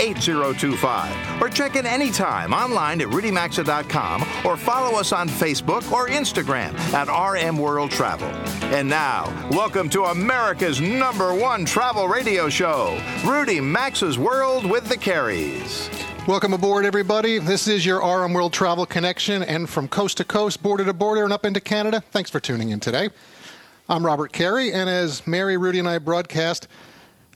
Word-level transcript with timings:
8025. 0.00 1.42
Or 1.42 1.48
check 1.48 1.76
in 1.76 1.86
anytime 1.86 2.52
online 2.52 3.00
at 3.00 3.08
rudymaxa.com 3.08 4.22
or 4.44 4.56
follow 4.56 4.98
us 4.98 5.12
on 5.12 5.28
Facebook 5.28 5.90
or 5.92 6.08
Instagram 6.08 6.74
at 6.92 7.08
RM 7.08 7.56
World 7.58 7.90
Travel. 7.90 8.28
And 8.74 8.88
now, 8.88 9.32
welcome 9.50 9.88
to 9.90 10.04
America's 10.04 10.80
number 10.80 11.34
one 11.34 11.64
travel 11.64 12.08
radio 12.08 12.48
show, 12.48 13.00
Rudy 13.24 13.60
Maxa's 13.60 14.18
World 14.18 14.68
with 14.68 14.88
the 14.88 14.96
Careys. 14.96 15.88
Welcome 16.26 16.52
aboard, 16.52 16.84
everybody. 16.84 17.38
This 17.38 17.68
is 17.68 17.86
your 17.86 18.00
RM 18.00 18.32
World 18.32 18.52
Travel 18.52 18.84
Connection, 18.84 19.44
and 19.44 19.70
from 19.70 19.86
coast 19.86 20.16
to 20.16 20.24
coast, 20.24 20.60
border 20.60 20.84
to 20.84 20.92
border, 20.92 21.22
and 21.22 21.32
up 21.32 21.46
into 21.46 21.60
Canada. 21.60 22.02
Thanks 22.10 22.30
for 22.30 22.40
tuning 22.40 22.70
in 22.70 22.80
today. 22.80 23.10
I'm 23.88 24.04
Robert 24.04 24.32
Carey, 24.32 24.72
and 24.72 24.90
as 24.90 25.24
Mary, 25.28 25.56
Rudy, 25.56 25.78
and 25.78 25.88
I 25.88 25.98
broadcast 25.98 26.66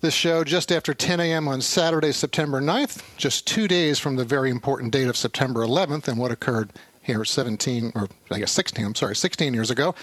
this 0.01 0.15
show 0.15 0.45
just 0.45 0.73
after 0.73 0.95
10 0.95 1.21
a.m. 1.21 1.47
on 1.47 1.61
Saturday, 1.61 2.13
September 2.13 2.61
9th, 2.61 3.03
just 3.17 3.47
two 3.47 3.69
days 3.69 3.99
from 3.99 4.17
the 4.17 4.25
very 4.25 4.51
important 4.51 4.93
date 4.93 5.09
of 5.09 5.17
September 5.17 5.61
11th 5.61 6.09
and 6.09 6.19
what 6.19 6.31
occurred 6.31 6.71
here 7.03 7.25
17, 7.25 7.93
or 7.95 8.09
I 8.31 8.39
guess 8.39 8.53
16, 8.53 8.85
I'm 8.85 8.95
sorry, 8.95 9.15
16 9.15 9.53
years 9.53 9.71
ago. 9.71 9.95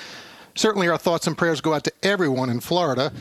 Certainly, 0.56 0.88
our 0.90 0.98
thoughts 0.98 1.28
and 1.28 1.38
prayers 1.38 1.62
go 1.62 1.74
out 1.74 1.84
to 1.84 1.94
everyone 2.04 2.50
in 2.50 2.60
Florida 2.60 3.12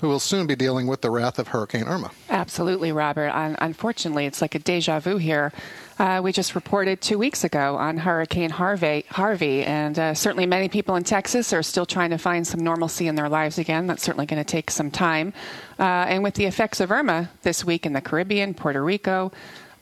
who 0.00 0.08
will 0.08 0.20
soon 0.20 0.46
be 0.46 0.54
dealing 0.54 0.86
with 0.86 1.00
the 1.00 1.10
wrath 1.10 1.38
of 1.38 1.48
Hurricane 1.48 1.84
Irma. 1.84 2.10
Absolutely, 2.48 2.92
Robert. 2.92 3.30
unfortunately, 3.60 4.24
it's 4.24 4.40
like 4.40 4.54
a 4.54 4.58
deja 4.58 5.00
vu 5.00 5.18
here. 5.18 5.52
Uh, 5.98 6.22
we 6.24 6.32
just 6.32 6.54
reported 6.54 6.98
two 7.02 7.18
weeks 7.18 7.44
ago 7.44 7.76
on 7.76 7.98
Hurricane 7.98 8.48
Harvey, 8.48 9.04
Harvey 9.10 9.64
and 9.64 9.98
uh, 9.98 10.14
certainly 10.14 10.46
many 10.46 10.70
people 10.70 10.96
in 10.96 11.04
Texas 11.04 11.52
are 11.52 11.62
still 11.62 11.84
trying 11.84 12.08
to 12.08 12.16
find 12.16 12.46
some 12.46 12.60
normalcy 12.60 13.06
in 13.06 13.16
their 13.16 13.28
lives 13.28 13.58
again. 13.58 13.86
That's 13.86 14.02
certainly 14.02 14.24
going 14.24 14.42
to 14.42 14.50
take 14.50 14.70
some 14.70 14.90
time. 14.90 15.34
Uh, 15.78 16.08
and 16.08 16.22
with 16.22 16.36
the 16.36 16.46
effects 16.46 16.80
of 16.80 16.90
Irma 16.90 17.28
this 17.42 17.66
week 17.66 17.84
in 17.84 17.92
the 17.92 18.00
Caribbean, 18.00 18.54
Puerto 18.54 18.82
Rico, 18.82 19.30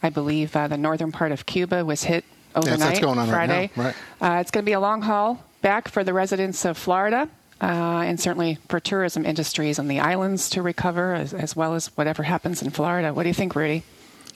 I 0.03 0.11
believe 0.11 0.56
uh, 0.56 0.67
the 0.67 0.77
northern 0.77 1.12
part 1.12 1.31
of 1.31 1.47
Cuba 1.47 1.84
was 1.84 2.03
hit 2.03 2.25
overnight 2.56 2.94
yes, 2.94 3.00
going 3.00 3.20
on 3.20 3.28
Friday. 3.28 3.70
Right 3.77 3.94
right. 4.20 4.39
Uh, 4.39 4.41
it's 4.41 4.50
going 4.50 4.64
to 4.64 4.69
be 4.69 4.72
a 4.72 4.81
long 4.81 5.03
haul 5.03 5.44
back 5.62 5.87
for 5.87 6.03
the 6.03 6.12
residents 6.12 6.64
of 6.64 6.77
Florida 6.77 7.28
uh, 7.61 8.03
and 8.07 8.21
certainly 8.21 8.59
for 8.69 8.81
tourism 8.81 9.25
industries 9.25 9.79
on 9.79 9.89
the 9.89 10.01
islands 10.01 10.51
to 10.51 10.62
recover, 10.62 11.15
as, 11.15 11.33
as, 11.33 11.57
well 11.57 11.75
as 11.75 11.87
whatever 11.97 12.23
happens 12.23 12.62
in 12.62 12.71
Florida. 12.71 13.15
What 13.15 13.23
do 13.23 13.29
you 13.29 13.35
think, 13.35 13.55
Rudy? 13.57 13.83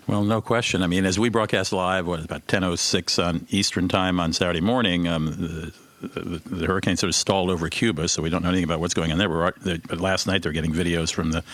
Well, 0.06 0.24
no 0.24 0.40
question. 0.40 0.82
I 0.82 0.86
mean, 0.86 1.04
as 1.04 1.18
we 1.18 1.28
broadcast 1.28 1.72
live, 1.72 2.06
what 2.06 2.24
about 2.24 2.46
10:06 2.46 3.24
on 3.24 3.46
Eastern 3.50 3.88
Time 3.88 4.18
on 4.18 4.32
Saturday 4.32 4.60
morning, 4.60 5.06
um, 5.06 5.26
the, 5.26 5.72
the, 6.00 6.42
the, 6.44 6.66
hurricane 6.66 6.96
sort 6.96 7.08
of 7.08 7.14
stalled 7.14 7.50
over 7.50 7.68
Cuba, 7.68 8.08
so 8.08 8.22
we 8.22 8.30
don't 8.30 8.42
know 8.42 8.48
anything 8.48 8.64
about 8.64 8.80
what's 8.80 8.94
going 8.94 9.12
on 9.12 9.18
there. 9.18 9.28
But 9.28 10.00
last 10.00 10.26
night 10.26 10.42
they're 10.42 10.52
getting 10.52 10.72
videos 10.72 11.12
from 11.12 11.32
the 11.32 11.44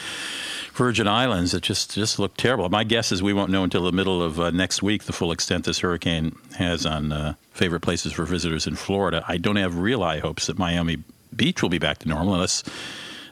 Virgin 0.72 1.08
Islands 1.08 1.52
that 1.52 1.62
just 1.62 1.94
just 1.94 2.18
look 2.18 2.36
terrible. 2.36 2.68
My 2.68 2.84
guess 2.84 3.10
is 3.10 3.22
we 3.22 3.32
won't 3.32 3.50
know 3.50 3.64
until 3.64 3.84
the 3.84 3.92
middle 3.92 4.22
of 4.22 4.38
uh, 4.38 4.50
next 4.50 4.82
week 4.82 5.04
the 5.04 5.12
full 5.12 5.32
extent 5.32 5.64
this 5.64 5.80
hurricane 5.80 6.36
has 6.56 6.86
on 6.86 7.12
uh, 7.12 7.34
favorite 7.52 7.80
places 7.80 8.12
for 8.12 8.24
visitors 8.24 8.66
in 8.66 8.76
Florida. 8.76 9.24
I 9.26 9.38
don't 9.38 9.56
have 9.56 9.78
real 9.78 10.02
high 10.02 10.18
hopes 10.18 10.46
that 10.46 10.58
Miami 10.58 10.98
beach 11.36 11.62
will 11.62 11.68
be 11.68 11.78
back 11.78 11.98
to 11.98 12.08
normal 12.08 12.34
unless 12.34 12.62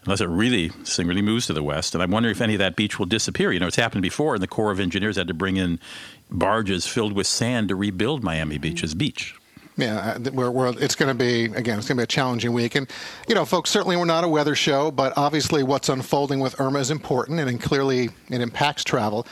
unless 0.04 0.20
it 0.20 0.28
really 0.28 0.68
thing 0.68 1.06
really 1.06 1.22
moves 1.22 1.46
to 1.46 1.52
the 1.52 1.62
west. 1.62 1.94
And 1.94 2.02
I'm 2.02 2.10
wondering 2.10 2.34
if 2.34 2.40
any 2.40 2.54
of 2.54 2.58
that 2.58 2.76
beach 2.76 2.98
will 2.98 3.06
disappear. 3.06 3.52
You 3.52 3.60
know, 3.60 3.66
it's 3.66 3.76
happened 3.76 4.02
before, 4.02 4.34
and 4.34 4.42
the 4.42 4.48
Corps 4.48 4.70
of 4.70 4.80
Engineers 4.80 5.16
had 5.16 5.28
to 5.28 5.34
bring 5.34 5.56
in 5.56 5.80
barges 6.30 6.86
filled 6.86 7.12
with 7.12 7.26
sand 7.26 7.68
to 7.68 7.76
rebuild 7.76 8.22
Miami 8.22 8.58
Beach 8.58 8.82
as 8.84 8.94
beach. 8.94 9.34
Yeah, 9.76 10.16
uh, 10.16 10.30
we're, 10.32 10.50
we're, 10.50 10.78
it's 10.78 10.94
going 10.94 11.08
to 11.08 11.14
be 11.14 11.46
again. 11.46 11.78
It's 11.78 11.88
going 11.88 11.96
to 11.96 12.02
be 12.02 12.04
a 12.04 12.06
challenging 12.06 12.52
week, 12.52 12.76
and 12.76 12.88
you 13.28 13.34
know, 13.34 13.44
folks. 13.44 13.70
Certainly, 13.70 13.96
we're 13.96 14.04
not 14.04 14.22
a 14.22 14.28
weather 14.28 14.54
show, 14.54 14.92
but 14.92 15.12
obviously, 15.16 15.64
what's 15.64 15.88
unfolding 15.88 16.38
with 16.38 16.60
Irma 16.60 16.78
is 16.78 16.92
important, 16.92 17.40
and, 17.40 17.50
and 17.50 17.60
clearly, 17.60 18.10
it 18.30 18.40
impacts 18.40 18.84
travel. 18.84 19.26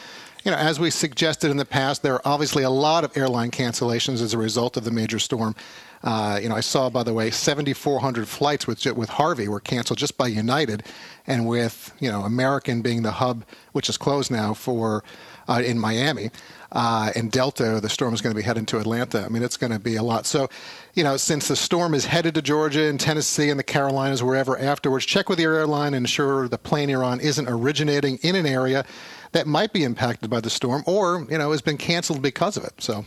You 0.45 0.51
know, 0.51 0.57
as 0.57 0.81
we 0.81 0.91
suggested 0.91 1.53
in 1.53 1.59
the 1.59 1.65
past, 1.65 2.03
there 2.03 2.15
are 2.15 2.23
obviously 2.25 2.65
a 2.65 2.71
lot 2.71 3.05
of 3.05 3.17
airline 3.17 3.53
cancellations 3.53 4.21
as 4.21 4.35
a 4.35 4.39
result 4.39 4.77
of 4.77 4.83
the 4.83 4.91
major 4.91 5.21
storm. 5.21 5.55
Uh, 6.03 6.41
you 6.43 6.49
know, 6.49 6.57
I 6.57 6.61
saw, 6.61 6.91
by 6.91 7.03
the 7.03 7.13
way, 7.13 7.31
7,400 7.31 8.27
flights 8.29 8.67
with 8.67 8.85
with 8.97 9.09
Harvey 9.09 9.49
were 9.49 9.61
canceled 9.61 9.99
just 9.99 10.19
by 10.19 10.27
United, 10.27 10.85
and 11.27 11.47
with 11.47 11.93
you 12.01 12.11
know 12.11 12.23
American 12.23 12.83
being 12.83 13.03
the 13.03 13.13
hub, 13.13 13.45
which 13.73 13.89
is 13.89 13.97
closed 13.97 14.31
now 14.31 14.55
for 14.55 15.05
uh, 15.49 15.63
in 15.65 15.79
Miami. 15.79 16.31
Uh, 16.73 17.13
and 17.15 17.31
Delta, 17.31 17.81
the 17.81 17.89
storm 17.89 18.15
is 18.15 18.23
going 18.23 18.35
to 18.35 18.37
be 18.37 18.43
heading 18.43 18.65
to 18.65 18.79
Atlanta. 18.79 19.25
I 19.25 19.29
mean, 19.29 19.43
it's 19.43 19.59
going 19.59 19.73
to 19.73 19.79
be 19.79 19.97
a 19.97 20.03
lot. 20.03 20.25
So, 20.25 20.49
you 20.95 21.05
know, 21.05 21.19
since 21.19 21.49
the 21.49 21.57
storm 21.57 21.93
is 21.93 22.07
headed 22.07 22.35
to 22.37 22.43
Georgia 22.43 22.85
and 22.85 22.99
Tennessee 22.99 23.51
and 23.51 23.59
the 23.59 23.65
Carolinas, 23.65 24.23
wherever 24.23 24.59
afterwards, 24.59 25.05
check 25.05 25.29
with 25.29 25.39
your 25.39 25.55
airline 25.55 25.89
and 25.89 26.05
ensure 26.05 26.49
the 26.49 26.57
plane 26.57 26.89
you're 26.89 27.05
on 27.05 27.21
isn't 27.21 27.47
originating 27.47 28.19
in 28.23 28.37
an 28.37 28.47
area 28.47 28.87
that 29.33 29.47
might 29.47 29.75
be 29.75 29.85
impacted 29.85 30.31
by 30.31 30.41
the 30.41 30.49
storm 30.49 30.83
or, 30.87 31.27
you 31.31 31.37
know, 31.37 31.51
has 31.51 31.61
been 31.61 31.77
canceled 31.77 32.23
because 32.23 32.57
of 32.57 32.65
it. 32.65 32.73
So 32.79 33.05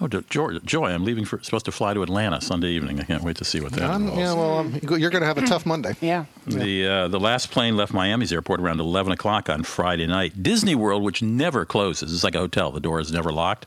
Oh, 0.00 0.08
Joy, 0.08 0.58
Joy, 0.64 0.86
I'm 0.86 1.04
leaving 1.04 1.24
for 1.24 1.40
supposed 1.42 1.64
to 1.66 1.72
fly 1.72 1.94
to 1.94 2.02
Atlanta 2.02 2.40
Sunday 2.40 2.70
evening. 2.70 2.98
I 2.98 3.04
can't 3.04 3.22
wait 3.22 3.36
to 3.36 3.44
see 3.44 3.60
what 3.60 3.72
that 3.72 3.88
um, 3.88 4.02
involves. 4.02 4.20
Yeah, 4.20 4.32
well, 4.34 4.58
um, 4.58 4.80
you're 4.82 5.10
going 5.10 5.20
to 5.20 5.26
have 5.26 5.38
a 5.38 5.46
tough 5.46 5.64
Monday. 5.64 5.94
yeah. 6.00 6.24
The 6.46 6.86
uh, 6.88 7.08
the 7.08 7.20
last 7.20 7.50
plane 7.52 7.76
left 7.76 7.92
Miami's 7.92 8.32
airport 8.32 8.60
around 8.60 8.80
11 8.80 9.12
o'clock 9.12 9.48
on 9.48 9.62
Friday 9.62 10.06
night. 10.06 10.42
Disney 10.42 10.74
World, 10.74 11.02
which 11.04 11.22
never 11.22 11.64
closes, 11.64 12.12
it's 12.12 12.24
like 12.24 12.34
a 12.34 12.38
hotel. 12.40 12.72
The 12.72 12.80
door 12.80 12.98
is 12.98 13.12
never 13.12 13.30
locked. 13.30 13.66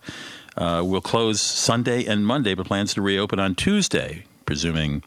Uh, 0.57 0.81
will 0.85 1.01
close 1.01 1.41
Sunday 1.41 2.05
and 2.05 2.25
Monday, 2.25 2.53
but 2.53 2.65
plans 2.65 2.93
to 2.95 3.01
reopen 3.01 3.39
on 3.39 3.55
Tuesday, 3.55 4.25
presuming 4.45 5.03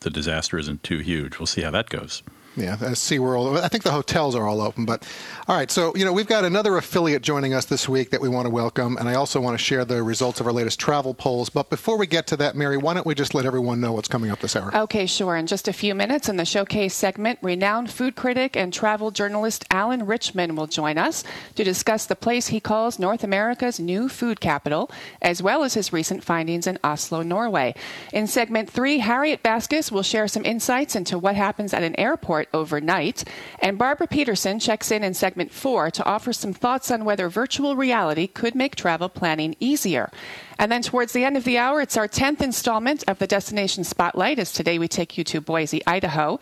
the 0.00 0.10
disaster 0.10 0.58
isn't 0.58 0.82
too 0.82 0.98
huge. 0.98 1.38
We'll 1.38 1.46
see 1.46 1.62
how 1.62 1.70
that 1.72 1.88
goes. 1.88 2.22
Yeah, 2.56 2.76
SeaWorld. 2.76 3.60
I 3.60 3.68
think 3.68 3.84
the 3.84 3.90
hotels 3.90 4.34
are 4.34 4.46
all 4.46 4.62
open. 4.62 4.86
But 4.86 5.06
all 5.46 5.54
right, 5.54 5.70
so, 5.70 5.94
you 5.94 6.06
know, 6.06 6.12
we've 6.12 6.26
got 6.26 6.44
another 6.44 6.78
affiliate 6.78 7.22
joining 7.22 7.52
us 7.52 7.66
this 7.66 7.86
week 7.86 8.10
that 8.10 8.20
we 8.20 8.30
want 8.30 8.46
to 8.46 8.50
welcome. 8.50 8.96
And 8.96 9.10
I 9.10 9.14
also 9.14 9.40
want 9.40 9.58
to 9.58 9.62
share 9.62 9.84
the 9.84 10.02
results 10.02 10.40
of 10.40 10.46
our 10.46 10.52
latest 10.54 10.80
travel 10.80 11.12
polls. 11.12 11.50
But 11.50 11.68
before 11.68 11.98
we 11.98 12.06
get 12.06 12.26
to 12.28 12.36
that, 12.38 12.56
Mary, 12.56 12.78
why 12.78 12.94
don't 12.94 13.06
we 13.06 13.14
just 13.14 13.34
let 13.34 13.44
everyone 13.44 13.82
know 13.82 13.92
what's 13.92 14.08
coming 14.08 14.30
up 14.30 14.40
this 14.40 14.56
hour? 14.56 14.74
Okay, 14.74 15.04
sure. 15.04 15.36
In 15.36 15.46
just 15.46 15.68
a 15.68 15.72
few 15.72 15.94
minutes 15.94 16.30
in 16.30 16.38
the 16.38 16.46
showcase 16.46 16.94
segment, 16.94 17.38
renowned 17.42 17.90
food 17.90 18.16
critic 18.16 18.56
and 18.56 18.72
travel 18.72 19.10
journalist 19.10 19.66
Alan 19.70 20.06
Richman 20.06 20.56
will 20.56 20.66
join 20.66 20.96
us 20.96 21.24
to 21.56 21.64
discuss 21.64 22.06
the 22.06 22.16
place 22.16 22.46
he 22.48 22.60
calls 22.60 22.98
North 22.98 23.22
America's 23.22 23.78
new 23.78 24.08
food 24.08 24.40
capital, 24.40 24.90
as 25.20 25.42
well 25.42 25.62
as 25.62 25.74
his 25.74 25.92
recent 25.92 26.24
findings 26.24 26.66
in 26.66 26.78
Oslo, 26.82 27.22
Norway. 27.22 27.74
In 28.14 28.26
segment 28.26 28.70
three, 28.70 28.98
Harriet 28.98 29.42
Baskas 29.42 29.92
will 29.92 30.02
share 30.02 30.26
some 30.26 30.44
insights 30.46 30.96
into 30.96 31.18
what 31.18 31.36
happens 31.36 31.74
at 31.74 31.82
an 31.82 31.94
airport 32.00 32.45
overnight. 32.52 33.24
And 33.60 33.78
Barbara 33.78 34.06
Peterson 34.06 34.58
checks 34.58 34.90
in 34.90 35.02
in 35.02 35.14
segment 35.14 35.52
four 35.52 35.90
to 35.90 36.04
offer 36.04 36.32
some 36.32 36.52
thoughts 36.52 36.90
on 36.90 37.04
whether 37.04 37.28
virtual 37.28 37.76
reality 37.76 38.26
could 38.26 38.54
make 38.54 38.76
travel 38.76 39.08
planning 39.08 39.56
easier. 39.60 40.10
And 40.58 40.72
then 40.72 40.82
towards 40.82 41.12
the 41.12 41.24
end 41.24 41.36
of 41.36 41.44
the 41.44 41.58
hour, 41.58 41.80
it's 41.80 41.96
our 41.96 42.08
10th 42.08 42.40
installment 42.40 43.04
of 43.08 43.18
the 43.18 43.26
Destination 43.26 43.84
Spotlight, 43.84 44.38
as 44.38 44.52
today 44.52 44.78
we 44.78 44.88
take 44.88 45.18
you 45.18 45.24
to 45.24 45.40
Boise, 45.40 45.82
Idaho. 45.86 46.40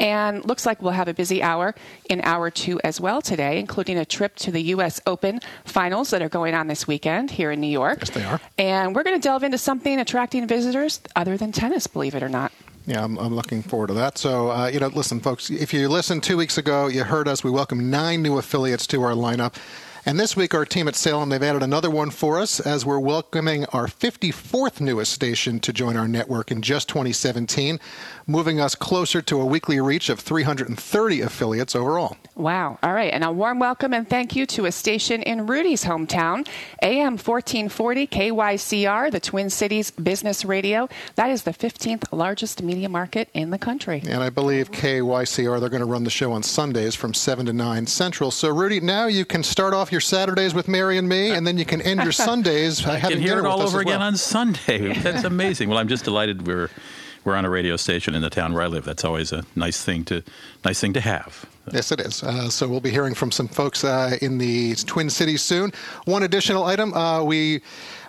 And 0.00 0.44
looks 0.44 0.66
like 0.66 0.82
we'll 0.82 0.92
have 0.92 1.06
a 1.08 1.14
busy 1.14 1.42
hour 1.42 1.74
in 2.10 2.20
hour 2.22 2.50
two 2.50 2.80
as 2.82 3.00
well 3.00 3.22
today, 3.22 3.60
including 3.60 3.96
a 3.96 4.04
trip 4.04 4.34
to 4.36 4.50
the 4.50 4.60
U.S. 4.62 5.00
Open 5.06 5.40
finals 5.64 6.10
that 6.10 6.20
are 6.20 6.28
going 6.28 6.52
on 6.52 6.66
this 6.66 6.86
weekend 6.88 7.30
here 7.30 7.52
in 7.52 7.60
New 7.60 7.68
York. 7.68 8.00
Yes, 8.00 8.10
they 8.10 8.24
are. 8.24 8.40
And 8.58 8.94
we're 8.94 9.04
going 9.04 9.16
to 9.16 9.22
delve 9.22 9.44
into 9.44 9.56
something 9.56 10.00
attracting 10.00 10.48
visitors 10.48 11.00
other 11.14 11.36
than 11.36 11.52
tennis, 11.52 11.86
believe 11.86 12.16
it 12.16 12.24
or 12.24 12.28
not. 12.28 12.50
Yeah, 12.86 13.02
I'm, 13.02 13.16
I'm, 13.18 13.34
looking 13.34 13.62
forward 13.62 13.86
to 13.86 13.94
that. 13.94 14.18
So, 14.18 14.50
uh, 14.50 14.66
you 14.66 14.78
know, 14.78 14.88
listen, 14.88 15.18
folks, 15.18 15.48
if 15.48 15.72
you 15.72 15.88
listened 15.88 16.22
two 16.22 16.36
weeks 16.36 16.58
ago, 16.58 16.86
you 16.86 17.02
heard 17.02 17.28
us. 17.28 17.42
We 17.42 17.50
welcome 17.50 17.88
nine 17.88 18.20
new 18.20 18.36
affiliates 18.36 18.86
to 18.88 19.02
our 19.02 19.12
lineup. 19.12 19.54
And 20.06 20.20
this 20.20 20.36
week, 20.36 20.52
our 20.52 20.66
team 20.66 20.86
at 20.86 20.96
Salem, 20.96 21.30
they've 21.30 21.42
added 21.42 21.62
another 21.62 21.88
one 21.88 22.10
for 22.10 22.38
us 22.38 22.60
as 22.60 22.84
we're 22.84 22.98
welcoming 22.98 23.64
our 23.66 23.86
54th 23.86 24.78
newest 24.78 25.10
station 25.10 25.58
to 25.60 25.72
join 25.72 25.96
our 25.96 26.06
network 26.06 26.50
in 26.50 26.60
just 26.60 26.90
2017, 26.90 27.80
moving 28.26 28.60
us 28.60 28.74
closer 28.74 29.22
to 29.22 29.40
a 29.40 29.46
weekly 29.46 29.80
reach 29.80 30.10
of 30.10 30.20
330 30.20 31.22
affiliates 31.22 31.74
overall. 31.74 32.18
Wow. 32.34 32.78
All 32.82 32.92
right. 32.92 33.14
And 33.14 33.24
a 33.24 33.32
warm 33.32 33.58
welcome 33.58 33.94
and 33.94 34.06
thank 34.06 34.36
you 34.36 34.44
to 34.46 34.66
a 34.66 34.72
station 34.72 35.22
in 35.22 35.46
Rudy's 35.46 35.84
hometown, 35.84 36.46
AM 36.82 37.12
1440 37.12 38.06
KYCR, 38.06 39.10
the 39.10 39.20
Twin 39.20 39.48
Cities 39.48 39.90
Business 39.92 40.44
Radio. 40.44 40.86
That 41.14 41.30
is 41.30 41.44
the 41.44 41.52
15th 41.52 42.12
largest 42.12 42.62
media 42.62 42.90
market 42.90 43.30
in 43.32 43.48
the 43.48 43.58
country. 43.58 44.02
And 44.06 44.22
I 44.22 44.28
believe 44.28 44.70
KYCR, 44.70 45.60
they're 45.60 45.70
going 45.70 45.80
to 45.80 45.86
run 45.86 46.04
the 46.04 46.10
show 46.10 46.32
on 46.32 46.42
Sundays 46.42 46.94
from 46.94 47.14
7 47.14 47.46
to 47.46 47.54
9 47.54 47.86
Central. 47.86 48.30
So, 48.30 48.50
Rudy, 48.50 48.80
now 48.80 49.06
you 49.06 49.24
can 49.24 49.42
start 49.42 49.72
off 49.72 49.93
your 49.94 50.00
Saturdays 50.02 50.52
with 50.52 50.68
Mary 50.68 50.98
and 50.98 51.08
me, 51.08 51.30
and 51.34 51.46
then 51.46 51.56
you 51.56 51.64
can 51.64 51.80
end 51.80 52.02
your 52.02 52.12
Sundays 52.12 52.84
I 52.84 52.98
having 52.98 53.16
can 53.18 53.26
hear 53.26 53.38
it 53.38 53.46
all 53.46 53.62
over 53.62 53.78
well. 53.78 53.80
again 53.80 54.02
on 54.02 54.16
Sunday. 54.16 54.92
That's 55.02 55.24
amazing. 55.24 55.68
well, 55.70 55.78
I'm 55.78 55.88
just 55.88 56.04
delighted 56.04 56.46
we're 56.46 56.68
we're 57.24 57.36
on 57.36 57.46
a 57.46 57.50
radio 57.50 57.76
station 57.76 58.14
in 58.14 58.20
the 58.20 58.28
town 58.28 58.52
where 58.52 58.62
I 58.62 58.66
live. 58.66 58.84
That's 58.84 59.04
always 59.04 59.32
a 59.32 59.44
nice 59.56 59.82
thing 59.82 60.04
to 60.06 60.22
nice 60.64 60.80
thing 60.80 60.92
to 60.92 61.00
have. 61.00 61.46
Yes, 61.72 61.90
it 61.90 62.00
is. 62.00 62.22
Uh, 62.22 62.50
so 62.50 62.68
we'll 62.68 62.80
be 62.80 62.90
hearing 62.90 63.14
from 63.14 63.30
some 63.30 63.48
folks 63.48 63.84
uh, 63.84 64.18
in 64.20 64.36
the 64.36 64.74
Twin 64.74 65.08
Cities 65.08 65.40
soon. 65.40 65.72
One 66.04 66.22
additional 66.22 66.64
item 66.64 66.92
uh, 66.92 67.22
we 67.24 67.62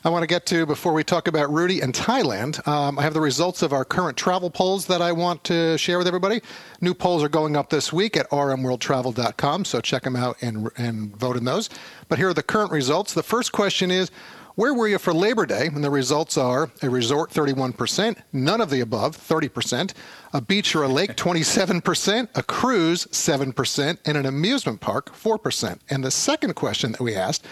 I 0.06 0.10
want 0.10 0.22
to 0.22 0.28
get 0.28 0.46
to 0.48 0.68
before 0.68 0.94
we 0.94 1.04
talk 1.04 1.28
about 1.28 1.52
Rudy 1.52 1.82
and 1.82 1.92
Thailand. 1.92 2.66
Um, 2.68 3.00
I 3.00 3.02
have 3.02 3.16
the 3.16 3.22
results 3.22 3.64
of 3.64 3.74
our 3.74 3.84
current 3.84 4.16
travel 4.16 4.52
polls 4.52 4.86
that 4.86 5.02
I 5.02 5.12
want 5.12 5.44
to 5.46 5.80
share 5.80 5.98
with 5.98 6.06
everybody. 6.06 6.42
New 6.80 6.94
polls 6.94 7.24
are 7.24 7.28
going 7.28 7.58
up 7.58 7.72
this 7.72 7.92
week 7.92 8.16
at 8.16 8.30
rmworldtravel.com, 8.30 9.66
so 9.66 9.82
check 9.82 10.04
them 10.04 10.16
out 10.16 10.38
and 10.44 10.70
and 10.78 11.18
vote 11.18 11.38
in 11.38 11.44
those. 11.44 11.72
But 12.08 12.20
here 12.20 12.30
are 12.30 12.36
the 12.36 12.44
current 12.44 12.72
results. 12.72 13.16
The 13.16 13.24
first 13.24 13.52
question 13.52 13.90
is. 13.90 14.12
Where 14.54 14.74
were 14.74 14.88
you 14.88 15.00
for 15.00 15.14
Labor 15.14 15.46
Day? 15.46 15.68
And 15.68 15.84
the 15.84 15.90
results 15.90 16.38
are 16.38 16.72
a 16.82 16.90
resort 16.90 17.30
31%, 17.30 18.16
none 18.32 18.62
of 18.62 18.70
the 18.70 18.80
above 18.80 19.18
30%, 19.18 19.94
a 20.32 20.40
beach 20.40 20.74
or 20.74 20.84
a 20.84 20.88
lake 20.88 21.16
27%, 21.18 22.30
a 22.34 22.44
cruise 22.44 23.06
7%, 23.08 23.98
and 24.06 24.18
an 24.18 24.26
amusement 24.26 24.80
park 24.80 25.14
4%. 25.14 25.80
And 25.90 26.06
the 26.06 26.10
second 26.10 26.54
question 26.54 26.94
that 26.94 27.02
we 27.02 27.16
asked, 27.16 27.46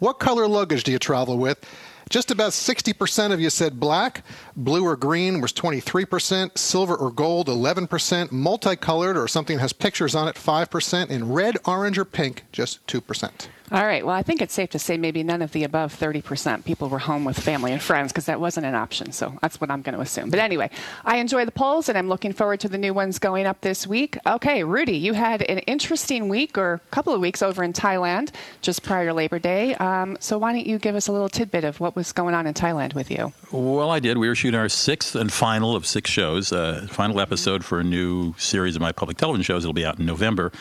what 0.00 0.18
color 0.18 0.48
luggage 0.48 0.82
do 0.82 0.90
you 0.90 0.98
travel 0.98 1.38
with? 1.38 1.64
Just 2.08 2.30
about 2.30 2.52
60% 2.52 3.32
of 3.32 3.40
you 3.40 3.50
said 3.50 3.78
black, 3.78 4.24
blue 4.56 4.84
or 4.84 4.96
green 4.96 5.40
was 5.42 5.52
23%, 5.52 6.56
silver 6.56 6.94
or 6.94 7.10
gold 7.10 7.48
11%, 7.48 8.32
multicolored 8.32 9.16
or 9.16 9.28
something 9.28 9.56
that 9.56 9.62
has 9.62 9.72
pictures 9.74 10.14
on 10.14 10.26
it 10.26 10.36
5%, 10.36 11.10
and 11.10 11.34
red, 11.34 11.58
orange, 11.66 11.98
or 11.98 12.06
pink 12.06 12.44
just 12.50 12.86
2%. 12.86 13.48
All 13.70 13.84
right. 13.84 14.04
Well, 14.04 14.14
I 14.14 14.22
think 14.22 14.40
it's 14.40 14.54
safe 14.54 14.70
to 14.70 14.78
say 14.78 14.96
maybe 14.96 15.22
none 15.22 15.42
of 15.42 15.52
the 15.52 15.62
above 15.64 15.94
30% 15.94 16.64
people 16.64 16.88
were 16.88 16.98
home 16.98 17.24
with 17.24 17.38
family 17.38 17.70
and 17.70 17.82
friends 17.82 18.12
because 18.12 18.24
that 18.24 18.40
wasn't 18.40 18.64
an 18.64 18.74
option. 18.74 19.12
So 19.12 19.36
that's 19.42 19.60
what 19.60 19.70
I'm 19.70 19.82
going 19.82 19.94
to 19.94 20.00
assume. 20.00 20.30
But 20.30 20.40
anyway, 20.40 20.70
I 21.04 21.18
enjoy 21.18 21.44
the 21.44 21.52
polls 21.52 21.90
and 21.90 21.98
I'm 21.98 22.08
looking 22.08 22.32
forward 22.32 22.60
to 22.60 22.68
the 22.70 22.78
new 22.78 22.94
ones 22.94 23.18
going 23.18 23.44
up 23.44 23.60
this 23.60 23.86
week. 23.86 24.16
Okay, 24.26 24.64
Rudy, 24.64 24.96
you 24.96 25.12
had 25.12 25.42
an 25.42 25.58
interesting 25.60 26.30
week 26.30 26.56
or 26.56 26.80
couple 26.90 27.12
of 27.12 27.20
weeks 27.20 27.42
over 27.42 27.62
in 27.62 27.74
Thailand 27.74 28.30
just 28.62 28.82
prior 28.82 29.06
to 29.08 29.12
Labor 29.12 29.38
Day. 29.38 29.74
Um, 29.74 30.16
so 30.18 30.38
why 30.38 30.52
don't 30.52 30.66
you 30.66 30.78
give 30.78 30.94
us 30.94 31.08
a 31.08 31.12
little 31.12 31.28
tidbit 31.28 31.64
of 31.64 31.78
what 31.78 31.94
was 31.94 32.12
going 32.12 32.34
on 32.34 32.46
in 32.46 32.54
Thailand 32.54 32.94
with 32.94 33.10
you? 33.10 33.34
Well, 33.52 33.90
I 33.90 34.00
did. 34.00 34.16
We 34.16 34.28
were 34.28 34.34
shooting 34.34 34.58
our 34.58 34.70
sixth 34.70 35.14
and 35.14 35.30
final 35.30 35.76
of 35.76 35.84
six 35.84 36.10
shows, 36.10 36.52
uh, 36.52 36.86
final 36.88 37.20
episode 37.20 37.64
for 37.64 37.80
a 37.80 37.84
new 37.84 38.34
series 38.38 38.76
of 38.76 38.80
my 38.80 38.92
public 38.92 39.18
television 39.18 39.42
shows. 39.42 39.64
It'll 39.64 39.74
be 39.74 39.84
out 39.84 39.98
in 39.98 40.06
November. 40.06 40.52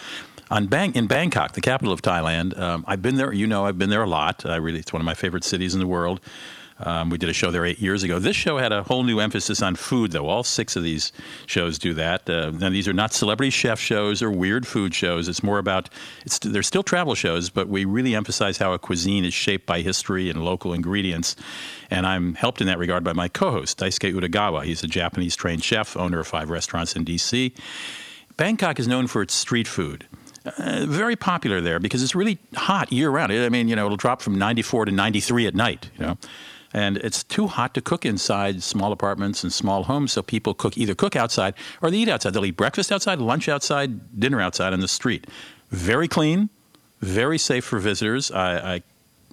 Bang 0.50 0.96
in 0.96 1.08
Bangkok, 1.08 1.54
the 1.54 1.62
capital 1.62 1.94
of 1.94 2.02
Thailand. 2.02 2.58
Um, 2.58 2.86
I've 2.88 3.02
been 3.02 3.16
there. 3.16 3.34
You 3.34 3.48
know, 3.48 3.66
I've 3.66 3.78
been 3.78 3.90
there 3.90 4.04
a 4.04 4.08
lot. 4.08 4.46
I 4.46 4.56
really, 4.58 4.80
it's 4.80 4.94
one 4.94 5.02
of 5.02 5.06
my 5.06 5.14
favorite 5.14 5.44
cities 5.44 5.74
in 5.74 5.80
the 5.80 5.88
world. 5.88 6.22
Um, 6.80 7.10
we 7.10 7.18
did 7.18 7.28
a 7.30 7.34
show 7.34 7.50
there 7.50 7.66
eight 7.66 7.80
years 7.80 8.04
ago. 8.04 8.20
This 8.20 8.36
show 8.36 8.60
had 8.60 8.72
a 8.72 8.84
whole 8.84 9.04
new 9.04 9.20
emphasis 9.20 9.64
on 9.64 9.76
food, 9.76 10.12
though. 10.12 10.28
All 10.28 10.44
six 10.44 10.76
of 10.76 10.84
these 10.84 11.12
shows 11.48 11.80
do 11.80 11.94
that. 11.96 12.30
Uh, 12.30 12.52
now, 12.52 12.70
these 12.70 12.88
are 12.88 12.94
not 12.94 13.14
celebrity 13.14 13.50
chef 13.50 13.80
shows 13.80 14.22
or 14.22 14.30
weird 14.30 14.68
food 14.68 14.94
shows. 14.94 15.28
It's 15.28 15.42
more 15.42 15.58
about 15.58 15.90
it's 16.24 16.38
they're 16.38 16.64
still 16.64 16.84
travel 16.84 17.16
shows, 17.16 17.50
but 17.50 17.68
we 17.68 17.86
really 17.86 18.14
emphasize 18.14 18.60
how 18.60 18.74
a 18.74 18.80
cuisine 18.80 19.26
is 19.26 19.34
shaped 19.34 19.66
by 19.66 19.82
history 19.82 20.30
and 20.30 20.46
local 20.46 20.72
ingredients. 20.72 21.36
And 21.90 22.06
I'm 22.06 22.36
helped 22.36 22.62
in 22.62 22.68
that 22.68 22.78
regard 22.78 23.04
by 23.04 23.14
my 23.14 23.28
co-host 23.28 23.80
Daisuke 23.80 24.14
Utagawa. 24.14 24.64
He's 24.64 24.84
a 24.84 24.88
Japanese 24.88 25.36
trained 25.36 25.64
chef, 25.64 25.98
owner 25.98 26.20
of 26.20 26.28
five 26.28 26.52
restaurants 26.52 26.96
in 26.96 27.04
D.C. 27.04 27.54
Bangkok 28.36 28.80
is 28.80 28.88
known 28.88 29.08
for 29.08 29.24
its 29.24 29.34
street 29.34 29.68
food. 29.68 30.06
Uh, 30.58 30.86
very 30.88 31.16
popular 31.16 31.62
there 31.62 31.80
because 31.80 32.04
it's 32.04 32.16
really 32.16 32.38
hot 32.56 32.92
year 32.92 33.10
round. 33.10 33.32
I 33.32 33.50
mean, 33.50 33.68
you 33.68 33.76
know, 33.76 33.86
it'll 33.86 33.98
drop 33.98 34.22
from 34.22 34.38
94 34.38 34.86
to 34.86 34.92
93 34.92 35.48
at 35.48 35.56
night, 35.56 35.90
you 35.98 36.06
know. 36.06 36.18
And 36.74 36.98
it's 36.98 37.24
too 37.24 37.48
hot 37.48 37.74
to 37.76 37.82
cook 37.82 38.06
inside 38.06 38.62
small 38.62 38.92
apartments 38.92 39.44
and 39.44 39.52
small 39.52 39.84
homes, 39.84 40.12
so 40.12 40.22
people 40.22 40.54
cook 40.54 40.78
either 40.78 40.94
cook 40.94 41.16
outside 41.16 41.54
or 41.82 41.90
they 41.90 41.98
eat 41.98 42.10
outside. 42.10 42.34
They'll 42.34 42.46
eat 42.46 42.58
breakfast 42.58 42.92
outside, 42.92 43.20
lunch 43.20 43.48
outside, 43.50 44.20
dinner 44.20 44.42
outside 44.42 44.74
on 44.74 44.82
the 44.82 44.88
street. 44.88 45.28
Very 45.70 46.08
clean, 46.08 46.50
very 47.00 47.38
safe 47.38 47.64
for 47.66 47.80
visitors. 47.80 48.32
I, 48.32 48.76
I 48.76 48.84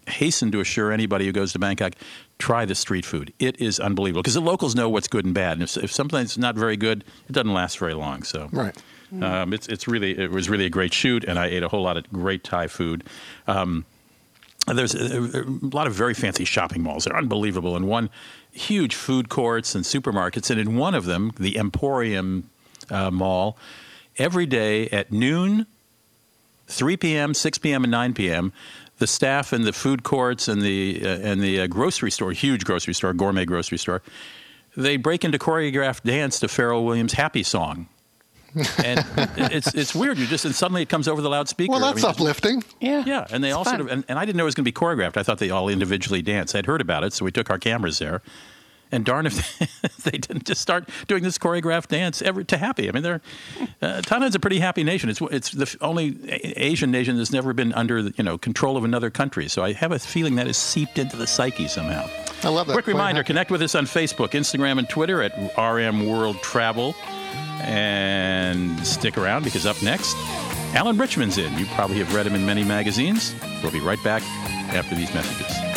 hasten 0.06 0.52
to 0.52 0.61
assure 0.61 0.93
anybody 0.93 1.26
who 1.26 1.32
goes 1.32 1.52
to 1.52 1.58
Bangkok, 1.58 1.94
try 2.38 2.64
the 2.64 2.75
street 2.75 3.05
food. 3.05 3.32
It 3.38 3.61
is 3.61 3.81
unbelievable 3.81 4.22
because 4.22 4.34
the 4.34 4.40
locals 4.40 4.75
know 4.75 4.88
what's 4.88 5.08
good 5.08 5.25
and 5.25 5.34
bad. 5.34 5.55
And 5.55 5.62
if, 5.62 5.76
if 5.76 5.93
something's 5.93 6.37
not 6.38 6.56
very 6.56 6.76
good, 6.76 7.05
it 7.28 7.32
doesn't 7.32 7.52
last 7.52 7.78
very 7.78 7.94
long. 7.94 8.22
So 8.22 8.49
Right. 8.52 8.76
Um, 9.22 9.52
it's 9.52 9.66
it's 9.69 9.87
really 9.87 10.19
it 10.19 10.31
was 10.31 10.49
really 10.49 10.66
a 10.66 10.70
great 10.70 10.93
shoot, 10.93 11.25
and 11.25 11.38
I 11.38 11.46
ate 11.46 11.62
a 11.62 11.69
whole 11.69 11.82
lot 11.82 11.96
of 11.96 12.11
great 12.12 12.44
Thai 12.44 12.66
food. 12.66 13.05
Um, 13.46 13.84
there's 14.66 14.94
a, 14.94 15.43
a 15.43 15.44
lot 15.61 15.87
of 15.87 15.93
very 15.93 16.14
fancy 16.14 16.44
shopping 16.44 16.82
malls. 16.82 17.05
They're 17.05 17.16
unbelievable, 17.16 17.76
and 17.76 17.87
one 17.87 18.11
huge 18.52 18.94
food 18.94 19.28
courts 19.28 19.75
and 19.75 19.84
supermarkets. 19.84 20.50
And 20.50 20.58
in 20.58 20.76
one 20.76 20.94
of 20.94 21.05
them, 21.05 21.32
the 21.38 21.58
Emporium 21.58 22.49
uh, 22.90 23.11
Mall, 23.11 23.58
every 24.16 24.46
day 24.46 24.88
at 24.88 25.12
noon, 25.12 25.66
3 26.69 26.96
p.m., 26.96 27.34
6 27.34 27.58
p.m., 27.58 27.84
and 27.84 27.90
9 27.90 28.14
p.m., 28.14 28.52
the 28.99 29.06
staff 29.06 29.52
in 29.52 29.62
the 29.62 29.72
food 29.72 30.05
courts 30.05 30.46
and 30.46 30.62
the 30.62 31.02
uh, 31.05 31.08
and 31.08 31.40
the 31.40 31.61
uh, 31.61 31.66
grocery 31.66 32.11
store, 32.11 32.32
huge 32.32 32.64
grocery 32.64 32.94
store, 32.94 33.12
gourmet 33.12 33.44
grocery 33.44 33.76
store, 33.76 34.02
they 34.76 34.96
break 34.96 35.25
into 35.25 35.37
choreographed 35.37 36.05
dance 36.05 36.38
to 36.40 36.46
Pharrell 36.46 36.84
Williams' 36.84 37.14
"Happy 37.14 37.43
Song." 37.43 37.88
And 38.84 39.04
it's 39.36 39.74
it's 39.74 39.94
weird. 39.94 40.18
You 40.18 40.26
just 40.26 40.44
and 40.44 40.54
suddenly 40.54 40.82
it 40.82 40.88
comes 40.88 41.08
over 41.08 41.20
the 41.22 41.28
loudspeaker. 41.30 41.70
Well, 41.72 41.84
I 41.84 41.88
that's 41.92 41.96
mean, 42.02 42.10
just- 42.10 42.20
uplifting. 42.20 42.64
Yeah. 42.80 43.02
yeah, 43.06 43.26
and 43.30 43.42
they 43.42 43.48
It's 43.48 43.56
all 43.56 43.64
fun. 43.64 43.78
sort 43.78 43.80
of, 43.82 43.88
and, 43.88 44.04
and 44.08 44.18
I 44.18 44.24
didn't 44.24 44.36
know 44.36 44.44
it 44.44 44.46
was 44.46 44.54
going 44.54 44.64
to 44.64 44.70
be 44.70 44.72
choreographed. 44.72 45.16
I 45.16 45.22
thought 45.22 45.38
they 45.38 45.50
all 45.50 45.68
individually 45.68 46.22
danced. 46.22 46.54
I'd 46.54 46.66
heard 46.66 46.80
about 46.80 47.04
it, 47.04 47.12
so 47.12 47.24
we 47.24 47.30
took 47.32 47.50
our 47.50 47.58
cameras 47.58 47.98
there. 47.98 48.22
And 48.92 49.04
darn 49.04 49.26
if 49.26 49.58
they 50.04 50.12
didn't 50.18 50.44
just 50.44 50.60
start 50.60 50.88
doing 51.08 51.24
this 51.24 51.36
choreographed 51.36 51.88
dance 51.88 52.22
every, 52.22 52.44
to 52.44 52.56
happy. 52.58 52.88
I 52.88 52.92
mean, 52.92 53.02
they're 53.02 53.20
uh, 53.82 54.02
Thailand's 54.02 54.36
a 54.36 54.38
pretty 54.38 54.60
happy 54.60 54.84
nation. 54.84 55.10
It's 55.10 55.20
it's 55.22 55.50
the 55.50 55.76
only 55.80 56.16
Asian 56.56 56.92
nation 56.92 57.16
that's 57.16 57.32
never 57.32 57.52
been 57.52 57.72
under 57.72 57.98
you 58.00 58.22
know 58.22 58.38
control 58.38 58.76
of 58.76 58.84
another 58.84 59.10
country. 59.10 59.48
So 59.48 59.64
I 59.64 59.72
have 59.72 59.90
a 59.90 59.98
feeling 59.98 60.36
that 60.36 60.46
is 60.46 60.56
seeped 60.56 60.98
into 60.98 61.16
the 61.16 61.26
psyche 61.26 61.66
somehow. 61.66 62.08
I 62.44 62.49
love 62.49 62.67
that. 62.67 62.75
Quick 62.75 62.87
reminder: 62.87 63.23
connect 63.23 63.50
with 63.50 63.62
us 63.62 63.75
on 63.75 63.87
Facebook, 63.87 64.30
Instagram, 64.30 64.78
and 64.78 64.88
Twitter 64.88 65.23
at 65.23 65.33
RM 65.59 66.07
World 66.07 66.37
Travel, 66.42 66.95
and 67.62 68.78
stick 68.87 69.16
around 69.16 69.45
because 69.45 69.66
up 69.66 69.83
next, 69.83 70.14
Alan 70.75 70.99
Richman's 70.99 71.38
in. 71.38 71.57
You 71.59 71.66
probably 71.66 71.99
have 71.99 72.14
read 72.14 72.26
him 72.26 72.35
in 72.35 72.45
many 72.45 72.64
magazines. 72.64 73.35
We'll 73.62 73.73
be 73.73 73.80
right 73.80 74.02
back 74.04 74.23
after 74.75 74.95
these 74.95 75.12
messages. 75.14 75.74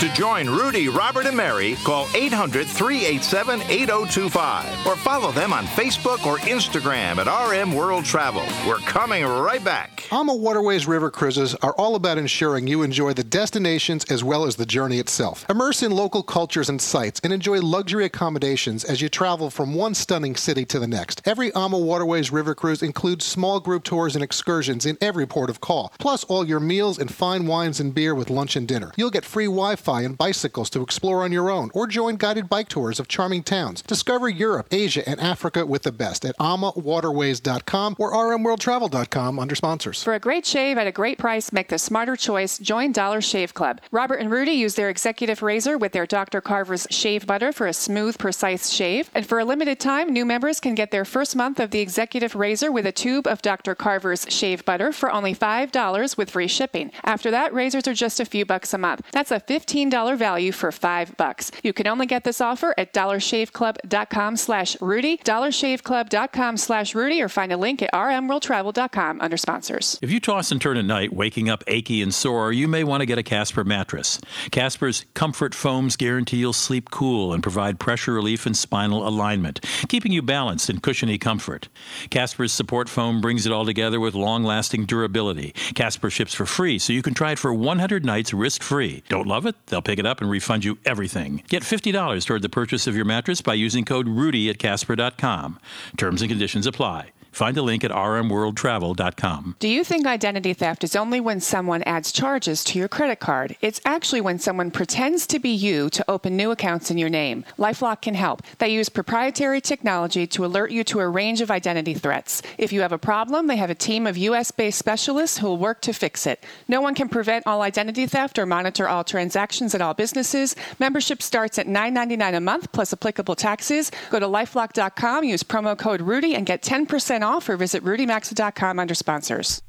To 0.00 0.08
join 0.14 0.48
Rudy, 0.48 0.88
Robert, 0.88 1.26
and 1.26 1.36
Mary, 1.36 1.74
call 1.84 2.08
800 2.14 2.66
387 2.66 3.60
8025 3.68 4.86
or 4.86 4.96
follow 4.96 5.30
them 5.30 5.52
on 5.52 5.66
Facebook 5.66 6.24
or 6.24 6.38
Instagram 6.38 7.18
at 7.18 7.28
RM 7.28 7.74
World 7.74 8.06
Travel. 8.06 8.42
We're 8.66 8.78
coming 8.78 9.26
right 9.26 9.62
back. 9.62 10.08
AMA 10.10 10.34
Waterways 10.34 10.86
River 10.86 11.10
Cruises 11.10 11.54
are 11.56 11.74
all 11.74 11.96
about 11.96 12.16
ensuring 12.16 12.66
you 12.66 12.82
enjoy 12.82 13.12
the 13.12 13.22
destinations 13.22 14.06
as 14.06 14.24
well 14.24 14.46
as 14.46 14.56
the 14.56 14.64
journey 14.64 14.98
itself. 14.98 15.44
Immerse 15.50 15.82
in 15.82 15.92
local 15.92 16.22
cultures 16.22 16.70
and 16.70 16.80
sites 16.80 17.20
and 17.22 17.30
enjoy 17.30 17.60
luxury 17.60 18.06
accommodations 18.06 18.84
as 18.84 19.02
you 19.02 19.10
travel 19.10 19.50
from 19.50 19.74
one 19.74 19.92
stunning 19.92 20.34
city 20.34 20.64
to 20.64 20.78
the 20.78 20.88
next. 20.88 21.20
Every 21.26 21.52
AMA 21.52 21.78
Waterways 21.78 22.32
River 22.32 22.54
Cruise 22.54 22.82
includes 22.82 23.26
small 23.26 23.60
group 23.60 23.84
tours 23.84 24.14
and 24.14 24.24
excursions 24.24 24.86
in 24.86 24.96
every 25.02 25.26
port 25.26 25.50
of 25.50 25.60
call, 25.60 25.92
plus 25.98 26.24
all 26.24 26.46
your 26.46 26.58
meals 26.58 26.98
and 26.98 27.12
fine 27.12 27.46
wines 27.46 27.80
and 27.80 27.94
beer 27.94 28.14
with 28.14 28.30
lunch 28.30 28.56
and 28.56 28.66
dinner. 28.66 28.92
You'll 28.96 29.10
get 29.10 29.26
free 29.26 29.44
Wi 29.44 29.76
Fi 29.76 29.89
and 29.98 30.16
bicycles 30.16 30.70
to 30.70 30.82
explore 30.82 31.22
on 31.22 31.32
your 31.32 31.50
own 31.50 31.70
or 31.74 31.86
join 31.86 32.16
guided 32.16 32.48
bike 32.48 32.68
tours 32.68 33.00
of 33.00 33.08
charming 33.08 33.42
towns. 33.42 33.82
Discover 33.82 34.28
Europe, 34.28 34.68
Asia, 34.70 35.08
and 35.08 35.20
Africa 35.20 35.66
with 35.66 35.82
the 35.82 35.92
best 35.92 36.24
at 36.24 36.36
amawaterways.com 36.38 37.96
or 37.98 38.12
rmworldtravel.com 38.12 39.38
under 39.38 39.54
sponsors. 39.54 40.02
For 40.02 40.14
a 40.14 40.20
great 40.20 40.46
shave 40.46 40.78
at 40.78 40.86
a 40.86 40.92
great 40.92 41.18
price, 41.18 41.52
make 41.52 41.68
the 41.68 41.78
smarter 41.78 42.16
choice. 42.16 42.58
Join 42.58 42.92
Dollar 42.92 43.20
Shave 43.20 43.54
Club. 43.54 43.80
Robert 43.90 44.16
and 44.16 44.30
Rudy 44.30 44.52
use 44.52 44.74
their 44.74 44.88
executive 44.88 45.42
razor 45.42 45.76
with 45.78 45.92
their 45.92 46.06
Dr. 46.06 46.40
Carver's 46.40 46.86
shave 46.90 47.26
butter 47.26 47.52
for 47.52 47.66
a 47.66 47.72
smooth, 47.72 48.18
precise 48.18 48.70
shave. 48.70 49.10
And 49.14 49.26
for 49.26 49.38
a 49.38 49.44
limited 49.44 49.80
time, 49.80 50.12
new 50.12 50.24
members 50.24 50.60
can 50.60 50.74
get 50.74 50.90
their 50.90 51.04
first 51.04 51.34
month 51.34 51.58
of 51.58 51.70
the 51.70 51.80
executive 51.80 52.34
razor 52.34 52.70
with 52.70 52.86
a 52.86 52.92
tube 52.92 53.26
of 53.26 53.42
Dr. 53.42 53.74
Carver's 53.74 54.26
shave 54.28 54.64
butter 54.64 54.92
for 54.92 55.10
only 55.10 55.34
$5 55.34 56.16
with 56.16 56.30
free 56.30 56.48
shipping. 56.48 56.90
After 57.04 57.30
that, 57.30 57.54
razors 57.54 57.88
are 57.88 57.94
just 57.94 58.20
a 58.20 58.24
few 58.24 58.44
bucks 58.44 58.74
a 58.74 58.78
month. 58.78 59.06
That's 59.12 59.30
a 59.30 59.40
15 59.40 59.79
$15 59.86 60.16
value 60.16 60.52
for 60.52 60.72
5 60.72 61.16
bucks. 61.16 61.50
You 61.62 61.72
can 61.72 61.86
only 61.86 62.06
get 62.06 62.24
this 62.24 62.40
offer 62.40 62.74
at 62.76 62.92
dollarshaveclub.com 62.92 64.36
slash 64.36 64.80
Rudy, 64.80 65.18
dollarshaveclub.com 65.18 66.56
slash 66.56 66.94
Rudy, 66.94 67.22
or 67.22 67.28
find 67.28 67.52
a 67.52 67.56
link 67.56 67.82
at 67.82 67.92
rmworldtravel.com 67.92 69.20
under 69.20 69.36
sponsors. 69.36 69.98
If 70.02 70.10
you 70.10 70.20
toss 70.20 70.50
and 70.50 70.60
turn 70.60 70.76
at 70.76 70.84
night, 70.84 71.12
waking 71.12 71.48
up 71.48 71.64
achy 71.66 72.02
and 72.02 72.12
sore, 72.12 72.52
you 72.52 72.68
may 72.68 72.84
want 72.84 73.00
to 73.00 73.06
get 73.06 73.18
a 73.18 73.22
Casper 73.22 73.64
mattress. 73.64 74.20
Casper's 74.50 75.06
comfort 75.14 75.54
foams 75.54 75.96
guarantee 75.96 76.38
you'll 76.38 76.52
sleep 76.52 76.90
cool 76.90 77.32
and 77.32 77.42
provide 77.42 77.78
pressure 77.78 78.12
relief 78.12 78.46
and 78.46 78.56
spinal 78.56 79.06
alignment, 79.06 79.64
keeping 79.88 80.12
you 80.12 80.22
balanced 80.22 80.68
in 80.70 80.80
cushiony 80.80 81.18
comfort. 81.18 81.68
Casper's 82.10 82.52
support 82.52 82.88
foam 82.88 83.20
brings 83.20 83.46
it 83.46 83.52
all 83.52 83.64
together 83.64 84.00
with 84.00 84.14
long 84.14 84.44
lasting 84.44 84.84
durability. 84.84 85.52
Casper 85.74 86.10
ships 86.10 86.34
for 86.34 86.46
free, 86.46 86.78
so 86.78 86.92
you 86.92 87.02
can 87.02 87.14
try 87.14 87.32
it 87.32 87.38
for 87.38 87.52
100 87.52 88.04
nights 88.04 88.32
risk 88.34 88.62
free. 88.62 89.02
Don't 89.08 89.26
love 89.26 89.46
it? 89.46 89.54
They'll 89.70 89.82
pick 89.82 89.98
it 89.98 90.06
up 90.06 90.20
and 90.20 90.30
refund 90.30 90.64
you 90.64 90.78
everything. 90.84 91.42
Get 91.48 91.62
$50 91.62 92.26
toward 92.26 92.42
the 92.42 92.48
purchase 92.48 92.86
of 92.86 92.96
your 92.96 93.04
mattress 93.04 93.40
by 93.40 93.54
using 93.54 93.84
code 93.84 94.06
RUDY 94.06 94.50
at 94.50 94.58
Casper.com. 94.58 95.58
Terms 95.96 96.22
and 96.22 96.28
conditions 96.28 96.66
apply. 96.66 97.12
Find 97.30 97.56
a 97.56 97.62
link 97.62 97.84
at 97.84 97.90
rmworldtravel.com. 97.90 99.56
Do 99.58 99.68
you 99.68 99.84
think 99.84 100.06
identity 100.06 100.52
theft 100.52 100.84
is 100.84 100.96
only 100.96 101.20
when 101.20 101.40
someone 101.40 101.82
adds 101.84 102.12
charges 102.12 102.64
to 102.64 102.78
your 102.78 102.88
credit 102.88 103.20
card? 103.20 103.56
It's 103.60 103.80
actually 103.84 104.20
when 104.20 104.38
someone 104.38 104.70
pretends 104.70 105.26
to 105.28 105.38
be 105.38 105.50
you 105.50 105.90
to 105.90 106.04
open 106.08 106.36
new 106.36 106.50
accounts 106.50 106.90
in 106.90 106.98
your 106.98 107.08
name. 107.08 107.44
Lifelock 107.58 108.02
can 108.02 108.14
help. 108.14 108.42
They 108.58 108.68
use 108.70 108.88
proprietary 108.88 109.60
technology 109.60 110.26
to 110.28 110.44
alert 110.44 110.70
you 110.70 110.84
to 110.84 111.00
a 111.00 111.08
range 111.08 111.40
of 111.40 111.50
identity 111.50 111.94
threats. 111.94 112.42
If 112.58 112.72
you 112.72 112.80
have 112.82 112.92
a 112.92 112.98
problem, 112.98 113.46
they 113.46 113.56
have 113.56 113.70
a 113.70 113.74
team 113.74 114.06
of 114.06 114.16
US 114.16 114.50
based 114.50 114.78
specialists 114.78 115.38
who 115.38 115.46
will 115.46 115.58
work 115.58 115.80
to 115.82 115.92
fix 115.92 116.26
it. 116.26 116.44
No 116.68 116.80
one 116.80 116.94
can 116.94 117.08
prevent 117.08 117.46
all 117.46 117.62
identity 117.62 118.06
theft 118.06 118.38
or 118.38 118.46
monitor 118.46 118.88
all 118.88 119.04
transactions 119.04 119.74
at 119.74 119.80
all 119.80 119.94
businesses. 119.94 120.56
Membership 120.78 121.22
starts 121.22 121.58
at 121.58 121.66
$9.99 121.66 122.36
a 122.36 122.40
month 122.40 122.72
plus 122.72 122.92
applicable 122.92 123.36
taxes. 123.36 123.90
Go 124.10 124.18
to 124.18 124.26
lifelock.com, 124.26 125.24
use 125.24 125.42
promo 125.42 125.76
code 125.78 126.00
Rudy, 126.00 126.34
and 126.34 126.46
get 126.46 126.62
10% 126.62 127.19
off 127.22 127.48
or 127.48 127.56
visit 127.56 127.82
rudymaxa.com 127.84 128.78
under 128.78 128.94
sponsors. 128.94 129.62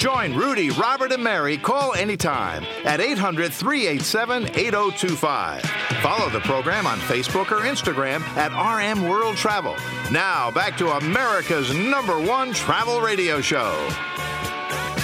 Join 0.00 0.34
Rudy, 0.34 0.70
Robert, 0.70 1.12
and 1.12 1.22
Mary, 1.22 1.58
call 1.58 1.92
anytime 1.92 2.64
at 2.84 3.00
800 3.00 3.52
387 3.52 4.46
8025. 4.46 5.62
Follow 6.02 6.30
the 6.30 6.40
program 6.40 6.86
on 6.86 6.98
Facebook 7.00 7.52
or 7.52 7.66
Instagram 7.66 8.22
at 8.36 8.50
RM 8.56 9.06
World 9.06 9.36
Travel. 9.36 9.76
Now, 10.10 10.50
back 10.50 10.78
to 10.78 10.88
America's 10.96 11.74
number 11.74 12.18
one 12.18 12.54
travel 12.54 13.02
radio 13.02 13.42
show. 13.42 13.88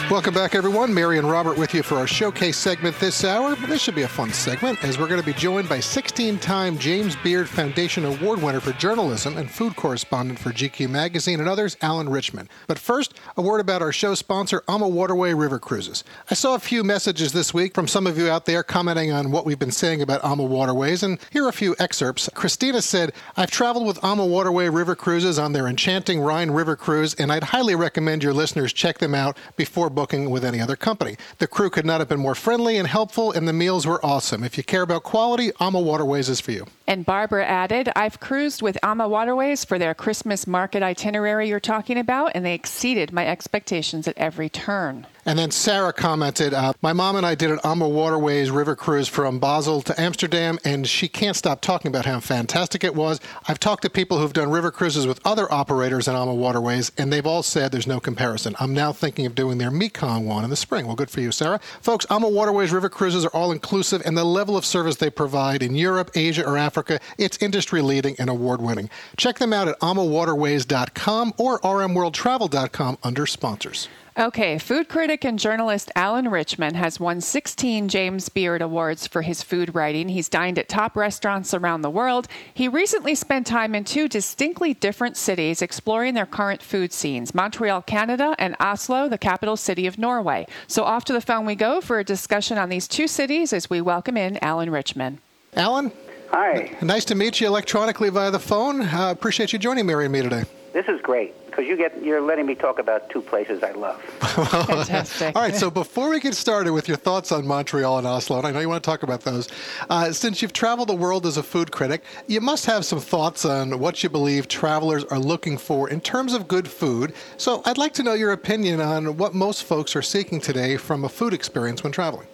Welcome 0.08 0.34
back, 0.34 0.54
everyone. 0.54 0.94
Mary 0.94 1.18
and 1.18 1.28
Robert 1.28 1.58
with 1.58 1.75
you 1.75 1.82
for 1.82 1.96
our 1.96 2.06
showcase 2.06 2.56
segment 2.56 2.94
this 3.00 3.25
hour. 3.25 3.56
This 3.56 3.82
should 3.82 3.96
be 3.96 4.02
a 4.02 4.08
fun 4.08 4.32
segment 4.32 4.84
as 4.84 5.00
we're 5.00 5.08
going 5.08 5.20
to 5.20 5.26
be 5.26 5.32
joined 5.32 5.68
by 5.68 5.80
16 5.80 6.38
time 6.38 6.78
James 6.78 7.16
Beard 7.25 7.48
Foundation 7.48 8.04
Award 8.04 8.40
winner 8.40 8.60
for 8.60 8.70
journalism 8.75 9.36
and 9.36 9.50
food 9.50 9.75
correspondent 9.75 10.38
for 10.38 10.50
GQ 10.50 10.88
Magazine 10.88 11.40
and 11.40 11.48
others, 11.48 11.76
Alan 11.82 12.08
Richman. 12.08 12.48
But 12.68 12.78
first, 12.78 13.14
a 13.36 13.42
word 13.42 13.58
about 13.58 13.82
our 13.82 13.90
show 13.90 14.14
sponsor, 14.14 14.62
AMA 14.68 14.88
Waterway 14.88 15.34
River 15.34 15.58
Cruises. 15.58 16.04
I 16.30 16.34
saw 16.34 16.54
a 16.54 16.60
few 16.60 16.84
messages 16.84 17.32
this 17.32 17.52
week 17.52 17.75
from 17.75 17.88
some 17.88 18.06
of 18.06 18.16
you 18.16 18.30
out 18.30 18.46
there 18.46 18.62
commenting 18.62 19.10
on 19.10 19.32
what 19.32 19.44
we've 19.44 19.58
been 19.58 19.72
saying 19.72 20.02
about 20.02 20.25
AMA 20.25 20.44
Waterways, 20.44 21.02
and 21.02 21.18
here 21.32 21.46
are 21.46 21.48
a 21.48 21.52
few 21.52 21.75
excerpts. 21.80 22.30
Christina 22.32 22.80
said, 22.80 23.12
I've 23.36 23.50
traveled 23.50 23.88
with 23.88 24.04
AMA 24.04 24.25
Waterway 24.25 24.68
River 24.68 24.94
Cruises 24.94 25.36
on 25.36 25.52
their 25.52 25.66
enchanting 25.66 26.20
Rhine 26.20 26.52
River 26.52 26.76
Cruise, 26.76 27.14
and 27.14 27.32
I'd 27.32 27.42
highly 27.42 27.75
recommend 27.75 28.22
your 28.22 28.34
listeners 28.34 28.72
check 28.72 28.98
them 28.98 29.12
out 29.12 29.36
before 29.56 29.90
booking 29.97 30.31
with 30.31 30.45
any 30.45 30.61
other 30.61 30.76
company. 30.76 31.17
The 31.38 31.49
crew 31.49 31.71
could 31.71 31.85
not 31.85 31.99
have 31.99 32.09
been 32.09 32.21
more 32.21 32.37
friendly 32.37 32.76
and 32.76 32.87
helpful, 32.87 33.33
and 33.33 33.49
the 33.49 33.53
meals 33.53 33.85
were 33.85 33.99
awesome. 34.07 34.45
If 34.45 34.57
you 34.57 34.62
care 34.62 34.83
about 34.83 35.03
quality, 35.03 35.50
AMA 35.59 35.81
Waterways 35.81 36.29
is 36.29 36.41
for 36.41 36.53
you. 36.53 36.67
And 36.87 37.05
Barbara 37.05 37.45
added, 37.45 37.91
I've 37.97 38.21
cruised 38.21 38.62
with 38.62 38.79
AMA 38.85 39.09
Waterways 39.09 39.65
for 39.65 39.76
their 39.76 39.95
Christmas 39.95 40.47
market 40.47 40.85
itinerary 40.85 41.49
you're 41.49 41.59
talking 41.59 41.99
about, 41.99 42.31
and 42.37 42.47
they 42.47 42.55
exceeded 42.55 43.12
my 43.12 43.26
expectations 43.26 44.07
at 44.07 44.17
every 44.17 44.49
turn. 44.49 45.09
And 45.26 45.37
then 45.37 45.50
Sarah 45.50 45.92
commented, 45.92 46.54
uh, 46.54 46.73
My 46.83 46.92
mom 46.92 47.16
and 47.16 47.26
I 47.26 47.35
did 47.35 47.50
an 47.50 47.59
AMA 47.64 47.88
Waterways 47.88 48.52
river 48.52 48.76
cruise 48.76 49.09
from 49.09 49.40
Basel 49.40 49.83
to 49.83 50.00
Amsterdam, 50.00 50.56
and 50.64 50.87
she 50.87 51.09
can't 51.09 51.35
stop 51.35 51.61
talking 51.61 51.88
about 51.88 52.06
how 52.06 52.21
fantastic 52.21 52.85
it 52.85 52.95
was. 52.95 53.18
I've 53.49 53.59
talked 53.59 53.83
to 53.83 53.90
people 53.90 54.21
who've 54.21 54.33
done 54.33 54.52
river 54.52 54.71
cruises 54.71 55.04
with 55.04 55.21
other 55.26 55.52
operators 55.52 56.06
on 56.06 56.14
AMA 56.14 56.33
Waterways, 56.33 56.92
and 56.97 57.12
they've 57.12 57.26
all 57.26 57.42
said 57.42 57.73
there's 57.73 57.88
no 57.88 57.99
comparison. 57.99 58.54
I'm 58.61 58.73
now 58.73 58.92
thinking 58.92 59.26
of 59.26 59.35
doing 59.35 59.59
their 59.59 59.73
Mekong 59.73 60.26
one 60.26 60.45
in 60.45 60.50
the 60.50 60.54
spring. 60.54 60.87
Well, 60.87 60.95
good 60.95 61.11
for 61.11 61.21
you, 61.21 61.33
Sarah. 61.33 61.59
Folks, 61.80 62.06
AMA 62.09 62.28
Waterways 62.28 62.71
river 62.71 62.88
cruises 62.88 63.25
are 63.25 63.35
all 63.35 63.50
inclusive, 63.50 64.02
and 64.06 64.16
the 64.16 64.23
level 64.23 64.56
of 64.56 64.64
service 64.64 64.95
they 64.95 65.11
provide 65.11 65.61
in 65.61 65.75
Europe, 65.75 66.12
Asia, 66.14 66.47
or 66.47 66.56
Africa, 66.56 67.00
it's 67.18 67.37
industry 67.42 67.83
leading 67.83 68.14
and 68.21 68.30
award 68.30 68.61
winning. 68.61 68.88
Check 69.16 69.38
them 69.38 69.52
out 69.52 69.66
at 69.66 69.80
amawaterways.com 69.80 71.35
or 71.37 71.59
rmworldtravel.com 71.59 72.99
under 73.02 73.26
sponsors. 73.26 73.88
Okay, 74.18 74.56
food 74.56 74.88
critic 74.88 75.26
and 75.26 75.38
journalist 75.38 75.92
Alan 75.94 76.30
Richman 76.30 76.73
has 76.73 76.99
won 76.99 77.20
16 77.20 77.87
James 77.88 78.30
Beard 78.30 78.62
Awards 78.62 79.06
for 79.06 79.20
his 79.20 79.42
food 79.42 79.75
writing. 79.75 80.08
He's 80.08 80.30
dined 80.30 80.58
at 80.58 80.70
top 80.70 80.96
restaurants 80.96 81.52
around 81.52 81.82
the 81.82 81.90
world. 81.90 82.26
He 82.54 82.66
recently 82.66 83.14
spent 83.14 83.46
time 83.46 83.75
in 83.75 83.85
two 83.85 84.08
distinctly 84.08 84.73
different 84.73 85.18
cities 85.18 85.61
exploring 85.61 86.14
their 86.14 86.25
current 86.25 86.62
food 86.62 86.94
scenes 86.94 87.35
Montreal, 87.35 87.82
Canada, 87.82 88.35
and 88.38 88.56
Oslo, 88.58 89.06
the 89.06 89.18
capital 89.18 89.54
city 89.54 89.87
of 89.87 89.99
Norway. 89.99 90.46
So, 90.66 90.85
off 90.85 91.04
to 91.04 91.12
the 91.12 91.20
phone 91.20 91.44
we 91.44 91.54
go 91.54 91.82
for 91.82 91.99
a 91.99 92.04
discussion 92.04 92.56
on 92.56 92.70
these 92.70 92.88
two 92.88 93.08
cities 93.08 93.52
as 93.52 93.68
we 93.68 93.82
welcome 93.82 94.16
in 94.16 94.42
Alan 94.42 94.70
Richman. 94.70 95.18
Alan? 95.56 95.92
Hi. 96.30 96.75
Nice 96.80 97.04
to 97.06 97.14
meet 97.14 97.42
you 97.42 97.49
electronically 97.49 98.08
via 98.08 98.30
the 98.30 98.38
phone. 98.38 98.80
Uh, 98.80 99.11
appreciate 99.11 99.52
you 99.52 99.58
joining 99.58 99.85
Mary 99.85 100.06
and 100.06 100.12
me 100.14 100.23
today. 100.23 100.44
This 100.73 100.87
is 100.88 101.02
great 101.02 101.35
because 101.56 101.68
you 101.68 101.76
get 101.76 102.02
you're 102.02 102.20
letting 102.20 102.44
me 102.44 102.54
talk 102.54 102.78
about 102.78 103.08
two 103.08 103.22
places 103.22 103.62
I 103.62 103.72
love. 103.72 104.00
Fantastic. 104.20 105.34
All 105.34 105.42
right, 105.42 105.56
so 105.56 105.70
before 105.70 106.10
we 106.10 106.20
get 106.20 106.34
started 106.34 106.72
with 106.72 106.86
your 106.86 106.98
thoughts 106.98 107.32
on 107.32 107.46
Montreal 107.46 107.98
and 107.98 108.06
Oslo, 108.06 108.38
and 108.38 108.46
I 108.46 108.50
know 108.50 108.60
you 108.60 108.68
want 108.68 108.84
to 108.84 108.86
talk 108.90 109.02
about 109.02 109.22
those, 109.22 109.48
uh, 109.88 110.12
since 110.12 110.42
you've 110.42 110.52
traveled 110.52 110.88
the 110.88 110.94
world 110.94 111.25
as 111.25 111.38
a 111.38 111.42
food 111.42 111.72
critic, 111.72 112.02
you 112.26 112.42
must 112.42 112.66
have 112.66 112.84
some 112.84 113.00
thoughts 113.00 113.46
on 113.46 113.78
what 113.78 114.02
you 114.02 114.10
believe 114.10 114.48
travelers 114.48 115.04
are 115.04 115.18
looking 115.18 115.56
for 115.56 115.88
in 115.88 116.00
terms 116.00 116.34
of 116.34 116.46
good 116.46 116.68
food. 116.68 117.14
So 117.38 117.62
I'd 117.64 117.78
like 117.78 117.94
to 117.94 118.02
know 118.02 118.12
your 118.12 118.32
opinion 118.32 118.80
on 118.80 119.16
what 119.16 119.34
most 119.34 119.64
folks 119.64 119.96
are 119.96 120.02
seeking 120.02 120.40
today 120.40 120.76
from 120.76 121.04
a 121.04 121.08
food 121.08 121.32
experience 121.32 121.82
when 121.82 121.92
traveling. 121.92 122.26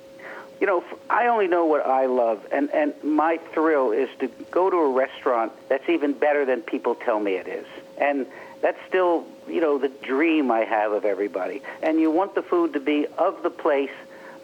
You 0.61 0.67
know, 0.67 0.85
I 1.11 1.27
only 1.27 1.47
know 1.47 1.65
what 1.65 1.87
I 1.87 2.07
love, 2.07 2.45
and, 2.53 2.71
and 2.71 2.95
my 3.03 3.39
thrill 3.53 3.93
is 3.93 4.09
to 4.21 4.29
go 4.51 4.71
to 4.71 4.77
a 4.77 4.91
restaurant 4.91 5.53
that's 5.69 5.89
even 5.89 6.13
better 6.13 6.45
than 6.45 6.63
people 6.63 6.95
tell 6.95 7.21
me 7.21 7.35
it 7.35 7.49
is. 7.49 7.67
And 7.99 8.27
that's 8.63 8.79
still, 8.89 9.27
you 9.49 9.61
know, 9.61 9.77
the 9.77 9.89
dream 9.89 10.51
I 10.51 10.61
have 10.61 10.93
of 10.93 11.05
everybody. 11.05 11.61
And 11.83 12.01
you 12.01 12.11
want 12.11 12.35
the 12.35 12.43
food 12.43 12.73
to 12.75 12.81
be 12.81 13.07
of 13.19 13.43
the 13.43 13.51
place, 13.51 13.91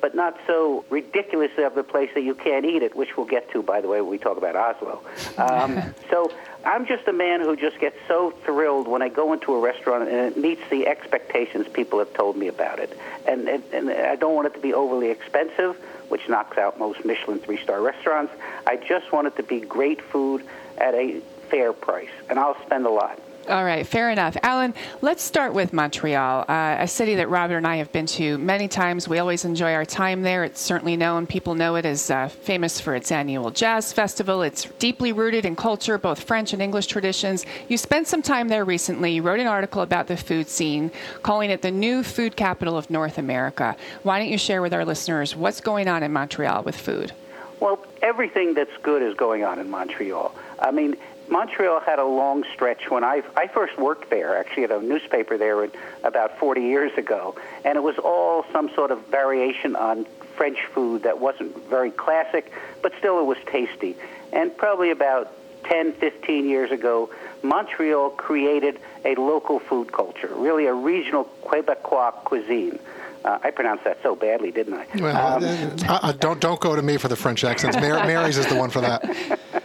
but 0.00 0.14
not 0.14 0.36
so 0.46 0.84
ridiculously 0.90 1.62
of 1.62 1.74
the 1.76 1.84
place 1.84 2.10
that 2.14 2.22
you 2.22 2.34
can't 2.34 2.64
eat 2.64 2.82
it, 2.82 2.96
which 2.96 3.16
we'll 3.16 3.26
get 3.26 3.50
to, 3.52 3.62
by 3.62 3.80
the 3.80 3.88
way, 3.88 4.00
when 4.00 4.10
we 4.10 4.18
talk 4.18 4.36
about 4.36 4.56
Oslo. 4.56 5.00
Um, 5.38 5.94
so 6.10 6.32
I'm 6.64 6.84
just 6.84 7.06
a 7.06 7.12
man 7.12 7.40
who 7.40 7.56
just 7.56 7.78
gets 7.78 7.96
so 8.08 8.32
thrilled 8.44 8.88
when 8.88 9.02
I 9.02 9.08
go 9.08 9.32
into 9.32 9.54
a 9.54 9.60
restaurant 9.60 10.08
and 10.08 10.32
it 10.32 10.36
meets 10.36 10.62
the 10.68 10.88
expectations 10.88 11.68
people 11.68 12.00
have 12.00 12.12
told 12.12 12.36
me 12.36 12.48
about 12.48 12.80
it. 12.80 12.98
And, 13.26 13.48
and, 13.48 13.62
and 13.72 13.90
I 13.90 14.16
don't 14.16 14.34
want 14.34 14.48
it 14.48 14.54
to 14.54 14.60
be 14.60 14.74
overly 14.74 15.10
expensive, 15.10 15.76
which 16.08 16.28
knocks 16.28 16.58
out 16.58 16.76
most 16.76 17.04
Michelin 17.04 17.38
three 17.38 17.58
star 17.62 17.80
restaurants. 17.80 18.32
I 18.66 18.76
just 18.76 19.12
want 19.12 19.28
it 19.28 19.36
to 19.36 19.44
be 19.44 19.60
great 19.60 20.02
food 20.02 20.44
at 20.76 20.94
a 20.94 21.20
fair 21.50 21.72
price, 21.72 22.10
and 22.28 22.38
I'll 22.38 22.60
spend 22.64 22.84
a 22.84 22.90
lot. 22.90 23.20
All 23.48 23.64
right, 23.64 23.86
fair 23.86 24.10
enough. 24.10 24.36
Alan, 24.42 24.74
let's 25.00 25.22
start 25.22 25.54
with 25.54 25.72
Montreal, 25.72 26.44
uh, 26.50 26.76
a 26.80 26.86
city 26.86 27.14
that 27.14 27.30
Robert 27.30 27.56
and 27.56 27.66
I 27.66 27.76
have 27.76 27.90
been 27.92 28.04
to 28.04 28.36
many 28.36 28.68
times. 28.68 29.08
We 29.08 29.20
always 29.20 29.46
enjoy 29.46 29.72
our 29.72 29.86
time 29.86 30.20
there. 30.20 30.44
It's 30.44 30.60
certainly 30.60 30.98
known, 30.98 31.26
people 31.26 31.54
know 31.54 31.76
it 31.76 31.86
as 31.86 32.10
uh, 32.10 32.28
famous 32.28 32.78
for 32.78 32.94
its 32.94 33.10
annual 33.10 33.50
jazz 33.50 33.90
festival. 33.90 34.42
It's 34.42 34.66
deeply 34.78 35.12
rooted 35.12 35.46
in 35.46 35.56
culture, 35.56 35.96
both 35.96 36.22
French 36.22 36.52
and 36.52 36.60
English 36.60 36.88
traditions. 36.88 37.46
You 37.68 37.78
spent 37.78 38.06
some 38.06 38.20
time 38.20 38.48
there 38.48 38.66
recently. 38.66 39.12
You 39.12 39.22
wrote 39.22 39.40
an 39.40 39.46
article 39.46 39.80
about 39.80 40.08
the 40.08 40.18
food 40.18 40.50
scene, 40.50 40.90
calling 41.22 41.48
it 41.48 41.62
the 41.62 41.70
new 41.70 42.02
food 42.02 42.36
capital 42.36 42.76
of 42.76 42.90
North 42.90 43.16
America. 43.16 43.76
Why 44.02 44.18
don't 44.18 44.28
you 44.28 44.36
share 44.36 44.60
with 44.60 44.74
our 44.74 44.84
listeners 44.84 45.34
what's 45.34 45.62
going 45.62 45.88
on 45.88 46.02
in 46.02 46.12
Montreal 46.12 46.64
with 46.64 46.76
food? 46.76 47.14
Well, 47.60 47.84
everything 48.02 48.54
that's 48.54 48.76
good 48.82 49.02
is 49.02 49.14
going 49.14 49.42
on 49.42 49.58
in 49.58 49.68
Montreal. 49.70 50.34
I 50.60 50.70
mean, 50.70 50.96
Montreal 51.28 51.80
had 51.80 51.98
a 51.98 52.04
long 52.04 52.44
stretch 52.54 52.90
when 52.90 53.04
I 53.04 53.22
I 53.36 53.48
first 53.48 53.78
worked 53.78 54.10
there, 54.10 54.36
actually 54.36 54.64
at 54.64 54.70
a 54.70 54.80
newspaper 54.80 55.36
there 55.36 55.68
about 56.04 56.38
40 56.38 56.62
years 56.62 56.96
ago, 56.96 57.36
and 57.64 57.76
it 57.76 57.82
was 57.82 57.98
all 57.98 58.44
some 58.52 58.70
sort 58.74 58.90
of 58.90 59.06
variation 59.08 59.76
on 59.76 60.06
French 60.36 60.58
food 60.72 61.02
that 61.02 61.20
wasn't 61.20 61.56
very 61.68 61.90
classic, 61.90 62.52
but 62.80 62.92
still 62.98 63.18
it 63.20 63.24
was 63.24 63.38
tasty. 63.46 63.96
And 64.32 64.56
probably 64.56 64.90
about 64.90 65.32
10, 65.64 65.94
15 65.94 66.48
years 66.48 66.70
ago, 66.70 67.10
Montreal 67.42 68.10
created 68.10 68.78
a 69.04 69.14
local 69.16 69.58
food 69.58 69.92
culture, 69.92 70.30
really 70.34 70.66
a 70.66 70.74
regional 70.74 71.28
Quebecois 71.42 72.12
cuisine. 72.24 72.78
Uh, 73.24 73.38
I 73.42 73.50
pronounced 73.50 73.84
that 73.84 73.98
so 74.02 74.14
badly, 74.14 74.52
didn't 74.52 74.74
I? 74.74 74.86
Well, 74.94 75.16
um, 75.16 75.44
uh, 75.88 75.98
uh, 76.02 76.12
don't 76.12 76.40
don't 76.40 76.60
go 76.60 76.76
to 76.76 76.82
me 76.82 76.96
for 76.98 77.08
the 77.08 77.16
French 77.16 77.42
accents. 77.42 77.76
Mar- 77.76 78.06
Mary's 78.06 78.38
is 78.38 78.46
the 78.46 78.54
one 78.54 78.70
for 78.70 78.80
that. 78.80 79.40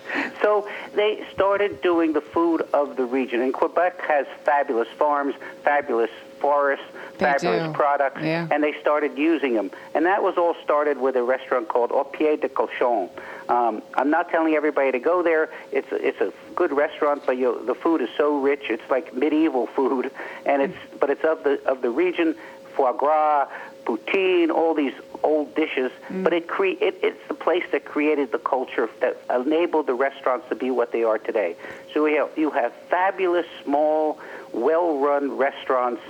So 0.44 0.68
they 0.94 1.26
started 1.34 1.82
doing 1.82 2.12
the 2.12 2.20
food 2.22 2.68
of 2.74 2.98
the 2.98 3.06
region, 3.06 3.42
and 3.42 3.54
Quebec 3.54 4.02
has 4.02 4.28
fabulous 4.44 4.90
farms, 4.90 5.36
fabulous 5.64 6.10
forests, 6.40 6.84
They 7.18 7.26
fabulous 7.26 7.68
do. 7.68 7.74
products, 7.74 8.22
Yeah. 8.22 8.48
and 8.52 8.62
they 8.62 8.74
started 8.82 9.18
using 9.18 9.54
them. 9.54 9.72
And 9.96 10.06
that 10.06 10.22
was 10.22 10.38
all 10.38 10.56
started 10.62 10.98
with 11.00 11.16
a 11.16 11.24
restaurant 11.24 11.70
called 11.70 11.94
Au 11.94 12.04
Pied 12.04 12.42
de 12.42 12.50
Cochon. 12.50 13.10
Um, 13.48 13.82
I'm 13.94 14.10
not 14.10 14.30
telling 14.30 14.54
everybody 14.54 14.92
to 14.92 15.00
go 15.00 15.24
there. 15.24 15.50
It's 15.72 15.90
a, 15.94 16.06
it's 16.06 16.20
a 16.20 16.34
good 16.56 16.74
restaurant, 16.74 17.24
but 17.26 17.38
you, 17.38 17.64
the 17.66 17.76
food 17.76 18.02
is 18.02 18.10
so 18.18 18.38
rich. 18.38 18.64
It's 18.70 18.88
like 18.92 19.14
medieval 19.16 19.68
food, 19.78 20.12
and 20.46 20.62
it's 20.62 20.78
but 21.00 21.10
it's 21.10 21.24
of 21.24 21.44
the 21.46 21.62
of 21.66 21.82
the 21.82 21.90
region. 21.90 22.36
Foie 22.76 22.92
gras, 22.92 23.48
poutine, 23.86 24.50
all 24.50 24.74
these 24.74 24.94
old 25.24 25.56
dishes. 25.56 25.92
But 26.10 26.34
it, 26.34 26.48
cre- 26.48 26.80
it 26.82 27.00
it's 27.02 27.28
the 27.28 27.34
place 27.34 27.64
that 27.72 27.86
created 27.86 28.32
the 28.32 28.40
culture 28.40 28.90
that 29.00 29.18
enabled 29.30 29.88
the 29.88 29.94
restaurants 29.94 30.50
to 30.50 30.56
be 30.56 30.70
what 30.72 30.92
they 30.92 31.04
are 31.04 31.18
today. 31.18 31.56
So 31.94 32.04
we 32.04 32.14
have, 32.14 32.30
you 32.38 32.50
have 32.52 32.74
fabulous, 32.90 33.46
small, 33.64 34.20
well-run 34.52 35.38
restaurants. 35.38 36.02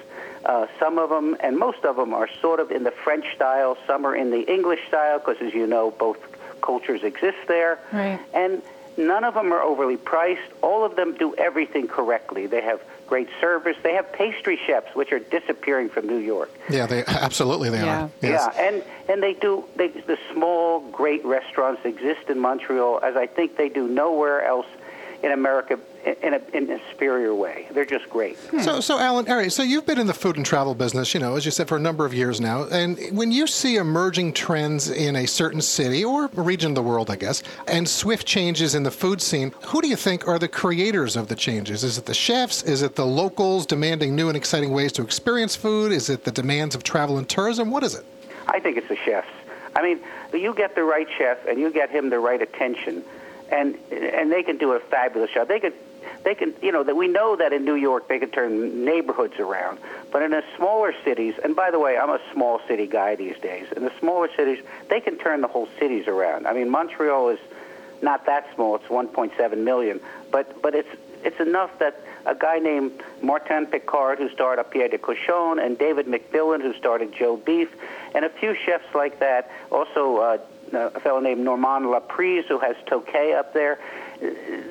Uh, 0.45 0.67
some 0.79 0.97
of 0.97 1.09
them, 1.09 1.37
and 1.39 1.57
most 1.57 1.85
of 1.85 1.95
them, 1.95 2.13
are 2.13 2.29
sort 2.41 2.59
of 2.59 2.71
in 2.71 2.83
the 2.83 2.91
French 2.91 3.25
style. 3.35 3.77
Some 3.87 4.05
are 4.05 4.15
in 4.15 4.31
the 4.31 4.41
English 4.51 4.81
style, 4.87 5.19
because 5.19 5.41
as 5.41 5.53
you 5.53 5.67
know, 5.67 5.91
both 5.91 6.17
cultures 6.61 7.03
exist 7.03 7.37
there. 7.47 7.79
Right. 7.91 8.19
And 8.33 8.61
none 8.97 9.23
of 9.23 9.35
them 9.35 9.53
are 9.53 9.61
overly 9.61 9.97
priced. 9.97 10.51
All 10.61 10.83
of 10.83 10.95
them 10.95 11.15
do 11.15 11.33
everything 11.35 11.87
correctly. 11.87 12.47
They 12.47 12.61
have 12.61 12.81
great 13.07 13.27
service. 13.41 13.75
They 13.83 13.93
have 13.93 14.11
pastry 14.13 14.59
chefs, 14.65 14.95
which 14.95 15.11
are 15.11 15.19
disappearing 15.19 15.89
from 15.89 16.07
New 16.07 16.17
York. 16.17 16.49
Yeah, 16.69 16.85
they 16.85 17.03
absolutely 17.07 17.69
they 17.69 17.83
Yeah. 17.83 18.03
are. 18.03 18.11
Yes. 18.21 18.51
Yeah, 18.55 18.61
and 18.67 18.83
and 19.09 19.23
they 19.23 19.33
do. 19.33 19.63
They, 19.75 19.89
the 19.89 20.17
small, 20.31 20.79
great 20.91 21.23
restaurants 21.25 21.83
exist 21.85 22.29
in 22.29 22.39
Montreal, 22.39 22.99
as 23.03 23.15
I 23.15 23.27
think 23.27 23.57
they 23.57 23.69
do 23.69 23.87
nowhere 23.87 24.43
else 24.45 24.67
in 25.23 25.31
America 25.31 25.79
in 26.21 26.33
a, 26.33 26.41
in 26.53 26.69
a 26.69 26.79
superior 26.91 27.33
way. 27.33 27.65
They're 27.71 27.85
just 27.85 28.09
great. 28.09 28.37
Hmm. 28.37 28.59
So, 28.59 28.81
so 28.81 28.99
Alan, 28.99 29.25
all 29.29 29.37
right. 29.37 29.51
So 29.51 29.63
you've 29.63 29.85
been 29.85 29.97
in 29.97 30.05
the 30.05 30.13
food 30.13 30.35
and 30.35 30.45
travel 30.45 30.75
business, 30.75 31.13
you 31.13 31.21
know, 31.21 31.37
as 31.37 31.45
you 31.45 31.51
said, 31.51 31.69
for 31.69 31.77
a 31.77 31.79
number 31.79 32.05
of 32.05 32.13
years 32.13 32.41
now. 32.41 32.65
And 32.65 32.99
when 33.17 33.31
you 33.31 33.47
see 33.47 33.77
emerging 33.77 34.33
trends 34.33 34.89
in 34.89 35.15
a 35.15 35.25
certain 35.25 35.61
city 35.61 36.03
or 36.03 36.27
region 36.33 36.71
of 36.71 36.75
the 36.75 36.83
world, 36.83 37.09
I 37.09 37.15
guess, 37.15 37.41
and 37.67 37.87
swift 37.87 38.27
changes 38.27 38.75
in 38.75 38.83
the 38.83 38.91
food 38.91 39.21
scene, 39.21 39.53
who 39.67 39.81
do 39.81 39.87
you 39.87 39.95
think 39.95 40.27
are 40.27 40.37
the 40.37 40.49
creators 40.49 41.15
of 41.15 41.29
the 41.29 41.35
changes? 41.35 41.85
Is 41.85 41.97
it 41.97 42.05
the 42.05 42.13
chefs? 42.13 42.63
Is 42.63 42.81
it 42.81 42.95
the 42.95 43.05
locals 43.05 43.65
demanding 43.65 44.15
new 44.15 44.27
and 44.27 44.35
exciting 44.35 44.73
ways 44.73 44.91
to 44.93 45.03
experience 45.03 45.55
food? 45.55 45.93
Is 45.93 46.09
it 46.09 46.25
the 46.25 46.31
demands 46.31 46.75
of 46.75 46.83
travel 46.83 47.17
and 47.17 47.29
tourism? 47.29 47.71
What 47.71 47.83
is 47.83 47.95
it? 47.95 48.05
I 48.47 48.59
think 48.59 48.75
it's 48.75 48.89
the 48.89 48.97
chefs. 48.97 49.29
I 49.75 49.81
mean, 49.81 49.99
you 50.33 50.53
get 50.53 50.75
the 50.75 50.83
right 50.83 51.07
chef 51.17 51.37
and 51.47 51.59
you 51.59 51.71
get 51.71 51.89
him 51.89 52.09
the 52.09 52.19
right 52.19 52.41
attention, 52.41 53.03
and 53.53 53.77
and 53.91 54.31
they 54.31 54.43
can 54.43 54.57
do 54.57 54.73
a 54.73 54.79
fabulous 54.79 55.31
job. 55.31 55.47
They 55.47 55.59
could, 55.59 55.73
they 56.23 56.35
can, 56.35 56.53
you 56.61 56.71
know, 56.71 56.83
that 56.83 56.95
we 56.95 57.07
know 57.07 57.35
that 57.35 57.53
in 57.53 57.63
New 57.63 57.75
York 57.75 58.07
they 58.07 58.19
can 58.19 58.31
turn 58.31 58.83
neighborhoods 58.83 59.39
around, 59.39 59.79
but 60.11 60.21
in 60.21 60.31
the 60.31 60.43
smaller 60.57 60.93
cities, 61.03 61.35
and 61.43 61.55
by 61.55 61.71
the 61.71 61.79
way, 61.79 61.97
I'm 61.97 62.09
a 62.09 62.19
small 62.33 62.59
city 62.67 62.87
guy 62.87 63.15
these 63.15 63.37
days. 63.39 63.67
In 63.75 63.83
the 63.83 63.91
smaller 63.99 64.29
cities, 64.35 64.63
they 64.89 64.99
can 64.99 65.17
turn 65.17 65.41
the 65.41 65.47
whole 65.47 65.69
cities 65.79 66.07
around. 66.07 66.47
I 66.47 66.53
mean, 66.53 66.69
Montreal 66.69 67.29
is 67.29 67.39
not 68.01 68.25
that 68.25 68.47
small; 68.55 68.75
it's 68.75 68.85
1.7 68.85 69.57
million, 69.57 69.99
but 70.31 70.61
but 70.61 70.73
it's 70.73 70.89
it's 71.23 71.39
enough 71.39 71.77
that 71.79 72.01
a 72.25 72.35
guy 72.35 72.59
named 72.59 73.03
Martin 73.21 73.65
Picard, 73.65 74.17
who 74.17 74.29
started 74.29 74.63
Pied 74.71 74.91
de 74.91 74.97
Cochon, 74.97 75.59
and 75.59 75.77
David 75.77 76.07
McMillan, 76.07 76.61
who 76.61 76.73
started 76.73 77.13
Joe 77.13 77.37
Beef, 77.37 77.69
and 78.15 78.25
a 78.25 78.29
few 78.29 78.55
chefs 78.65 78.95
like 78.95 79.19
that. 79.19 79.51
Also, 79.71 80.17
uh, 80.17 80.37
a 80.75 80.99
fellow 81.01 81.19
named 81.19 81.41
Norman 81.41 81.83
Laprise, 81.83 82.45
who 82.47 82.59
has 82.59 82.75
Toqué 82.89 83.37
up 83.37 83.53
there. 83.53 83.79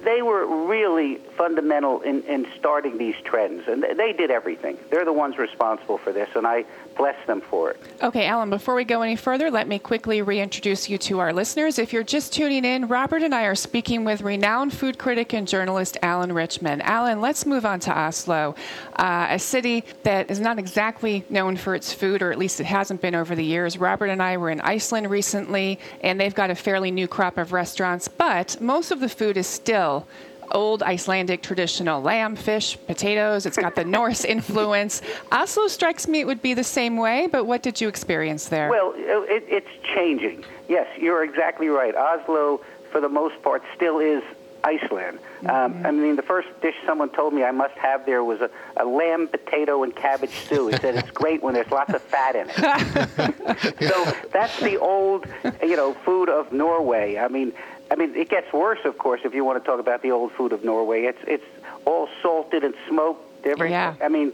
They 0.05 0.23
were 0.23 0.67
really 0.67 1.17
fundamental 1.37 2.01
in, 2.01 2.23
in 2.23 2.47
starting 2.59 2.99
these 2.99 3.15
trends, 3.25 3.69
and 3.69 3.83
they 3.83 4.12
did 4.12 4.31
everything. 4.31 4.77
They're 4.91 5.05
the 5.05 5.12
ones 5.12 5.38
responsible 5.38 5.99
for 5.99 6.12
this, 6.12 6.29
and 6.35 6.47
I 6.47 6.65
bless 6.97 7.17
them 7.27 7.41
for 7.41 7.71
it. 7.71 7.81
Okay, 8.03 8.27
Alan, 8.27 8.51
before 8.51 8.75
we 8.75 8.85
go 8.85 9.03
any 9.03 9.17
further, 9.17 9.51
let 9.51 9.69
me 9.69 9.79
quickly 9.79 10.21
reintroduce 10.23 10.88
you 10.88 10.99
to 10.99 11.21
our 11.21 11.33
listeners. 11.33 11.79
If 11.79 11.93
you're 11.93 12.03
just 12.03 12.33
tuning 12.33 12.65
in, 12.65 12.88
Robert 12.88 13.23
and 13.23 13.35
I 13.35 13.45
are 13.45 13.55
speaking 13.55 14.05
with 14.05 14.21
renowned 14.23 14.73
food 14.73 14.99
critic 14.99 15.33
and 15.33 15.47
journalist 15.47 15.97
Alan 16.03 16.33
Richman. 16.33 16.81
Alan, 16.83 17.21
let's 17.21 17.47
move 17.47 17.65
on 17.65 17.81
to 17.81 17.97
Oslo, 17.97 18.55
uh, 18.97 19.29
a 19.31 19.38
city 19.38 19.85
that 20.03 20.31
is 20.31 20.41
not 20.41 20.59
exactly 20.59 21.25
known 21.31 21.57
for 21.57 21.75
its 21.75 21.93
food, 21.93 22.23
or 22.23 22.33
at 22.33 22.38
least 22.38 22.61
it 22.61 22.67
hasn't 22.67 23.01
been 23.01 23.15
over 23.15 23.35
the 23.35 23.45
years. 23.45 23.79
Robert 23.79 24.07
and 24.07 24.23
I 24.23 24.37
were 24.37 24.51
in 24.51 24.61
Iceland 24.61 25.11
recently, 25.11 25.79
and 26.03 26.21
they've 26.21 26.35
got 26.35 26.51
a 26.51 26.55
fairly 26.55 26.91
new 26.91 27.09
crop 27.09 27.38
of 27.38 27.53
restaurants, 27.53 28.09
but 28.09 28.61
most 28.61 28.91
of 28.91 29.01
the 29.01 29.09
food 29.09 29.37
is 29.37 29.42
still 29.47 30.07
old 30.53 30.83
Icelandic 30.83 31.43
traditional 31.43 32.01
lamb, 32.01 32.37
fish, 32.37 32.79
potatoes. 32.87 33.47
It's 33.47 33.57
got 33.57 33.75
the 33.75 33.85
Norse 33.99 34.25
influence. 34.25 35.03
Oslo 35.31 35.69
strikes 35.69 36.07
me 36.07 36.21
it 36.21 36.27
would 36.27 36.43
be 36.43 36.55
the 36.55 36.65
same 36.65 36.97
way, 36.97 37.27
but 37.27 37.45
what 37.45 37.63
did 37.63 37.81
you 37.81 37.89
experience 37.89 38.49
there? 38.49 38.69
Well, 38.69 38.93
it, 38.97 39.45
it's 39.49 39.71
changing. 39.95 40.45
Yes, 40.69 40.87
you're 40.99 41.25
exactly 41.25 41.69
right. 41.69 41.95
Oslo, 41.95 42.61
for 42.91 43.01
the 43.01 43.09
most 43.09 43.43
part, 43.43 43.63
still 43.75 43.99
is 43.99 44.23
Iceland. 44.65 45.19
Um, 45.47 45.85
I 45.85 45.91
mean, 45.91 46.15
the 46.15 46.23
first 46.23 46.49
dish 46.61 46.77
someone 46.87 47.11
told 47.11 47.35
me 47.35 47.43
I 47.43 47.51
must 47.51 47.75
have 47.75 48.07
there 48.07 48.23
was 48.23 48.41
a, 48.41 48.51
a 48.77 48.85
lamb, 48.85 49.27
potato, 49.27 49.83
and 49.83 49.95
cabbage 49.95 50.31
stew. 50.31 50.69
He 50.69 50.77
said 50.77 50.95
it's 50.95 51.11
great 51.11 51.43
when 51.43 51.55
there's 51.55 51.71
lots 51.71 51.93
of 51.93 52.01
fat 52.01 52.37
in 52.37 52.49
it. 52.49 53.89
so 53.89 54.29
that's 54.33 54.61
the 54.61 54.79
old, 54.79 55.27
you 55.63 55.77
know, 55.77 55.95
food 56.05 56.29
of 56.29 56.53
Norway. 56.53 57.19
I 57.19 57.27
mean, 57.27 57.53
I 57.93 57.95
mean, 57.95 58.15
it 58.17 58.31
gets 58.31 58.51
worse, 58.55 58.79
of 58.87 58.97
course, 58.97 59.21
if 59.23 59.35
you 59.35 59.45
want 59.45 59.63
to 59.63 59.71
talk 59.71 59.79
about 59.79 60.01
the 60.01 60.13
old 60.13 60.33
food 60.33 60.55
of 60.55 60.65
Norway. 60.65 61.03
It's 61.03 61.19
it's 61.27 61.45
all 61.85 62.09
salted 62.23 62.65
and 62.65 62.75
smoked. 62.89 63.47
Every, 63.47 63.71
Yeah. 63.71 63.95
I 64.03 64.09
mean, 64.09 64.33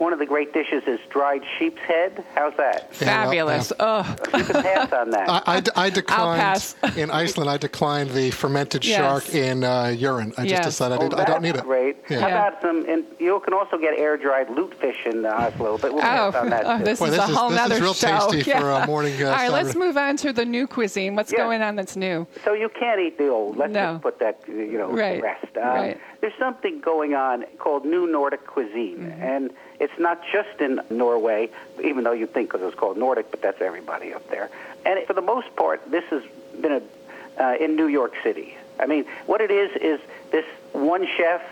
one 0.00 0.14
of 0.14 0.18
the 0.18 0.24
great 0.24 0.54
dishes 0.54 0.82
is 0.86 0.98
dried 1.10 1.42
sheep's 1.58 1.80
head. 1.82 2.24
How's 2.34 2.56
that? 2.56 2.88
Yeah, 3.00 3.06
well, 3.06 3.24
Fabulous. 3.26 3.72
Ugh. 3.78 4.20
You 4.34 4.44
can 4.44 4.62
pass 4.62 4.92
on 4.92 5.10
that. 5.10 5.28
I, 5.46 5.56
I, 5.58 5.62
I 5.86 5.90
declined 5.90 6.40
pass. 6.40 6.74
in 6.96 7.10
Iceland. 7.10 7.50
I 7.50 7.58
declined 7.58 8.10
the 8.12 8.30
fermented 8.30 8.82
Yes. 8.84 8.96
shark 8.96 9.34
in 9.34 9.62
uh, 9.62 9.88
urine. 9.88 10.32
I 10.38 10.42
just 10.44 10.52
Yes. 10.54 10.64
decided 10.64 11.00
I, 11.02 11.04
Oh, 11.04 11.08
did- 11.10 11.20
I 11.20 11.24
don't 11.26 11.42
need 11.42 11.54
it. 11.56 11.62
Great. 11.64 11.98
Yeah. 12.08 12.20
How 12.20 12.28
Yeah. 12.28 12.48
about 12.48 12.62
some? 12.62 12.88
And 12.88 13.04
you 13.18 13.38
can 13.44 13.52
also 13.52 13.76
get 13.76 13.92
air 13.98 14.16
dried 14.16 14.48
lutefish 14.48 15.04
in 15.04 15.26
uh, 15.26 15.50
Oslo, 15.52 15.76
but 15.76 15.92
we'll 15.92 16.00
Oh, 16.00 16.32
pass 16.32 16.34
on 16.34 16.48
that 16.48 16.62
oh, 16.64 16.78
this 16.82 16.98
Boy, 16.98 17.04
is 17.06 17.10
this 17.12 17.20
a 17.20 17.30
is- 17.30 17.36
whole 17.36 17.50
this 17.50 17.70
is 17.70 17.80
real 17.80 17.92
show. 17.94 18.30
tasty 18.30 18.50
for 18.50 18.70
a 18.70 18.86
morning, 18.86 19.22
uh, 19.22 19.26
All 19.26 19.32
right, 19.34 19.52
let's 19.52 19.74
move 19.76 19.98
on 19.98 20.16
to 20.16 20.32
the 20.32 20.46
new 20.46 20.66
cuisine. 20.66 21.14
What's 21.14 21.30
Yeah. 21.30 21.38
going 21.44 21.60
on 21.60 21.76
that's 21.76 21.94
new? 21.94 22.26
So 22.42 22.54
you 22.54 22.70
can't 22.70 23.00
eat 23.00 23.18
the 23.18 23.28
old. 23.28 23.58
Let's 23.58 23.74
No. 23.74 23.92
just 23.92 24.02
put 24.02 24.18
that, 24.20 24.40
you 24.48 24.78
know, 24.78 24.90
Right. 24.90 25.20
rest. 25.22 25.44
Um, 25.58 25.62
Right. 25.68 26.00
There's 26.22 26.32
something 26.38 26.80
going 26.80 27.14
on 27.14 27.44
called 27.58 27.84
New 27.84 28.06
Nordic 28.10 28.46
Cuisine, 28.46 28.98
Mm-hmm. 29.10 29.22
and 29.22 29.50
it's 29.80 29.98
not 29.98 30.22
just 30.30 30.60
in 30.60 30.80
Norway, 30.90 31.48
even 31.82 32.04
though 32.04 32.12
you 32.12 32.26
think 32.26 32.52
because 32.52 32.66
it's 32.66 32.78
called 32.78 32.98
Nordic, 32.98 33.30
but 33.30 33.40
that's 33.40 33.60
everybody 33.60 34.12
up 34.12 34.28
there. 34.28 34.50
And 34.84 35.04
for 35.06 35.14
the 35.14 35.22
most 35.22 35.54
part, 35.56 35.90
this 35.90 36.04
has 36.10 36.22
been 36.60 36.72
a, 36.72 37.42
uh, 37.42 37.54
in 37.54 37.76
New 37.76 37.88
York 37.88 38.12
City. 38.22 38.56
I 38.78 38.86
mean, 38.86 39.06
what 39.26 39.40
it 39.40 39.50
is 39.50 39.70
is 39.76 40.00
this 40.30 40.44
one 40.72 41.06
chef 41.16 41.42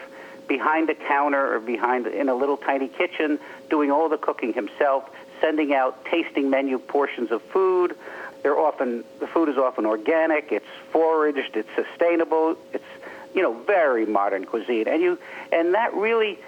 behind 0.46 0.90
a 0.90 0.94
counter 0.94 1.54
or 1.54 1.60
behind 1.60 2.06
in 2.06 2.28
a 2.28 2.34
little 2.34 2.56
tiny 2.56 2.88
kitchen 2.88 3.38
doing 3.70 3.90
all 3.90 4.08
the 4.08 4.16
cooking 4.18 4.52
himself, 4.52 5.08
sending 5.40 5.74
out 5.74 6.04
tasting 6.04 6.50
menu 6.50 6.78
portions 6.78 7.30
of 7.30 7.42
food. 7.42 7.96
They're 8.42 8.58
often 8.58 9.04
the 9.20 9.26
food 9.26 9.48
is 9.48 9.56
often 9.56 9.84
organic. 9.86 10.52
It's 10.52 10.66
foraged. 10.90 11.56
It's 11.56 11.68
sustainable. 11.74 12.56
It's 12.72 12.84
you 13.34 13.42
know 13.42 13.52
very 13.52 14.06
modern 14.06 14.44
cuisine, 14.44 14.88
and 14.88 15.02
you 15.02 15.18
and 15.52 15.74
that 15.74 15.92
really 15.94 16.38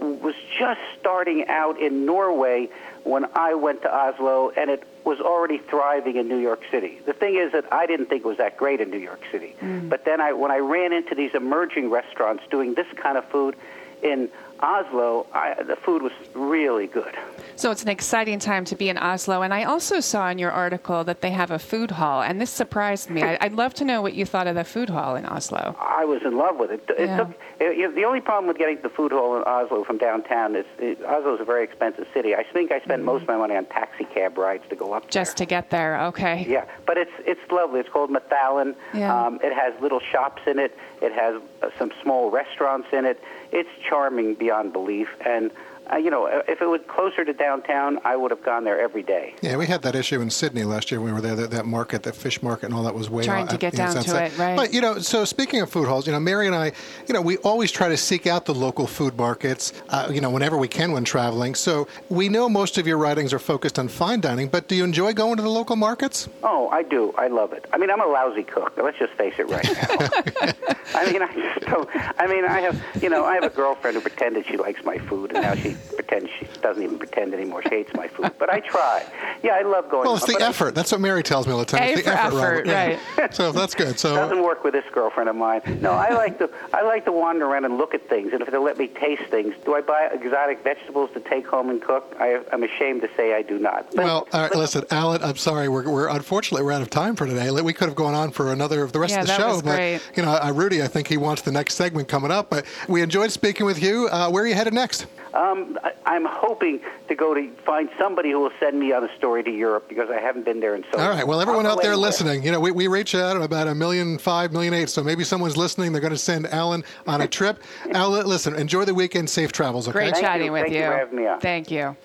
was 0.00 0.34
just 0.58 0.80
starting 0.98 1.46
out 1.48 1.80
in 1.80 2.06
Norway 2.06 2.68
when 3.04 3.26
I 3.34 3.54
went 3.54 3.82
to 3.82 3.94
Oslo, 3.94 4.50
and 4.56 4.70
it 4.70 4.84
was 5.04 5.20
already 5.20 5.58
thriving 5.58 6.16
in 6.16 6.28
New 6.28 6.38
York 6.38 6.62
City. 6.70 7.00
The 7.06 7.12
thing 7.12 7.36
is 7.36 7.52
that 7.52 7.72
I 7.72 7.86
didn't 7.86 8.06
think 8.06 8.24
it 8.24 8.28
was 8.28 8.38
that 8.38 8.56
great 8.56 8.80
in 8.80 8.90
New 8.90 8.98
York 8.98 9.20
City, 9.30 9.54
mm. 9.60 9.88
but 9.88 10.04
then 10.04 10.20
I 10.20 10.32
when 10.32 10.50
I 10.50 10.58
ran 10.58 10.92
into 10.92 11.14
these 11.14 11.34
emerging 11.34 11.90
restaurants 11.90 12.42
doing 12.50 12.74
this 12.74 12.86
kind 12.96 13.16
of 13.16 13.24
food 13.26 13.56
in 14.02 14.28
Oslo, 14.62 15.26
I, 15.32 15.62
the 15.62 15.76
food 15.76 16.02
was 16.02 16.12
really 16.34 16.86
good. 16.86 17.14
So 17.56 17.70
it's 17.70 17.82
an 17.82 17.88
exciting 17.88 18.38
time 18.38 18.64
to 18.66 18.76
be 18.76 18.88
in 18.88 18.96
Oslo. 18.98 19.42
And 19.42 19.52
I 19.52 19.64
also 19.64 20.00
saw 20.00 20.28
in 20.30 20.38
your 20.38 20.50
article 20.50 21.04
that 21.04 21.20
they 21.20 21.30
have 21.30 21.50
a 21.50 21.58
food 21.58 21.90
hall, 21.90 22.22
and 22.22 22.40
this 22.40 22.50
surprised 22.50 23.10
me. 23.10 23.22
I'd 23.22 23.52
love 23.54 23.74
to 23.74 23.84
know 23.84 24.02
what 24.02 24.14
you 24.14 24.24
thought 24.24 24.46
of 24.46 24.54
the 24.54 24.64
food 24.64 24.88
hall 24.90 25.16
in 25.16 25.26
Oslo. 25.26 25.76
I 25.78 26.04
was 26.04 26.22
in 26.24 26.36
love 26.36 26.56
with 26.56 26.70
it. 26.70 26.84
it 26.98 27.06
Yeah. 27.08 27.16
took, 27.18 27.28
it, 27.60 27.76
you 27.76 27.88
know, 27.88 27.94
the 27.94 28.04
only 28.04 28.20
problem 28.20 28.46
with 28.48 28.58
getting 28.58 28.76
to 28.76 28.82
the 28.82 28.88
food 28.88 29.12
hall 29.12 29.36
in 29.36 29.42
Oslo 29.44 29.84
from 29.84 29.98
downtown 29.98 30.56
is 30.56 30.64
it, 30.78 31.02
Oslo 31.04 31.34
is 31.34 31.40
a 31.40 31.44
very 31.44 31.64
expensive 31.64 32.06
city. 32.14 32.34
I 32.34 32.44
think 32.44 32.72
I 32.72 32.80
spent 32.80 33.02
most 33.04 33.22
of 33.22 33.28
my 33.28 33.36
money 33.36 33.56
on 33.56 33.66
taxi 33.66 34.04
cab 34.04 34.38
rides 34.38 34.64
to 34.70 34.76
go 34.76 34.92
up 34.92 35.02
there. 35.04 35.10
Just 35.10 35.36
to 35.38 35.46
get 35.46 35.70
there, 35.70 36.00
okay. 36.06 36.46
Yeah, 36.48 36.64
but 36.86 36.96
it's 36.96 37.10
it's 37.26 37.40
lovely. 37.50 37.80
It's 37.80 37.88
called 37.88 38.10
Mathallen. 38.10 38.74
Yeah. 38.94 39.26
Um, 39.26 39.38
it 39.42 39.52
has 39.52 39.72
little 39.80 40.00
shops 40.00 40.42
in 40.46 40.58
it. 40.58 40.76
It 41.00 41.12
has 41.12 41.40
uh, 41.62 41.70
some 41.78 41.92
small 42.02 42.30
restaurants 42.30 42.88
in 42.92 43.04
it. 43.04 43.22
It's 43.52 43.70
charming 43.88 44.34
beyond 44.34 44.72
belief. 44.72 45.08
And 45.24 45.50
uh, 45.92 45.96
you 45.96 46.10
know, 46.10 46.26
if 46.26 46.60
it 46.60 46.66
was 46.66 46.80
closer 46.88 47.24
to 47.24 47.32
downtown, 47.32 47.98
I 48.04 48.16
would 48.16 48.30
have 48.30 48.42
gone 48.44 48.64
there 48.64 48.80
every 48.80 49.02
day. 49.02 49.34
Yeah, 49.42 49.56
we 49.56 49.66
had 49.66 49.82
that 49.82 49.94
issue 49.94 50.20
in 50.20 50.30
Sydney 50.30 50.64
last 50.64 50.90
year. 50.90 51.00
when 51.00 51.10
We 51.10 51.14
were 51.14 51.20
there. 51.20 51.36
That, 51.36 51.50
that 51.50 51.66
market, 51.66 52.02
that 52.04 52.14
fish 52.14 52.42
market, 52.42 52.66
and 52.66 52.74
all 52.74 52.82
that 52.84 52.94
was 52.94 53.08
way 53.10 53.24
Trying 53.24 53.44
out- 53.44 53.50
to 53.50 53.56
get 53.58 53.72
you 53.72 53.78
know, 53.78 53.84
down 53.86 53.94
that's 53.94 54.06
to 54.06 54.24
it, 54.24 54.38
right. 54.38 54.56
But 54.56 54.72
you 54.72 54.80
know, 54.80 54.98
so 54.98 55.24
speaking 55.24 55.60
of 55.60 55.70
food 55.70 55.86
halls, 55.88 56.06
you 56.06 56.12
know, 56.12 56.20
Mary 56.20 56.46
and 56.46 56.54
I, 56.54 56.72
you 57.06 57.14
know, 57.14 57.20
we 57.20 57.36
always 57.38 57.70
try 57.72 57.88
to 57.88 57.96
seek 57.96 58.26
out 58.26 58.44
the 58.44 58.54
local 58.54 58.86
food 58.86 59.16
markets, 59.16 59.72
uh, 59.88 60.08
you 60.12 60.20
know, 60.20 60.30
whenever 60.30 60.56
we 60.56 60.68
can 60.68 60.92
when 60.92 61.04
traveling. 61.04 61.54
So 61.54 61.88
we 62.08 62.28
know 62.28 62.48
most 62.48 62.78
of 62.78 62.86
your 62.86 62.98
writings 62.98 63.32
are 63.32 63.38
focused 63.38 63.78
on 63.78 63.88
fine 63.88 64.20
dining, 64.20 64.48
but 64.48 64.68
do 64.68 64.74
you 64.74 64.84
enjoy 64.84 65.12
going 65.12 65.36
to 65.36 65.42
the 65.42 65.50
local 65.50 65.76
markets? 65.76 66.28
Oh, 66.42 66.68
I 66.70 66.82
do. 66.82 67.12
I 67.18 67.28
love 67.28 67.52
it. 67.52 67.64
I 67.72 67.78
mean, 67.78 67.90
I'm 67.90 68.00
a 68.00 68.06
lousy 68.06 68.42
cook. 68.42 68.72
Let's 68.76 68.98
just 68.98 69.12
face 69.14 69.34
it 69.38 69.48
right 69.48 69.64
now. 69.64 70.74
I 70.94 71.10
mean, 71.12 71.22
I 71.22 71.32
just 71.32 71.66
don't. 71.66 71.88
I 72.18 72.26
mean, 72.26 72.44
I 72.44 72.60
have, 72.60 72.80
you 73.02 73.08
know, 73.08 73.24
I 73.24 73.34
have 73.34 73.44
a 73.44 73.50
girlfriend 73.50 73.96
who 73.96 74.00
pretended 74.02 74.46
she 74.46 74.56
likes 74.56 74.84
my 74.84 74.98
food, 74.98 75.32
and 75.32 75.42
now 75.42 75.54
she 75.54 75.76
pretends 75.94 76.30
she 76.38 76.46
doesn't 76.62 76.82
even 76.82 76.98
pretend 76.98 77.34
anymore. 77.34 77.62
She 77.62 77.68
hates 77.70 77.92
my 77.94 78.08
food. 78.08 78.32
But 78.38 78.50
I 78.50 78.60
try. 78.60 79.04
Yeah, 79.42 79.52
I 79.52 79.62
love 79.62 79.90
going. 79.90 80.04
Well, 80.04 80.16
it's 80.16 80.26
the 80.26 80.32
but 80.34 80.42
it 80.42 80.48
effort. 80.48 80.74
That's 80.74 80.92
what 80.92 81.00
Mary 81.00 81.22
tells 81.22 81.46
me 81.46 81.52
all 81.52 81.58
the 81.58 81.64
time. 81.64 81.82
A 81.82 81.86
it's 81.92 82.02
the 82.02 82.10
for 82.10 82.16
effort, 82.16 82.26
effort, 82.26 82.36
Robert. 82.36 82.66
Yeah. 82.66 82.98
right. 83.18 83.34
So 83.34 83.52
that's 83.52 83.74
good. 83.74 83.98
So 83.98 84.14
Doesn't 84.14 84.42
work 84.42 84.64
with 84.64 84.72
this 84.74 84.84
girlfriend 84.92 85.28
of 85.28 85.36
mine. 85.36 85.62
No, 85.80 85.92
I 85.92 86.10
like 86.14 86.38
to. 86.38 86.50
I 86.72 86.82
like 86.82 87.04
to 87.04 87.12
wander 87.12 87.46
around 87.46 87.64
and 87.64 87.78
look 87.78 87.94
at 87.94 88.08
things, 88.08 88.32
and 88.32 88.42
if 88.42 88.50
they'll 88.50 88.62
let 88.64 88.78
me 88.78 88.88
taste 88.88 89.22
things, 89.30 89.54
do 89.64 89.74
I 89.74 89.80
buy 89.80 90.08
exotic 90.12 90.62
vegetables 90.64 91.10
to 91.14 91.20
take 91.20 91.46
home 91.46 91.70
and 91.70 91.80
cook? 91.82 92.14
I, 92.18 92.40
I'm 92.52 92.62
ashamed 92.62 93.02
to 93.02 93.10
say 93.16 93.34
I 93.34 93.42
do 93.42 93.58
not. 93.58 93.86
But- 93.94 94.04
Well, 94.04 94.28
all 94.32 94.40
right, 94.42 94.54
listen, 94.54 94.84
Alan. 94.90 95.22
I'm 95.22 95.36
sorry. 95.36 95.68
We're, 95.68 95.88
we're 95.88 96.08
unfortunately 96.08 96.64
we're 96.64 96.72
out 96.72 96.82
of 96.82 96.90
time 96.90 97.16
for 97.16 97.26
today. 97.26 97.50
We 97.50 97.72
could 97.72 97.88
have 97.88 97.96
gone 97.96 98.14
on 98.14 98.30
for 98.30 98.52
another 98.52 98.82
of 98.82 98.92
the 98.92 98.98
rest 99.00 99.12
Yeah, 99.12 99.20
of 99.20 99.26
the 99.26 99.32
that 99.32 99.40
show, 99.40 99.48
was 99.48 99.62
but 99.62 99.76
great. 99.76 100.00
you 100.16 100.22
know, 100.22 100.30
uh, 100.32 100.52
Rudy, 100.54 100.82
I 100.82 100.88
think 100.88 101.06
he 101.08 101.16
wants 101.16 101.42
the 101.42 101.52
next 101.52 101.74
segment 101.74 102.08
coming 102.08 102.30
up. 102.30 102.50
But 102.50 102.64
we 102.88 103.02
enjoyed 103.02 103.30
speaking 103.32 103.66
with 103.66 103.82
you. 103.82 104.08
Uh, 104.08 104.28
where 104.30 104.44
are 104.44 104.46
you 104.46 104.54
headed 104.54 104.74
next? 104.74 105.06
Um, 105.34 105.78
I, 105.82 105.92
I'm 106.06 106.24
hoping 106.24 106.80
to 107.08 107.14
go 107.14 107.34
to 107.34 107.50
find 107.64 107.88
somebody 107.98 108.30
who 108.30 108.40
will 108.40 108.52
send 108.58 108.78
me 108.78 108.92
on 108.92 109.04
a 109.04 109.16
story 109.16 109.42
to 109.44 109.50
Europe 109.50 109.88
because 109.88 110.10
I 110.10 110.20
haven't 110.20 110.44
been 110.44 110.60
there 110.60 110.74
in 110.74 110.84
so. 110.92 110.98
All 110.98 111.08
right. 111.08 111.26
Well, 111.26 111.40
everyone 111.40 111.66
I'll 111.66 111.72
out 111.72 111.82
there 111.82 111.92
anywhere. 111.92 112.08
listening, 112.08 112.44
you 112.44 112.52
know, 112.52 112.60
we, 112.60 112.70
we 112.70 112.86
reach 112.86 113.14
out 113.14 113.36
at 113.36 113.42
about 113.42 113.68
a 113.68 113.74
million 113.74 114.18
five, 114.18 114.52
million 114.52 114.74
eight. 114.74 114.90
So 114.90 115.02
maybe 115.02 115.24
someone's 115.24 115.56
listening. 115.56 115.92
They're 115.92 116.00
going 116.00 116.12
to 116.12 116.18
send 116.18 116.46
Alan 116.48 116.84
on 117.06 117.20
a 117.20 117.28
trip. 117.28 117.62
Alan, 117.92 118.26
listen, 118.26 118.54
enjoy 118.54 118.84
the 118.84 118.94
weekend. 118.94 119.30
Safe 119.30 119.52
travels. 119.52 119.88
Okay. 119.88 119.98
Great 119.98 120.14
Thank 120.14 120.24
chatting 120.24 120.46
you. 120.46 120.52
with 120.52 120.62
Thank 120.62 120.74
you 120.74 120.82
for 120.82 120.96
having 120.96 121.16
me 121.16 121.26
on. 121.26 121.40
Thank 121.40 121.70
you. 121.70 121.96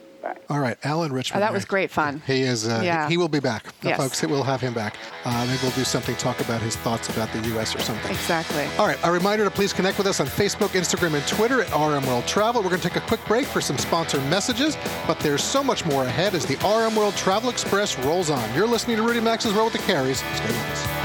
All 0.50 0.60
right, 0.60 0.78
Alan 0.84 1.12
Richman. 1.12 1.38
Oh, 1.38 1.40
that 1.46 1.54
was 1.54 1.66
great 1.66 1.90
fun. 1.92 2.22
He 2.26 2.42
is. 2.42 2.68
Uh, 2.68 2.82
Yeah. 2.84 3.08
He 3.10 3.18
will 3.18 3.28
be 3.30 3.40
back, 3.40 3.66
Yes. 3.82 3.98
folks. 3.98 4.22
We'll 4.24 4.44
have 4.44 4.62
him 4.62 4.74
back. 4.74 4.96
Uh, 5.24 5.46
maybe 5.46 5.60
we'll 5.64 5.72
do 5.72 5.84
something. 5.84 6.16
Talk 6.16 6.40
about 6.40 6.62
his 6.62 6.76
thoughts 6.76 7.10
about 7.10 7.32
the 7.34 7.40
U.S. 7.50 7.76
or 7.76 7.80
something. 7.80 8.12
Exactly. 8.12 8.66
All 8.78 8.88
right, 8.88 8.98
a 9.04 9.12
reminder 9.12 9.44
to 9.44 9.52
please 9.52 9.74
connect 9.74 9.98
with 9.98 10.08
us 10.08 10.20
on 10.20 10.28
Facebook, 10.28 10.70
Instagram, 10.70 11.14
and 11.16 11.26
Twitter 11.28 11.62
at 11.62 11.70
RM 11.72 12.06
World 12.08 12.26
Travel. 12.28 12.62
We're 12.62 12.70
going 12.70 12.82
to 12.82 12.90
take 12.90 12.98
a 12.98 13.06
quick 13.08 13.24
break 13.28 13.46
for 13.46 13.62
some 13.62 13.78
sponsor 13.78 14.20
messages, 14.22 14.78
but 15.08 15.20
there's 15.20 15.44
so 15.44 15.64
much 15.64 15.86
more 15.86 16.04
ahead 16.06 16.34
as 16.36 16.46
the 16.46 16.56
RM 16.58 16.96
World 16.96 17.16
Travel 17.16 17.50
Express 17.50 17.98
rolls 18.00 18.30
on. 18.30 18.54
You're 18.54 18.68
listening 18.68 18.98
to 18.98 19.04
Rudy 19.04 19.20
Maxa's 19.22 19.54
Roll 19.54 19.66
with 19.66 19.74
the 19.74 19.80
Careys. 19.80 20.18
Stay 20.36 20.48
with 20.48 20.72
us. 20.72 21.05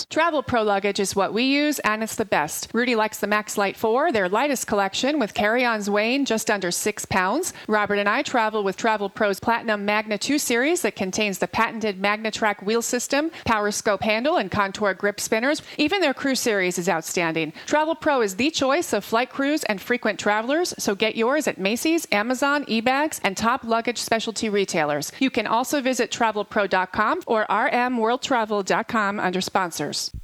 Travel 0.09 0.43
Pro 0.43 0.63
luggage 0.63 0.99
is 0.99 1.15
what 1.15 1.33
we 1.33 1.43
use, 1.43 1.79
and 1.79 2.03
it's 2.03 2.15
the 2.15 2.25
best. 2.25 2.69
Rudy 2.73 2.95
likes 2.95 3.19
the 3.19 3.27
Max 3.27 3.57
Light 3.57 3.77
4, 3.77 4.11
their 4.11 4.29
lightest 4.29 4.67
collection, 4.67 5.19
with 5.19 5.33
carry-ons 5.33 5.89
weighing 5.89 6.25
just 6.25 6.49
under 6.49 6.71
six 6.71 7.05
pounds. 7.05 7.53
Robert 7.67 7.99
and 7.99 8.09
I 8.09 8.21
travel 8.21 8.63
with 8.63 8.77
Travel 8.77 9.09
Pro's 9.09 9.39
Platinum 9.39 9.85
Magna 9.85 10.17
2 10.17 10.37
series 10.37 10.81
that 10.81 10.95
contains 10.95 11.39
the 11.39 11.47
patented 11.47 12.01
MagnaTrack 12.01 12.63
wheel 12.63 12.81
system, 12.81 13.31
Power 13.45 13.71
Scope 13.71 14.01
handle, 14.03 14.37
and 14.37 14.49
Contour 14.49 14.93
grip 14.93 15.19
spinners. 15.19 15.61
Even 15.77 16.01
their 16.01 16.13
Crew 16.13 16.35
series 16.35 16.77
is 16.77 16.89
outstanding. 16.89 17.53
Travel 17.65 17.95
Pro 17.95 18.21
is 18.21 18.35
the 18.35 18.51
choice 18.51 18.93
of 18.93 19.03
flight 19.03 19.29
crews 19.29 19.63
and 19.65 19.81
frequent 19.81 20.19
travelers, 20.19 20.73
so 20.77 20.95
get 20.95 21.15
yours 21.15 21.47
at 21.47 21.59
Macy's, 21.59 22.07
Amazon, 22.11 22.65
eBags, 22.65 23.19
and 23.23 23.35
top 23.35 23.63
luggage 23.63 23.97
specialty 23.97 24.49
retailers. 24.49 25.11
You 25.19 25.29
can 25.29 25.47
also 25.47 25.81
visit 25.81 26.11
travelpro.com 26.11 27.21
or 27.27 27.45
rmworldtravel.com 27.47 29.19
under 29.19 29.41
sponsors. 29.41 29.90
Vacation, 29.91 30.20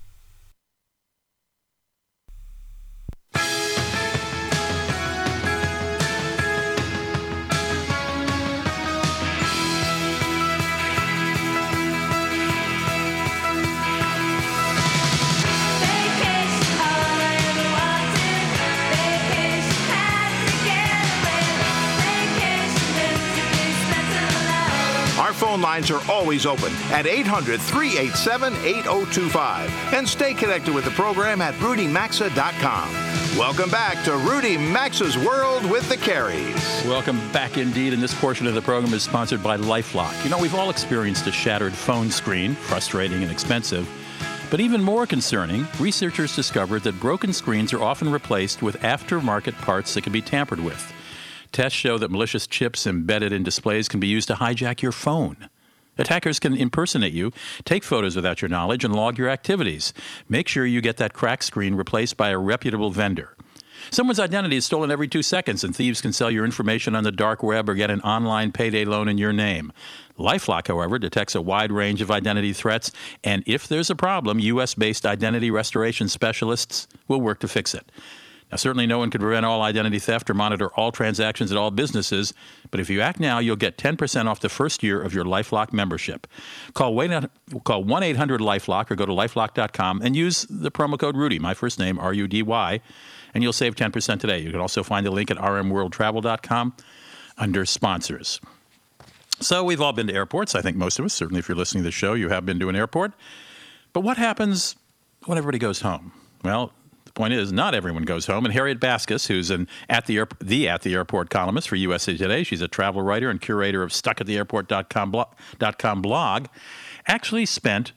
lines 25.89 26.07
are 26.07 26.11
always 26.11 26.45
open 26.45 26.71
at 26.91 27.05
800 27.05 27.61
387 27.61 28.53
8025. 28.53 29.93
And 29.93 30.07
stay 30.07 30.33
connected 30.33 30.73
with 30.73 30.85
the 30.85 30.91
program 30.91 31.41
at 31.41 31.53
rudymaxa.com. 31.55 33.37
Welcome 33.37 33.69
back 33.69 34.03
to 34.05 34.17
Rudy 34.17 34.57
Maxa's 34.57 35.17
World 35.17 35.69
with 35.69 35.87
the 35.89 35.97
Careys. 35.97 36.85
Welcome 36.85 37.19
back 37.31 37.57
indeed, 37.57 37.93
and 37.93 38.01
this 38.01 38.13
portion 38.19 38.47
of 38.47 38.55
the 38.55 38.61
program 38.61 38.93
is 38.93 39.03
sponsored 39.03 39.43
by 39.43 39.57
Lifelock. 39.57 40.23
You 40.23 40.29
know, 40.29 40.39
we've 40.39 40.55
all 40.55 40.69
experienced 40.69 41.27
a 41.27 41.31
shattered 41.31 41.73
phone 41.73 42.09
screen, 42.09 42.55
frustrating 42.55 43.21
and 43.21 43.31
expensive. 43.31 43.87
But 44.49 44.61
even 44.61 44.81
more 44.81 45.05
concerning, 45.05 45.67
researchers 45.79 46.35
discovered 46.35 46.83
that 46.83 46.99
broken 46.99 47.33
screens 47.33 47.73
are 47.73 47.83
often 47.83 48.11
replaced 48.11 48.61
with 48.61 48.79
aftermarket 48.79 49.55
parts 49.61 49.93
that 49.93 50.03
can 50.03 50.13
be 50.13 50.21
tampered 50.21 50.61
with. 50.61 50.93
Tests 51.51 51.77
show 51.77 51.97
that 51.97 52.11
malicious 52.11 52.47
chips 52.47 52.87
embedded 52.87 53.33
in 53.33 53.43
displays 53.43 53.87
can 53.87 53.99
be 53.99 54.07
used 54.07 54.27
to 54.29 54.35
hijack 54.35 54.81
your 54.81 54.91
phone. 54.91 55.49
Attackers 55.97 56.39
can 56.39 56.55
impersonate 56.55 57.13
you, 57.13 57.31
take 57.65 57.83
photos 57.83 58.15
without 58.15 58.41
your 58.41 58.49
knowledge, 58.49 58.83
and 58.83 58.95
log 58.95 59.17
your 59.17 59.29
activities. 59.29 59.93
Make 60.29 60.47
sure 60.47 60.65
you 60.65 60.81
get 60.81 60.97
that 60.97 61.13
cracked 61.13 61.43
screen 61.43 61.75
replaced 61.75 62.17
by 62.17 62.29
a 62.29 62.37
reputable 62.37 62.91
vendor. 62.91 63.35
Someone's 63.89 64.19
identity 64.19 64.57
is 64.57 64.65
stolen 64.65 64.91
every 64.91 65.07
two 65.07 65.23
seconds, 65.23 65.63
and 65.63 65.75
thieves 65.75 66.01
can 66.01 66.11
sell 66.11 66.29
your 66.29 66.45
information 66.45 66.95
on 66.95 67.03
the 67.03 67.11
dark 67.11 67.41
web 67.41 67.69
or 67.69 67.73
get 67.73 67.91
an 67.91 68.01
online 68.01 68.51
payday 68.51 68.85
loan 68.85 69.07
in 69.07 69.17
your 69.17 69.31
name. 69.31 69.71
Lifelock, 70.17 70.67
however, 70.67 70.99
detects 70.99 71.35
a 71.35 71.41
wide 71.41 71.71
range 71.71 72.01
of 72.01 72.11
identity 72.11 72.53
threats, 72.53 72.91
and 73.23 73.43
if 73.45 73.67
there's 73.67 73.89
a 73.89 73.95
problem, 73.95 74.39
U.S. 74.39 74.73
based 74.73 75.05
identity 75.05 75.51
restoration 75.51 76.09
specialists 76.09 76.87
will 77.07 77.21
work 77.21 77.39
to 77.39 77.47
fix 77.47 77.73
it. 77.73 77.89
Now, 78.51 78.57
certainly 78.57 78.87
no 78.87 78.99
one 78.99 79.09
can 79.09 79.19
prevent 79.19 79.45
all 79.45 79.61
identity 79.61 79.99
theft 79.99 80.29
or 80.29 80.33
monitor 80.33 80.69
all 80.75 80.91
transactions 80.91 81.51
at 81.51 81.57
all 81.57 81.69
businesses, 81.69 82.33
but 82.71 82.79
if 82.79 82.89
you 82.89 83.01
act 83.01 83.19
now, 83.19 83.39
you'll 83.39 83.57
get 83.57 83.77
10% 83.77 84.27
off 84.27 84.39
the 84.39 84.47
first 84.49 84.83
year 84.83 85.01
of 85.01 85.13
your 85.13 85.25
Lifelock 85.25 85.73
membership. 85.73 86.27
Call 86.73 86.95
1 86.95 87.11
800 87.11 88.39
Lifelock 88.39 88.89
or 88.89 88.95
go 88.95 89.05
to 89.05 89.11
lifelock.com 89.11 90.01
and 90.01 90.15
use 90.15 90.45
the 90.49 90.71
promo 90.71 90.97
code 90.97 91.17
Rudy, 91.17 91.39
my 91.39 91.53
first 91.53 91.77
name, 91.77 91.99
R 91.99 92.13
U 92.13 92.27
D 92.27 92.41
Y, 92.41 92.79
and 93.33 93.43
you'll 93.43 93.53
save 93.53 93.75
10% 93.75 94.19
today. 94.19 94.39
You 94.39 94.51
can 94.51 94.61
also 94.61 94.81
find 94.81 95.05
the 95.05 95.11
link 95.11 95.29
at 95.29 95.37
rmworldtravel.com. 95.37 96.73
under 97.37 97.65
sponsors. 97.65 98.39
So 99.39 99.63
we've 99.63 99.81
all 99.81 99.93
been 99.93 100.07
to 100.07 100.13
airports. 100.13 100.55
I 100.55 100.61
think 100.61 100.77
most 100.77 100.97
of 100.97 101.05
us, 101.05 101.13
certainly 101.13 101.39
if 101.39 101.47
you're 101.47 101.57
listening 101.57 101.83
to 101.83 101.87
the 101.87 101.91
show, 101.91 102.13
you 102.13 102.29
have 102.29 102.45
been 102.45 102.59
to 102.59 102.69
an 102.69 102.75
airport. 102.75 103.13
But 103.93 104.01
what 104.01 104.17
happens 104.17 104.75
when 105.25 105.37
everybody 105.37 105.59
goes 105.59 105.81
home? 105.81 106.11
Well, 106.43 106.73
point 107.17 107.33
is, 107.33 107.51
not 107.51 107.75
everyone 107.75 108.03
goes 108.03 108.27
home. 108.27 108.45
And 108.45 108.53
Harriet 108.53 108.79
Baskas, 108.79 109.27
who's 109.27 109.49
an 109.49 109.67
at 109.89 110.05
the, 110.05 110.25
the 110.39 110.69
at 110.69 110.83
the 110.83 110.93
airport 110.93 111.29
columnist 111.29 111.67
for 111.67 111.75
USA 111.75 112.15
Today, 112.15 112.43
she's 112.43 112.61
a 112.61 112.69
travel 112.69 113.01
writer 113.01 113.29
and 113.29 113.41
curator 113.41 113.83
of 113.83 113.91
StuckAtTheAirport.com 113.91 115.11
blog, 115.11 115.27
dot 115.59 115.77
com 115.77 116.01
blog, 116.01 116.47
actually 117.05 117.45
spent 117.45 117.91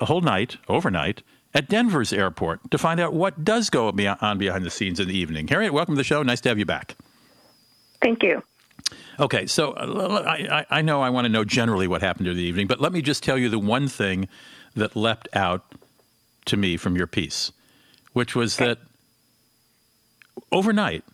a 0.00 0.04
whole 0.04 0.20
night, 0.20 0.58
overnight, 0.68 1.22
at 1.54 1.70
Denver's 1.70 2.12
airport 2.12 2.70
to 2.70 2.76
find 2.76 3.00
out 3.00 3.14
what 3.14 3.42
does 3.42 3.70
go 3.70 3.88
on 3.88 3.96
behind 4.38 4.64
the 4.64 4.70
scenes 4.70 5.00
in 5.00 5.08
the 5.08 5.16
evening. 5.16 5.48
Harriet, 5.48 5.72
welcome 5.72 5.94
to 5.94 5.98
the 5.98 6.04
show. 6.04 6.22
Nice 6.22 6.42
to 6.42 6.50
have 6.50 6.58
you 6.58 6.66
back. 6.66 6.96
Thank 8.02 8.22
you. 8.22 8.42
Okay, 9.18 9.46
so 9.46 9.72
uh, 9.72 10.22
I, 10.26 10.58
I 10.60 10.66
I 10.78 10.82
know 10.82 11.00
I 11.00 11.08
want 11.08 11.24
to 11.24 11.30
know 11.30 11.44
generally 11.44 11.88
what 11.88 12.02
happened 12.02 12.26
during 12.26 12.36
the 12.36 12.44
evening, 12.44 12.66
but 12.66 12.78
let 12.80 12.92
me 12.92 13.00
just 13.00 13.22
tell 13.22 13.38
you 13.38 13.48
the 13.48 13.58
one 13.58 13.88
thing 13.88 14.28
that 14.74 14.94
leapt 14.94 15.28
out 15.32 15.64
to 16.44 16.56
me 16.58 16.76
from 16.76 16.94
your 16.96 17.06
piece, 17.06 17.52
which 18.16 18.34
was 18.34 18.56
that 18.56 18.78
overnight 20.50 21.04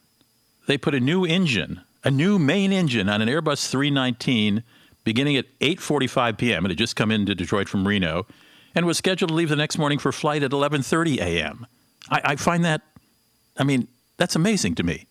they 0.69 0.79
put 0.79 0.95
a 0.95 1.01
new 1.01 1.25
engine, 1.25 1.81
a 2.05 2.11
new 2.13 2.39
main 2.39 2.73
engine 2.73 3.09
on 3.09 3.21
an 3.21 3.29
Airbus 3.29 3.69
319 3.69 4.63
beginning 5.03 5.37
at 5.37 5.47
8:45 5.59 6.39
p.m. 6.39 6.65
It 6.65 6.69
had 6.69 6.79
just 6.79 6.95
come 6.95 7.11
into 7.11 7.35
Detroit 7.35 7.69
from 7.69 7.89
Reno 7.89 8.25
and 8.77 8.87
was 8.87 8.99
scheduled 8.99 9.31
to 9.31 9.35
leave 9.35 9.49
the 9.49 9.57
next 9.57 9.79
morning 9.79 9.99
for 9.99 10.13
flight 10.13 10.45
at 10.45 10.53
11:30 10.53 11.19
a.m. 11.19 11.67
I, 12.09 12.21
I 12.25 12.37
find 12.37 12.65
that, 12.65 12.83
I 13.59 13.65
mean, 13.65 13.89
that's 14.17 14.37
amazing 14.37 14.77
to 14.77 14.85
me. 14.85 15.07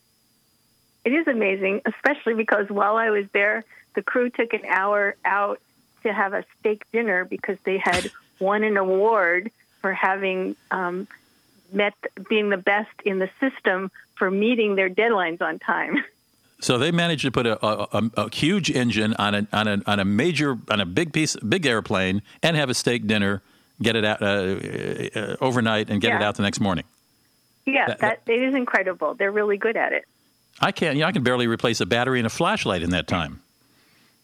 It 1.04 1.12
is 1.12 1.28
amazing, 1.28 1.82
especially 1.86 2.36
because 2.36 2.70
while 2.70 2.96
I 2.96 3.10
was 3.10 3.26
there, 3.34 3.66
the 3.96 4.02
crew 4.02 4.30
took 4.30 4.54
an 4.54 4.64
hour 4.66 5.18
out 5.26 5.60
to 6.04 6.14
have 6.14 6.32
a 6.32 6.46
steak 6.58 6.84
dinner 6.94 7.26
because 7.26 7.58
they 7.66 7.78
had 7.78 8.10
won 8.40 8.64
an 8.64 8.78
award 8.78 9.52
for 9.82 9.92
having 9.92 10.56
um, 10.70 11.06
met 11.74 11.94
being 12.30 12.50
the 12.50 12.58
best 12.58 12.90
in 13.06 13.20
the 13.20 13.30
system 13.40 13.92
for 14.16 14.30
meeting 14.30 14.76
their 14.76 14.90
deadlines 14.90 15.42
on 15.42 15.60
time. 15.60 15.98
So 16.64 16.78
they 16.78 16.92
managed 16.92 17.24
to 17.24 17.32
put 17.32 17.48
a, 17.48 17.66
a, 17.66 18.12
a, 18.16 18.30
huge 18.30 18.70
engine 18.70 19.16
on 19.16 19.34
a, 19.34 19.48
on 19.52 19.68
a 19.68 19.82
on 19.88 20.00
a 20.00 20.06
major 20.06 20.60
on 20.70 20.80
a 20.80 20.86
big 20.86 21.12
piece 21.12 21.36
big 21.38 21.66
airplane 21.66 22.22
and 22.44 22.56
have 22.56 22.70
a 22.70 22.76
steak 22.76 23.08
dinner, 23.08 23.42
get 23.82 23.96
it 23.96 24.06
out 24.06 24.22
uh, 24.22 24.26
uh, 24.26 25.36
overnight 25.42 25.90
and 25.90 26.00
get 26.02 26.14
it 26.14 26.22
out 26.22 26.36
the 26.36 26.44
next 26.44 26.60
morning. 26.60 26.84
Yeah, 27.66 27.88
That- 27.88 28.00
that, 28.02 28.22
it 28.28 28.44
is 28.44 28.54
incredible. 28.54 29.16
They're 29.16 29.32
really 29.32 29.58
good 29.58 29.76
at 29.76 29.92
it. 29.92 30.06
I 30.60 30.72
can't. 30.72 30.96
You 30.96 31.02
know, 31.02 31.08
I 31.08 31.12
can 31.12 31.24
barely 31.24 31.48
replace 31.48 31.82
a 31.82 31.88
battery 31.88 32.20
and 32.20 32.28
a 32.28 32.30
flashlight 32.30 32.84
in 32.84 32.92
that 32.92 33.08
time. 33.08 33.42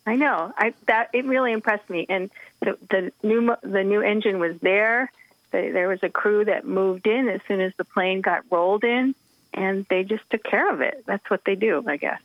I 0.05 0.15
know. 0.15 0.53
I 0.57 0.73
that 0.85 1.09
it 1.13 1.25
really 1.25 1.51
impressed 1.51 1.89
me, 1.89 2.05
and 2.07 2.29
the 2.59 2.77
the 2.89 3.11
new 3.23 3.55
the 3.63 3.83
new 3.83 4.01
engine 4.01 4.39
was 4.39 4.57
there. 4.61 5.11
The, 5.51 5.69
there 5.71 5.87
was 5.87 6.03
a 6.03 6.09
crew 6.09 6.45
that 6.45 6.65
moved 6.65 7.07
in 7.07 7.29
as 7.29 7.41
soon 7.47 7.61
as 7.61 7.73
the 7.77 7.85
plane 7.85 8.21
got 8.21 8.43
rolled 8.51 8.83
in, 8.83 9.15
and 9.53 9.85
they 9.89 10.03
just 10.03 10.29
took 10.29 10.43
care 10.43 10.71
of 10.71 10.81
it. 10.81 11.03
That's 11.05 11.29
what 11.29 11.43
they 11.45 11.55
do, 11.55 11.83
I 11.87 11.97
guess. 11.97 12.19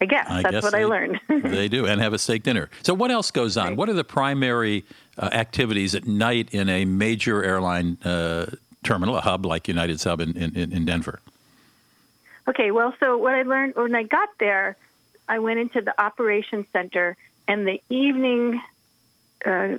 I 0.00 0.06
guess 0.06 0.26
I 0.28 0.42
that's 0.42 0.52
guess 0.52 0.62
what 0.64 0.72
they, 0.72 0.82
I 0.82 0.86
learned. 0.86 1.20
they 1.28 1.68
do, 1.68 1.86
and 1.86 2.00
have 2.00 2.12
a 2.12 2.18
steak 2.18 2.42
dinner. 2.42 2.68
So 2.82 2.94
what 2.94 3.10
else 3.10 3.30
goes 3.30 3.56
on? 3.56 3.76
What 3.76 3.88
are 3.88 3.94
the 3.94 4.04
primary 4.04 4.84
uh, 5.16 5.30
activities 5.32 5.94
at 5.94 6.06
night 6.06 6.48
in 6.52 6.68
a 6.68 6.84
major 6.84 7.42
airline 7.42 7.98
uh, 8.04 8.46
terminal, 8.82 9.16
a 9.16 9.20
hub 9.20 9.46
like 9.46 9.68
United's 9.68 10.04
hub 10.04 10.20
in, 10.20 10.36
in, 10.36 10.72
in 10.72 10.84
Denver? 10.84 11.20
Okay, 12.48 12.70
well, 12.70 12.94
so 13.00 13.16
what 13.16 13.34
I 13.34 13.42
learned 13.42 13.76
when 13.76 13.94
I 13.94 14.02
got 14.02 14.28
there, 14.38 14.76
I 15.28 15.38
went 15.38 15.60
into 15.60 15.80
the 15.80 15.98
operations 16.00 16.66
center, 16.72 17.16
and 17.48 17.66
the 17.66 17.80
evening 17.88 18.60
uh, 19.46 19.78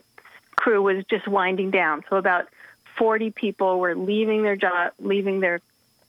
crew 0.55 0.81
was 0.81 1.05
just 1.05 1.27
winding 1.27 1.71
down. 1.71 2.03
So 2.09 2.15
about 2.15 2.47
40 2.97 3.31
people 3.31 3.79
were 3.79 3.95
leaving 3.95 4.43
their 4.43 4.55
job, 4.55 4.93
leaving 4.99 5.39
their 5.39 5.61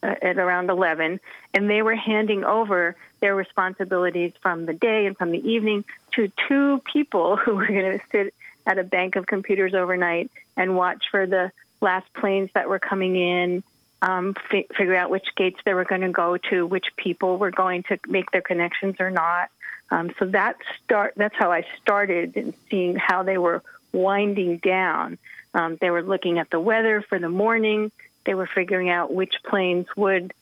uh, 0.03 0.13
at 0.21 0.37
around 0.37 0.69
11, 0.69 1.19
and 1.55 1.69
they 1.69 1.81
were 1.81 1.95
handing 1.95 2.43
over 2.43 2.95
their 3.19 3.35
responsibilities 3.35 4.31
from 4.41 4.65
the 4.67 4.73
day 4.73 5.07
and 5.07 5.17
from 5.17 5.31
the 5.31 5.49
evening 5.49 5.83
to 6.11 6.31
two 6.47 6.79
people 6.93 7.35
who 7.35 7.55
were 7.55 7.67
going 7.67 7.99
to 7.99 8.05
sit 8.11 8.33
at 8.67 8.77
a 8.77 8.83
bank 8.83 9.15
of 9.15 9.25
computers 9.25 9.73
overnight 9.73 10.29
and 10.55 10.75
watch 10.75 11.05
for 11.09 11.25
the 11.25 11.51
last 11.81 12.11
planes 12.13 12.49
that 12.53 12.69
were 12.69 12.79
coming 12.79 13.15
in, 13.15 13.63
um, 14.01 14.35
fi- 14.51 14.67
figure 14.75 14.95
out 14.95 15.09
which 15.09 15.27
gates 15.35 15.59
they 15.65 15.73
were 15.73 15.85
going 15.85 16.01
to 16.01 16.11
go 16.11 16.37
to, 16.37 16.65
which 16.65 16.85
people 16.95 17.37
were 17.37 17.51
going 17.51 17.83
to 17.83 17.97
make 18.07 18.29
their 18.31 18.41
connections 18.41 18.97
or 18.99 19.09
not. 19.09 19.49
Um, 19.89 20.11
so 20.19 20.25
that 20.25 20.57
start 20.83 21.13
that's 21.15 21.35
how 21.35 21.51
I 21.51 21.65
started 21.81 22.35
in 22.35 22.53
seeing 22.69 22.97
how 22.97 23.23
they 23.23 23.37
were 23.37 23.63
winding 23.93 24.57
down. 24.57 25.17
Um, 25.57 25.77
they 25.81 25.89
were 25.89 26.03
looking 26.03 26.37
at 26.37 26.51
the 26.51 26.59
weather 26.59 27.03
for 27.09 27.17
the 27.17 27.29
morning. 27.29 27.91
They 28.25 28.35
were 28.35 28.47
figuring 28.47 28.89
out 28.89 29.11
which 29.11 29.33
planes 29.43 29.87
would 29.97 30.33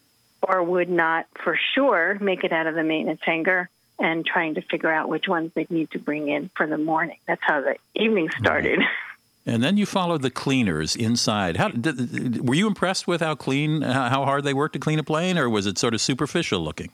or 0.44 0.62
would 0.62 0.90
not 0.90 1.26
for 1.42 1.58
sure 1.74 2.18
make 2.20 2.44
it 2.44 2.52
out 2.52 2.68
of 2.68 2.76
the 2.76 2.84
maintenance 2.84 3.22
hangar 3.24 3.70
and 3.98 4.26
trying 4.26 4.56
to 4.56 4.62
figure 4.62 4.92
out 4.92 5.08
which 5.08 5.28
ones 5.28 5.52
they'd 5.56 5.72
need 5.72 5.90
to 5.92 6.00
bring 6.00 6.28
in 6.28 6.50
for 6.54 6.68
the 6.68 6.78
morning. 6.78 7.18
That's 7.28 7.42
how 7.42 7.62
the 7.62 7.78
evening 7.96 8.30
started. 8.38 8.82
And 9.48 9.62
then 9.62 9.78
you 9.78 9.86
followed 9.86 10.24
the 10.24 10.32
cleaners 10.32 10.96
inside. 10.96 11.58
How 11.58 11.68
did, 11.68 12.50
were 12.50 12.56
you 12.56 12.66
impressed 12.66 13.06
with 13.06 13.22
how 13.22 13.36
clean, 13.36 13.84
how 13.84 14.26
hard 14.26 14.44
they 14.44 14.56
worked 14.56 14.74
to 14.74 14.80
clean 14.80 14.98
a 14.98 15.04
plane, 15.04 15.38
or 15.38 15.48
was 15.48 15.68
it 15.68 15.78
sort 15.78 15.94
of 15.94 16.02
superficial 16.02 16.62
looking? 16.62 16.90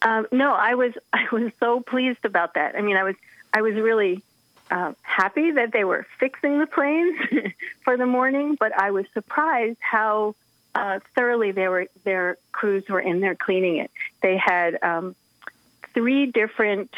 Um, 0.00 0.26
no, 0.32 0.54
I 0.54 0.74
was 0.76 0.94
I 1.12 1.26
was 1.30 1.52
so 1.60 1.80
pleased 1.80 2.24
about 2.24 2.54
that. 2.54 2.74
I 2.74 2.80
mean, 2.80 2.96
I 2.96 3.02
was 3.02 3.16
I 3.52 3.60
was 3.60 3.74
really 3.74 4.22
uh, 4.72 4.94
happy 5.02 5.50
that 5.50 5.70
they 5.70 5.84
were 5.84 6.06
fixing 6.18 6.58
the 6.58 6.66
planes 6.66 7.20
for 7.84 7.98
the 7.98 8.06
morning, 8.06 8.56
but 8.58 8.72
I 8.72 8.90
was 8.90 9.04
surprised 9.12 9.76
how 9.80 10.34
uh, 10.74 11.00
thoroughly 11.14 11.52
they 11.52 11.68
were 11.68 11.88
their 12.04 12.38
crews 12.52 12.88
were 12.88 13.00
in 13.00 13.20
there 13.20 13.34
cleaning 13.34 13.76
it. 13.76 13.90
They 14.22 14.38
had 14.38 14.82
um, 14.82 15.14
three 15.92 16.24
different 16.24 16.90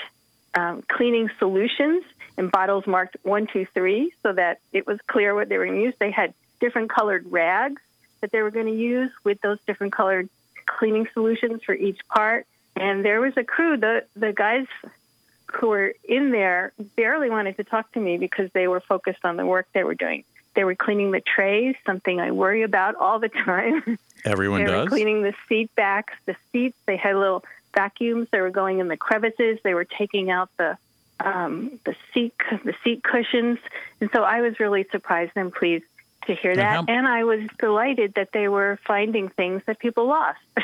um, 0.55 0.85
cleaning 0.87 1.31
solutions 1.41 2.05
in 2.39 2.49
bottles 2.49 2.87
marked 2.87 3.17
one, 3.25 3.49
two, 3.49 3.67
three, 3.75 4.13
so 4.23 4.33
that 4.33 4.61
it 4.73 4.87
was 4.87 5.01
clear 5.09 5.35
what 5.35 5.49
they 5.49 5.59
were 5.59 5.67
going 5.67 5.79
to 5.79 5.85
use. 5.85 5.95
They 5.99 6.13
had 6.13 6.33
different 6.61 6.91
colored 6.91 7.27
rags 7.29 7.83
that 8.21 8.31
they 8.31 8.43
were 8.43 8.53
going 8.53 8.67
to 8.67 8.77
use 8.77 9.11
with 9.25 9.41
those 9.41 9.59
different 9.67 9.93
colored 9.93 10.29
cleaning 10.67 11.09
solutions 11.13 11.65
for 11.65 11.75
each 11.75 11.99
part. 12.09 12.47
And 12.77 13.05
there 13.05 13.21
was 13.21 13.37
a 13.37 13.43
crew, 13.43 13.77
the 13.79 14.05
the 14.15 14.33
guys 14.33 14.67
who 15.55 15.69
were 15.69 15.95
in 16.05 16.31
there 16.31 16.73
barely 16.97 17.31
wanted 17.31 17.57
to 17.57 17.64
talk 17.64 17.93
to 17.93 18.01
me 18.01 18.19
because 18.19 18.51
they 18.53 18.69
were 18.69 18.81
focused 18.81 19.25
on 19.25 19.37
the 19.37 19.47
work 19.47 19.67
they 19.73 19.85
were 19.85 19.95
doing. 19.95 20.25
They 20.55 20.64
were 20.64 20.75
cleaning 20.75 21.11
the 21.11 21.21
trays, 21.21 21.75
something 21.85 22.21
I 22.21 22.31
worry 22.31 22.62
about 22.62 22.95
all 22.97 23.19
the 23.19 23.29
time. 23.45 23.99
Everyone 24.25 24.64
they 24.64 24.71
were 24.71 24.85
does. 24.85 24.88
cleaning 24.88 25.23
the 25.23 25.35
seat 25.49 25.75
backs, 25.75 26.14
the 26.27 26.37
seats. 26.53 26.77
They 26.87 26.97
had 26.97 27.17
little 27.17 27.45
vacuums. 27.75 28.29
They 28.31 28.40
were 28.40 28.51
going 28.51 28.79
in 28.79 28.88
the 28.88 28.97
crevices. 28.97 29.59
They 29.62 29.75
were 29.75 29.85
taking 29.85 30.31
out 30.31 30.51
the 30.57 30.77
um, 31.21 31.79
the 31.85 31.95
seat 32.12 32.35
the 32.64 32.75
seat 32.83 33.03
cushions. 33.03 33.59
And 34.01 34.11
so 34.12 34.23
I 34.23 34.40
was 34.40 34.59
really 34.61 34.85
surprised 34.90 35.33
and 35.37 35.53
pleased 35.53 35.85
to 36.27 36.35
hear 36.35 36.57
that. 36.57 36.88
and 36.88 37.07
I 37.07 37.25
was 37.25 37.40
delighted 37.59 38.14
that 38.14 38.31
they 38.33 38.49
were 38.49 38.79
finding 38.87 39.29
things 39.29 39.62
that 39.67 39.79
people 39.79 40.07
lost. 40.07 40.38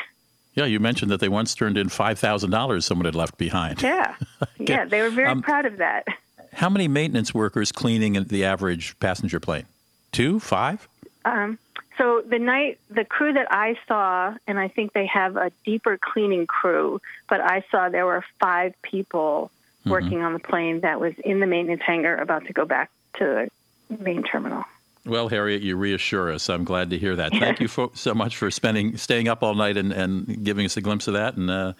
Yeah, 0.53 0.65
you 0.65 0.79
mentioned 0.79 1.11
that 1.11 1.19
they 1.21 1.29
once 1.29 1.55
turned 1.55 1.77
in 1.77 1.89
five 1.89 2.19
thousand 2.19 2.49
dollars 2.51 2.85
someone 2.85 3.05
had 3.05 3.15
left 3.15 3.37
behind. 3.37 3.81
yeah, 3.81 4.15
yeah, 4.59 4.85
they 4.85 5.01
were 5.01 5.09
very 5.09 5.27
Um, 5.29 5.41
proud 5.41 5.65
of 5.65 5.77
that. 5.77 6.05
How 6.53 6.69
many 6.69 6.87
maintenance 6.89 7.33
workers 7.33 7.71
cleaning 7.71 8.21
the 8.25 8.43
average 8.43 8.99
passenger 8.99 9.39
plane? 9.39 9.65
Two, 10.11 10.39
five? 10.41 10.87
Um, 11.23 11.57
so 11.97 12.21
the 12.27 12.39
night, 12.39 12.79
the 12.89 13.05
crew 13.05 13.31
that 13.33 13.47
I 13.51 13.77
saw, 13.87 14.35
and 14.47 14.59
I 14.59 14.67
think 14.67 14.91
they 14.91 15.05
have 15.05 15.37
a 15.37 15.51
deeper 15.65 15.97
cleaning 15.97 16.47
crew, 16.47 16.99
but 17.29 17.39
I 17.39 17.63
saw 17.71 17.87
there 17.89 18.05
were 18.05 18.25
five 18.39 18.73
people 18.81 19.51
working 19.85 20.21
on 20.21 20.33
the 20.33 20.39
plane 20.39 20.81
that 20.81 20.99
was 20.99 21.13
in 21.23 21.39
the 21.39 21.47
maintenance 21.47 21.81
hangar 21.81 22.15
about 22.17 22.45
to 22.47 22.53
go 22.53 22.65
back 22.65 22.89
to 23.17 23.49
the 23.89 23.97
main 24.03 24.21
terminal. 24.23 24.63
Well, 25.05 25.29
Harriet, 25.29 25.61
you 25.61 25.75
reassure 25.77 26.31
us. 26.31 26.49
I'm 26.49 26.63
glad 26.63 26.91
to 26.91 26.97
hear 26.97 27.15
that. 27.15 27.31
Thank 27.31 27.59
you 27.61 27.67
fo- 27.67 27.91
so 27.95 28.13
much 28.13 28.37
for 28.37 28.51
spending, 28.51 28.97
staying 28.97 29.27
up 29.27 29.41
all 29.41 29.55
night 29.55 29.77
and, 29.77 29.91
and 29.91 30.43
giving 30.43 30.65
us 30.65 30.77
a 30.77 30.81
glimpse 30.81 31.07
of 31.07 31.15
that. 31.15 31.35
And 31.37 31.49
uh, 31.49 31.73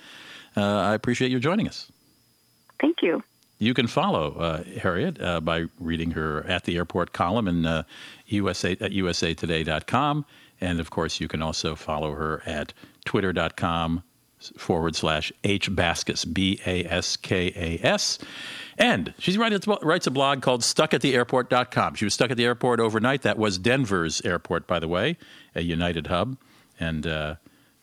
uh, 0.58 0.62
I 0.62 0.96
appreciate 0.96 1.32
you 1.32 1.40
joining 1.40 1.68
us. 1.68 1.92
Thank 2.80 3.04
you. 3.04 3.24
You 3.60 3.76
can 3.76 3.86
follow 3.86 4.34
uh, 4.40 4.64
Harriet 4.80 5.22
uh, 5.22 5.40
by 5.40 5.66
reading 5.80 6.12
her 6.12 6.44
at 6.48 6.64
the 6.64 6.78
airport 6.78 7.14
column 7.14 7.48
in 7.48 7.66
uh, 7.68 7.84
USA 8.26 8.72
at 8.72 8.92
usatoday.com, 8.92 10.26
and 10.60 10.80
of 10.80 10.90
course 10.90 11.20
you 11.20 11.28
can 11.28 11.44
also 11.44 11.76
follow 11.76 12.14
her 12.14 12.42
at 12.48 12.74
twitter.com 13.06 14.02
forward 14.58 14.96
slash 14.96 15.32
hbaskas 15.44 16.32
b 16.32 16.60
a 16.66 16.86
s 16.86 17.18
k 17.18 17.52
a 17.56 17.86
s. 17.86 18.20
And 18.78 19.14
she 19.20 19.38
writes, 19.38 19.68
writes 19.82 20.08
a 20.08 20.12
blog 20.12 20.42
called 20.42 20.62
stuckattheairport.com. 20.62 21.96
She 21.96 22.06
was 22.06 22.14
stuck 22.14 22.32
at 22.32 22.38
the 22.38 22.46
airport 22.46 22.80
overnight. 22.80 23.22
That 23.22 23.38
was 23.38 23.58
Denver's 23.58 24.22
airport, 24.22 24.66
by 24.68 24.80
the 24.80 24.88
way, 24.88 25.18
a 25.56 25.62
United 25.62 26.08
hub, 26.08 26.38
and. 26.80 27.06
Uh, 27.06 27.36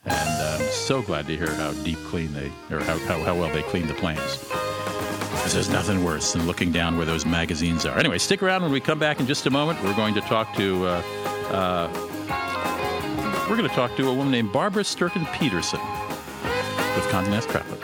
And 0.04 0.14
I'm 0.14 0.70
so 0.70 1.02
glad 1.02 1.26
to 1.26 1.36
hear 1.36 1.52
how 1.56 1.72
deep 1.84 1.98
clean 2.04 2.32
they, 2.32 2.50
or 2.74 2.80
how, 2.80 2.96
how, 3.00 3.18
how 3.24 3.34
well 3.34 3.52
they 3.52 3.62
clean 3.62 3.86
the 3.88 3.94
planes. 3.94 4.38
Because 4.38 5.52
there's 5.52 5.68
nothing 5.68 6.02
worse 6.02 6.32
than 6.32 6.46
looking 6.46 6.72
down 6.72 6.96
where 6.96 7.04
those 7.04 7.26
magazines 7.26 7.84
are. 7.84 7.98
Anyway, 7.98 8.16
stick 8.16 8.42
around 8.42 8.62
when 8.62 8.72
we 8.72 8.80
come 8.80 8.98
back 8.98 9.20
in 9.20 9.26
just 9.26 9.44
a 9.44 9.50
moment. 9.50 9.82
We're 9.84 9.96
going 9.96 10.14
to 10.14 10.22
talk 10.22 10.54
to, 10.56 10.86
uh, 10.86 11.02
uh, 11.50 11.88
we're 13.50 13.56
going 13.56 13.68
to 13.68 13.74
talk 13.74 13.96
to 13.96 14.08
a 14.08 14.14
woman 14.14 14.30
named 14.30 14.50
Barbara 14.50 14.82
Sturken 14.84 15.30
Peterson 15.34 15.80
with 16.94 17.04
Condé 17.06 17.30
Nast 17.30 17.48
Traveler. 17.48 17.78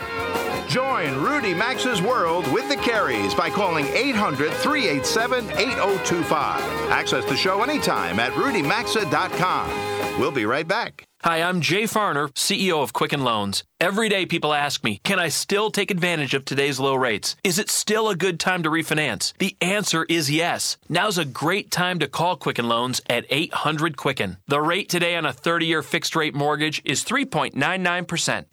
Join 0.67 1.15
Rudy 1.23 1.53
Maxa's 1.53 2.01
World 2.01 2.51
with 2.51 2.67
the 2.69 2.75
Careys 2.75 3.37
by 3.37 3.49
calling 3.49 3.85
800 3.87 4.51
387 4.51 5.49
8025. 5.51 6.61
Access 6.89 7.23
the 7.25 7.37
show 7.37 7.61
anytime 7.63 8.19
at 8.19 8.31
rudymaxa.com. 8.33 9.94
We'll 10.17 10.31
be 10.31 10.45
right 10.45 10.65
back. 10.65 11.07
Hi, 11.23 11.41
I'm 11.41 11.59
Jay 11.59 11.83
Farner, 11.83 12.29
CEO 12.35 12.81
of 12.81 12.93
Quicken 12.93 13.25
Loans. 13.25 13.63
Every 13.81 14.07
day 14.07 14.25
people 14.25 14.53
ask 14.53 14.81
me, 14.81 15.01
can 15.03 15.19
I 15.19 15.27
still 15.27 15.71
take 15.71 15.91
advantage 15.91 16.33
of 16.33 16.45
today's 16.45 16.79
low 16.79 16.95
rates? 16.95 17.35
Is 17.43 17.59
it 17.59 17.69
still 17.69 18.09
a 18.09 18.15
good 18.15 18.39
time 18.39 18.63
to 18.63 18.69
refinance? 18.69 19.33
The 19.39 19.57
answer 19.59 20.05
is 20.07 20.31
yes. 20.31 20.77
Now's 20.87 21.17
a 21.17 21.25
great 21.25 21.69
time 21.69 21.99
to 21.99 22.07
call 22.07 22.37
Quicken 22.37 22.69
Loans 22.69 23.01
at 23.09 23.25
800 23.29 23.97
Quicken. 23.97 24.37
The 24.47 24.61
rate 24.61 24.87
today 24.87 25.17
on 25.17 25.25
a 25.25 25.33
30 25.33 25.65
year 25.65 25.81
fixed 25.81 26.15
rate 26.15 26.33
mortgage 26.33 26.81
is 26.85 27.03
3.99%, 27.03 27.55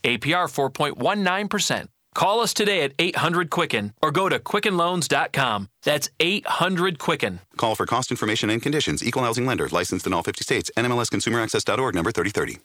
APR 0.02 0.72
4.19%. 0.82 1.86
Call 2.14 2.40
us 2.40 2.52
today 2.52 2.82
at 2.82 2.92
800 2.98 3.50
Quicken 3.50 3.94
or 4.02 4.10
go 4.10 4.28
to 4.28 4.38
QuickenLoans.com. 4.38 5.68
That's 5.82 6.10
800 6.20 6.98
Quicken. 6.98 7.40
Call 7.56 7.74
for 7.74 7.86
cost 7.86 8.10
information 8.10 8.50
and 8.50 8.62
conditions. 8.62 9.02
Equal 9.02 9.22
housing 9.22 9.46
lender. 9.46 9.68
Licensed 9.68 10.06
in 10.06 10.12
all 10.12 10.22
50 10.22 10.44
states. 10.44 10.70
NMLSConsumerAccess.org 10.76 11.94
number 11.94 12.12
3030. 12.12 12.58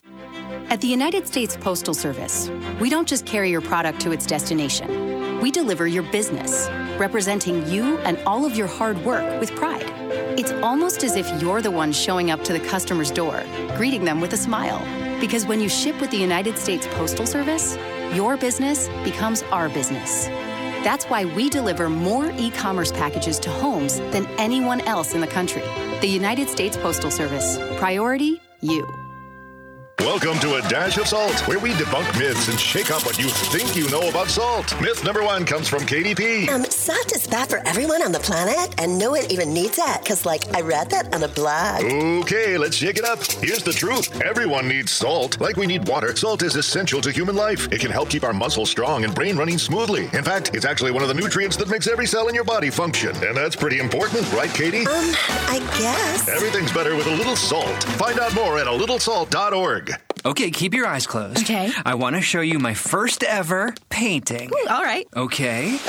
At 0.69 0.81
the 0.81 0.87
United 0.87 1.25
States 1.25 1.55
Postal 1.55 1.93
Service, 1.93 2.49
we 2.81 2.89
don't 2.89 3.07
just 3.07 3.25
carry 3.25 3.49
your 3.49 3.61
product 3.61 4.01
to 4.01 4.11
its 4.11 4.25
destination. 4.25 5.39
We 5.39 5.49
deliver 5.49 5.87
your 5.87 6.03
business, 6.11 6.67
representing 6.97 7.65
you 7.69 7.97
and 7.99 8.17
all 8.25 8.45
of 8.45 8.57
your 8.57 8.67
hard 8.67 8.97
work 9.05 9.39
with 9.39 9.55
pride. 9.55 9.89
It's 10.37 10.51
almost 10.51 11.05
as 11.05 11.15
if 11.15 11.41
you're 11.41 11.61
the 11.61 11.71
one 11.71 11.93
showing 11.93 12.31
up 12.31 12.43
to 12.43 12.53
the 12.53 12.59
customer's 12.59 13.11
door, 13.11 13.41
greeting 13.77 14.03
them 14.03 14.19
with 14.19 14.33
a 14.33 14.37
smile. 14.37 15.06
Because 15.19 15.45
when 15.45 15.59
you 15.59 15.69
ship 15.69 15.99
with 15.99 16.11
the 16.11 16.17
United 16.17 16.57
States 16.57 16.87
Postal 16.91 17.25
Service, 17.25 17.77
your 18.13 18.37
business 18.37 18.87
becomes 19.03 19.43
our 19.43 19.69
business. 19.69 20.27
That's 20.83 21.05
why 21.05 21.25
we 21.25 21.49
deliver 21.49 21.89
more 21.89 22.31
e 22.37 22.51
commerce 22.51 22.91
packages 22.91 23.39
to 23.39 23.49
homes 23.49 23.99
than 24.11 24.25
anyone 24.37 24.81
else 24.81 25.13
in 25.13 25.21
the 25.21 25.27
country. 25.27 25.63
The 26.01 26.07
United 26.07 26.49
States 26.49 26.77
Postal 26.77 27.11
Service. 27.11 27.57
Priority 27.79 28.39
you. 28.61 29.06
Welcome 30.01 30.39
to 30.41 30.55
A 30.55 30.61
Dash 30.69 30.97
of 30.99 31.07
Salt, 31.07 31.33
where 31.47 31.57
we 31.57 31.71
debunk 31.71 32.19
myths 32.19 32.49
and 32.49 32.59
shake 32.59 32.91
up 32.91 33.03
what 33.03 33.17
you 33.17 33.29
think 33.29 33.75
you 33.75 33.89
know 33.89 34.07
about 34.07 34.27
salt. 34.29 34.79
Myth 34.79 35.03
number 35.03 35.23
one 35.23 35.43
comes 35.43 35.67
from 35.67 35.79
KDP. 35.81 36.47
Um, 36.49 36.63
salt 36.65 37.11
is 37.15 37.25
bad 37.25 37.49
for 37.49 37.65
everyone 37.67 38.03
on 38.03 38.11
the 38.11 38.19
planet, 38.19 38.73
and 38.79 38.99
no 38.99 39.11
one 39.11 39.23
even 39.31 39.51
needs 39.51 39.75
that, 39.77 40.01
because, 40.03 40.23
like, 40.23 40.55
I 40.55 40.61
read 40.61 40.91
that 40.91 41.13
on 41.15 41.23
a 41.23 41.27
blog. 41.27 41.83
Okay, 42.23 42.59
let's 42.59 42.75
shake 42.75 42.99
it 42.99 43.05
up. 43.05 43.23
Here's 43.41 43.63
the 43.63 43.73
truth 43.73 44.21
everyone 44.21 44.67
needs 44.67 44.91
salt. 44.91 45.41
Like 45.41 45.57
we 45.57 45.65
need 45.65 45.87
water, 45.87 46.15
salt 46.15 46.43
is 46.43 46.55
essential 46.55 47.01
to 47.01 47.11
human 47.11 47.35
life. 47.35 47.67
It 47.71 47.81
can 47.81 47.89
help 47.89 48.09
keep 48.11 48.23
our 48.23 48.33
muscles 48.33 48.69
strong 48.69 49.03
and 49.03 49.15
brain 49.15 49.35
running 49.35 49.57
smoothly. 49.57 50.05
In 50.13 50.23
fact, 50.23 50.51
it's 50.53 50.65
actually 50.65 50.91
one 50.91 51.01
of 51.01 51.09
the 51.09 51.15
nutrients 51.15 51.57
that 51.57 51.69
makes 51.69 51.87
every 51.87 52.05
cell 52.05 52.27
in 52.27 52.35
your 52.35 52.43
body 52.43 52.69
function. 52.69 53.15
And 53.25 53.35
that's 53.35 53.55
pretty 53.55 53.79
important, 53.79 54.31
right, 54.33 54.53
Katie? 54.53 54.85
Um, 54.85 55.11
I 55.49 55.59
guess. 55.79 56.29
Everything's 56.29 56.71
better 56.71 56.95
with 56.95 57.07
a 57.07 57.15
little 57.15 57.35
salt. 57.35 57.83
Find 57.97 58.19
out 58.19 58.35
more 58.35 58.59
at 58.59 58.67
a 58.67 58.71
littlesalt.org. 58.71 59.86
Okay, 60.27 60.51
keep 60.51 60.73
your 60.73 60.85
eyes 60.85 61.07
closed. 61.07 61.39
Okay. 61.43 61.71
I 61.85 61.95
want 61.95 62.17
to 62.17 62.21
show 62.21 62.41
you 62.41 62.59
my 62.59 62.73
first 62.73 63.23
ever 63.23 63.73
painting. 63.89 64.51
Ooh, 64.53 64.67
all 64.69 64.83
right. 64.83 65.07
Okay. 65.15 65.79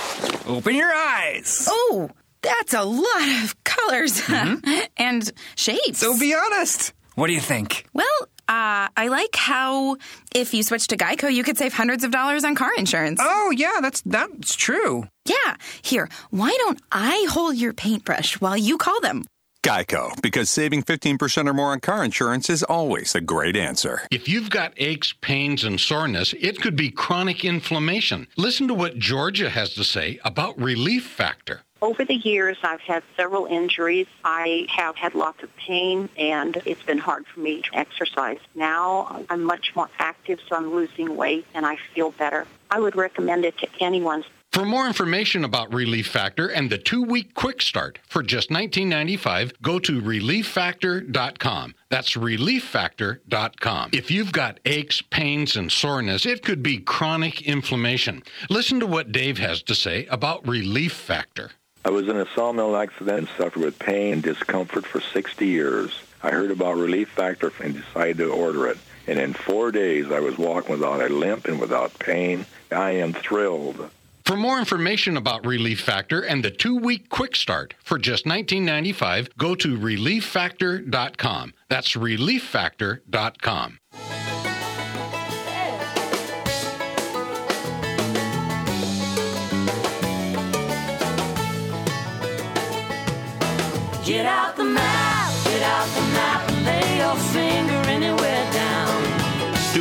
Open 0.47 0.77
your 0.77 0.93
eyes. 0.95 1.67
Oh, 1.69 2.09
that's 2.41 2.73
a 2.73 2.85
lot 2.85 3.43
of 3.45 3.65
colors 3.65 4.23
and 4.97 5.33
shapes. 5.57 5.99
So 5.99 6.17
be 6.19 6.35
honest. 6.37 6.93
What 7.17 7.27
do 7.27 7.33
you 7.33 7.41
think? 7.41 7.87
well, 7.93 8.07
uh, 8.49 8.89
I 8.97 9.09
like 9.09 9.35
how 9.35 9.97
if 10.35 10.55
you 10.55 10.63
switch 10.63 10.87
to 10.87 10.97
Geico, 10.97 11.31
you 11.33 11.43
could 11.43 11.59
save 11.59 11.75
hundreds 11.75 12.05
of 12.05 12.13
dollars 12.13 12.45
on 12.45 12.55
car 12.55 12.71
insurance. 12.79 13.19
Oh, 13.21 13.51
yeah, 13.51 13.81
that's 13.83 14.03
that's 14.03 14.55
true. 14.55 15.05
Yeah. 15.27 15.57
Here, 15.83 16.09
why 16.31 16.55
don't 16.59 16.81
I 16.93 17.27
hold 17.29 17.57
your 17.57 17.73
paintbrush 17.75 18.41
while 18.41 18.57
you 18.57 18.79
call 18.79 19.01
them? 19.01 19.25
Geico, 19.63 20.21
because 20.23 20.49
saving 20.49 20.83
15% 20.83 21.49
or 21.49 21.53
more 21.53 21.73
on 21.73 21.81
car 21.81 22.05
insurance 22.05 22.49
is 22.49 22.63
always 22.63 23.15
a 23.15 23.21
great 23.21 23.57
answer. 23.57 24.03
If 24.11 24.29
you've 24.29 24.51
got 24.51 24.73
aches, 24.77 25.13
pains, 25.21 25.65
and 25.65 25.81
soreness, 25.81 26.33
it 26.41 26.61
could 26.63 26.77
be 26.77 26.91
chronic 26.91 27.45
inflammation. 27.45 28.29
Listen 28.37 28.69
to 28.69 28.75
what 28.75 28.99
Georgia 28.99 29.51
has 29.51 29.75
to 29.75 29.85
say 29.85 30.21
about 30.25 30.59
Relief 30.59 31.07
Factor. 31.07 31.63
Over 31.83 32.05
the 32.05 32.15
years, 32.15 32.57
I've 32.63 32.81
had 32.81 33.03
several 33.17 33.47
injuries. 33.47 34.07
I 34.25 34.67
have 34.69 34.97
had 34.97 35.15
lots 35.15 35.43
of 35.43 35.55
pain, 35.57 36.09
and 36.17 36.61
it's 36.65 36.83
been 36.83 36.99
hard 36.99 37.27
for 37.27 37.41
me 37.41 37.63
to 37.63 37.77
exercise. 37.77 38.39
Now 38.55 39.25
I'm 39.29 39.45
much 39.45 39.77
more 39.77 39.89
active, 39.99 40.41
so 40.49 40.57
I'm 40.57 40.73
losing 40.73 41.17
weight, 41.17 41.47
and 41.55 41.67
I 41.67 41.77
feel 41.95 42.11
better. 42.13 42.47
I 42.71 42.81
would 42.81 42.97
recommend 42.97 43.45
it 43.45 43.59
to 43.59 43.69
anyone. 43.81 44.25
For 44.59 44.65
more 44.65 44.89
information 44.89 45.45
about 45.45 45.73
Relief 45.73 46.09
Factor 46.09 46.49
and 46.49 46.69
the 46.69 46.79
two-week 46.79 47.35
quick 47.35 47.63
start 47.63 48.01
for 48.09 48.25
just 48.25 48.51
$19.95, 48.51 49.53
go 49.63 49.79
to 49.79 50.01
relieffactor.com. 50.01 51.75
That's 51.91 52.15
relieffactor.com. 52.15 53.91
If 53.93 54.11
you've 54.11 54.33
got 54.33 54.59
aches, 54.65 55.01
pains, 55.01 55.55
and 55.55 55.71
soreness, 55.71 56.27
it 56.27 56.43
could 56.43 56.61
be 56.63 56.79
chronic 56.79 57.43
inflammation. 57.43 58.23
Listen 58.51 58.81
to 58.81 58.87
what 58.87 59.13
Dave 59.13 59.39
has 59.39 59.63
to 59.63 59.77
say 59.77 60.07
about 60.07 60.49
Relief 60.49 60.93
Factor. 60.93 61.53
I 61.85 61.91
was 61.91 62.09
in 62.09 62.17
a 62.17 62.27
sawmill 62.35 62.77
accident 62.77 63.19
and 63.19 63.29
suffered 63.37 63.63
with 63.63 63.79
pain 63.79 64.15
and 64.15 64.23
discomfort 64.23 64.87
for 64.87 65.01
60 65.01 65.47
years. 65.47 65.93
I 66.23 66.31
heard 66.31 66.51
about 66.51 66.77
Relief 66.77 67.11
Factor 67.11 67.53
and 67.63 67.75
decided 67.75 68.19
to 68.19 68.33
order 68.33 68.67
it. 68.67 68.79
And 69.07 69.21
in 69.21 69.35
four 69.35 69.71
days, 69.71 70.11
I 70.11 70.21
was 70.21 70.37
walking 70.37 70.73
without 70.73 71.01
a 71.01 71.09
limp 71.09 71.47
and 71.47 71.61
without 71.61 71.97
pain. 71.99 72.45
I 72.73 72.91
am 72.93 73.13
thrilled. 73.13 73.89
For 74.29 74.37
more 74.37 74.59
information 74.59 75.17
about 75.17 75.47
Relief 75.47 75.81
Factor 75.81 76.21
and 76.21 76.45
the 76.45 76.51
two-week 76.51 77.09
quick 77.09 77.35
start 77.35 77.73
for 77.83 77.97
just 77.97 78.27
$19.95, 78.27 79.35
go 79.39 79.55
to 79.55 79.79
relieffactor.com. 79.79 81.55
That's 81.71 81.95
relieffactor.com. 81.95 83.79
Get 94.05 94.27
out 94.27 94.57
the 94.57 94.65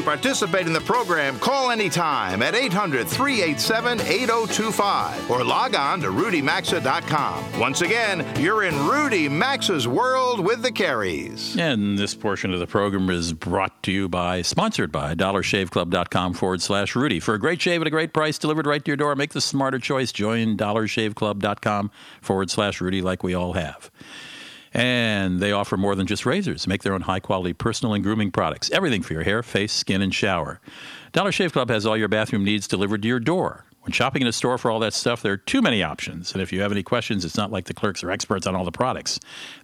participate 0.08 0.66
in 0.66 0.72
the 0.72 0.80
program, 0.80 1.38
call 1.40 1.70
anytime 1.70 2.42
at 2.42 2.56
800 2.56 3.10
387 3.10 4.00
8025 4.00 5.30
or 5.30 5.44
log 5.44 5.76
on 5.76 6.00
to 6.00 6.08
rudymaxa.com. 6.08 7.60
Once 7.60 7.82
again, 7.82 8.26
you're 8.40 8.64
in 8.64 8.74
Rudy 8.88 9.28
Maxa's 9.28 9.86
world 9.86 10.40
with 10.40 10.62
the 10.62 10.72
Careys. 10.72 11.60
And 11.60 12.00
this 12.00 12.16
portion 12.16 12.54
of 12.54 12.62
the 12.62 12.68
program 12.68 13.10
is 13.10 13.34
brought 13.34 13.84
to 13.84 13.92
you 13.92 14.08
by, 14.08 14.44
sponsored 14.44 14.94
by, 14.94 15.14
dollarshaveclub.com 15.14 16.36
forward 16.36 16.62
slash 16.62 16.96
Rudy. 16.96 17.20
For 17.20 17.34
a 17.34 17.40
great 17.40 17.62
shave 17.62 17.82
at 17.82 17.88
a 17.88 17.92
great 17.92 18.14
price 18.14 18.38
delivered 18.38 18.66
right 18.66 18.84
to 18.86 18.90
your 18.90 18.96
door, 18.96 19.14
make 19.18 19.34
the 19.34 19.42
smarter 19.42 19.78
choice. 19.78 20.14
Join 20.14 20.56
dollarshaveclub.com 20.56 21.92
forward 22.22 22.50
slash 22.50 22.80
Rudy 22.80 23.02
like 23.02 23.24
we 23.24 23.34
all 23.34 23.54
have. 23.54 23.92
And 24.78 25.40
they 25.40 25.52
offer 25.52 25.76
more 25.76 25.96
than 25.96 26.06
just 26.06 26.24
razors. 26.26 26.68
Make 26.68 26.84
their 26.84 26.94
own 26.94 27.02
high 27.02 27.20
quality 27.20 27.52
personal 27.52 27.96
and 27.96 28.04
grooming 28.04 28.32
products. 28.32 28.70
Everything 28.70 29.02
for 29.02 29.14
your 29.14 29.24
hair, 29.24 29.42
face, 29.42 29.74
skin, 29.74 30.04
and 30.04 30.14
shower. 30.14 30.62
Dollar 31.14 31.32
Shave 31.32 31.52
Club 31.52 31.70
has 31.70 31.86
all 31.86 31.98
your 31.98 32.08
bathroom 32.08 32.44
needs 32.44 32.68
delivered 32.68 33.02
to 33.02 33.08
your 33.08 33.20
door. 33.20 33.66
When 33.88 33.94
shopping 33.94 34.22
in 34.22 34.28
a 34.28 34.34
store 34.34 34.58
for 34.58 34.70
all 34.70 34.82
that 34.82 34.94
stuff, 34.94 35.22
there 35.22 35.32
are 35.32 35.38
too 35.38 35.62
many 35.62 35.82
options. 35.82 36.34
And 36.34 36.42
if 36.42 36.52
you 36.52 36.60
have 36.60 36.74
any 36.74 36.84
questions, 36.84 37.24
it's 37.24 37.38
not 37.38 37.54
like 37.54 37.68
the 37.68 37.74
clerks 37.74 38.04
are 38.04 38.12
experts 38.12 38.46
on 38.46 38.54
all 38.54 38.66
the 38.66 38.72
products. 38.72 39.18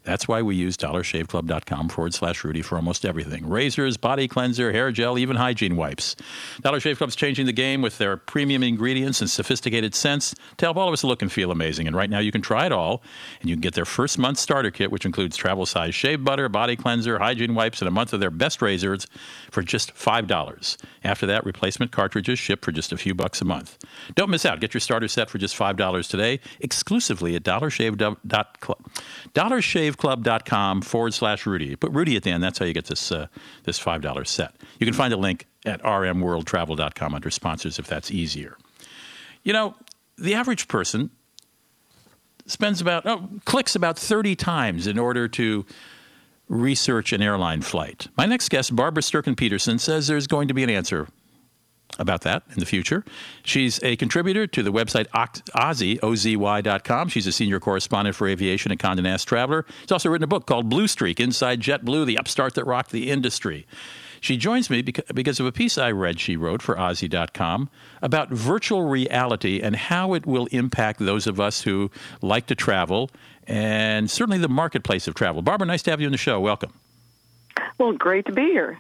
That's 0.04 0.30
why 0.30 0.42
we 0.42 0.56
use 0.56 0.78
dollarshaveclub.com 0.78 1.90
forward 1.90 2.14
slash 2.14 2.42
Rudy 2.46 2.62
for 2.62 2.78
almost 2.78 3.04
everything 3.04 3.46
razors, 3.46 3.98
body 3.98 4.30
cleanser, 4.30 4.72
hair 4.72 4.94
gel, 4.94 5.18
even 5.18 5.36
hygiene 5.36 5.76
wipes. 5.76 6.16
Dollar 6.62 6.80
Shave 6.80 7.00
Club's 7.00 7.18
changing 7.18 7.48
the 7.48 7.52
game 7.52 7.82
with 7.82 7.98
their 7.98 8.16
premium 8.16 8.64
ingredients 8.64 9.20
and 9.20 9.30
sophisticated 9.30 9.94
scents 9.94 10.34
to 10.56 10.68
help 10.68 10.78
all 10.78 10.88
of 10.88 10.94
us 10.94 11.04
look 11.04 11.22
and 11.22 11.30
feel 11.30 11.52
amazing. 11.52 11.88
And 11.88 11.96
right 11.96 12.10
now 12.10 12.20
you 12.20 12.32
can 12.32 12.42
try 12.42 12.66
it 12.66 12.72
all, 12.72 13.04
and 13.42 13.50
you 13.50 13.58
can 13.58 13.62
get 13.62 13.74
their 13.74 13.84
first 13.84 14.18
month 14.18 14.38
starter 14.38 14.72
kit, 14.72 14.90
which 14.90 15.06
includes 15.06 15.36
travel 15.36 15.66
size 15.66 15.96
shave 15.96 16.24
butter, 16.24 16.48
body 16.48 16.78
cleanser, 16.78 17.20
hygiene 17.20 17.56
wipes, 17.56 17.82
and 17.82 17.90
a 17.90 17.92
month 17.92 18.14
of 18.14 18.22
their 18.22 18.32
best 18.32 18.62
razors 18.62 19.06
for 19.52 19.62
just 19.62 19.94
$5. 19.96 20.78
After 21.04 21.26
that, 21.26 21.46
replacement 21.46 21.92
cartridges 21.92 22.40
ship 22.40 22.64
for 22.64 22.72
just 22.72 22.94
a 22.94 22.98
few 22.98 23.14
bucks 23.14 23.42
a 23.42 23.46
month. 23.46 23.78
Don't 24.16 24.30
miss 24.30 24.46
out. 24.46 24.60
Get 24.60 24.74
your 24.74 24.82
starter 24.82 25.08
set 25.08 25.30
for 25.30 25.38
just 25.38 25.58
$5 25.58 26.10
today, 26.10 26.40
exclusively 26.60 27.36
at 27.36 27.44
dollarshave.club, 27.44 28.78
dollarshaveclub.com 29.34 30.82
forward 30.82 31.14
slash 31.14 31.46
Rudy. 31.46 31.76
Put 31.76 31.92
Rudy 31.92 32.16
at 32.16 32.24
the 32.24 32.32
end. 32.32 32.44
That's 32.44 32.60
how 32.60 32.66
you 32.66 32.74
get 32.74 32.86
this, 32.86 33.12
uh, 33.12 33.28
this 33.64 33.80
$5 33.80 34.28
set. 34.28 34.56
You 34.80 34.86
can 34.86 34.94
find 34.94 35.14
a 35.14 35.18
link 35.18 35.48
at 35.66 35.82
rmworldtravel.com 35.82 37.16
under 37.16 37.30
sponsors 37.30 37.80
if 37.80 37.88
that's 37.88 38.12
easier. 38.12 38.58
You 39.44 39.54
know, 39.54 39.76
the 40.18 40.36
average 40.36 40.68
person 40.68 41.10
spends 42.46 42.82
about, 42.82 43.06
oh, 43.06 43.30
clicks 43.46 43.76
about 43.76 43.98
30 43.98 44.36
times 44.36 44.88
in 44.88 45.00
order 45.00 45.28
to 45.30 45.66
research 46.50 47.14
an 47.14 47.22
airline 47.22 47.62
flight. 47.62 48.08
My 48.18 48.26
next 48.26 48.50
guest, 48.50 48.76
Barbara 48.76 49.02
Sturken 49.02 49.36
Peterson, 49.36 49.80
says 49.80 50.08
there's 50.08 50.28
going 50.28 50.50
to 50.50 50.54
be 50.54 50.64
an 50.64 50.70
answer 50.70 51.08
about 52.00 52.22
that 52.22 52.44
in 52.52 52.60
the 52.60 52.66
future. 52.66 53.04
She's 53.44 53.82
a 53.84 53.96
contributor 53.96 54.48
to 54.48 54.64
the 54.64 54.72
website 54.72 55.08
OZY, 55.10 56.00
O-Z-Y.com. 56.02 57.10
She's 57.10 57.28
a 57.28 57.32
senior 57.32 57.60
correspondent 57.60 58.16
for 58.16 58.28
aviation 58.28 58.72
at 58.72 58.78
Condé 58.78 59.04
Nast 59.04 59.28
Traveler. 59.28 59.66
She's 59.82 59.92
also 59.92 60.10
written 60.10 60.24
a 60.24 60.28
book 60.28 60.46
called 60.46 60.70
Blue 60.70 60.88
Streak, 60.88 61.20
Inside 61.20 61.60
JetBlue, 61.60 62.06
the 62.06 62.18
upstart 62.18 62.56
that 62.56 62.66
rocked 62.66 62.92
the 62.92 63.12
industry. 63.12 63.66
She 64.22 64.38
joins 64.38 64.70
me 64.70 64.82
because 64.82 65.42
of 65.42 65.46
a 65.46 65.52
piece 65.52 65.78
I 65.78 65.92
read 65.92 66.18
she 66.18 66.38
wrote 66.38 66.62
for 66.62 66.76
OZY.com 66.76 67.70
about 68.02 68.30
virtual 68.30 68.84
reality 68.84 69.60
and 69.62 69.76
how 69.76 70.14
it 70.14 70.26
will 70.26 70.46
impact 70.48 71.00
those 71.02 71.28
of 71.28 71.42
us 71.42 71.64
who 71.64 71.92
like 72.22 72.46
to 72.46 72.56
travel 72.56 73.12
and 73.48 74.10
certainly 74.10 74.38
the 74.38 74.48
marketplace 74.48 75.10
of 75.10 75.14
travel. 75.14 75.42
Barbara, 75.42 75.68
nice 75.68 75.84
to 75.84 75.92
have 75.92 76.00
you 76.00 76.08
on 76.08 76.14
the 76.14 76.18
show. 76.18 76.40
Welcome. 76.40 76.72
Well, 77.78 77.92
great 77.92 78.26
to 78.28 78.32
be 78.32 78.44
here. 78.44 78.78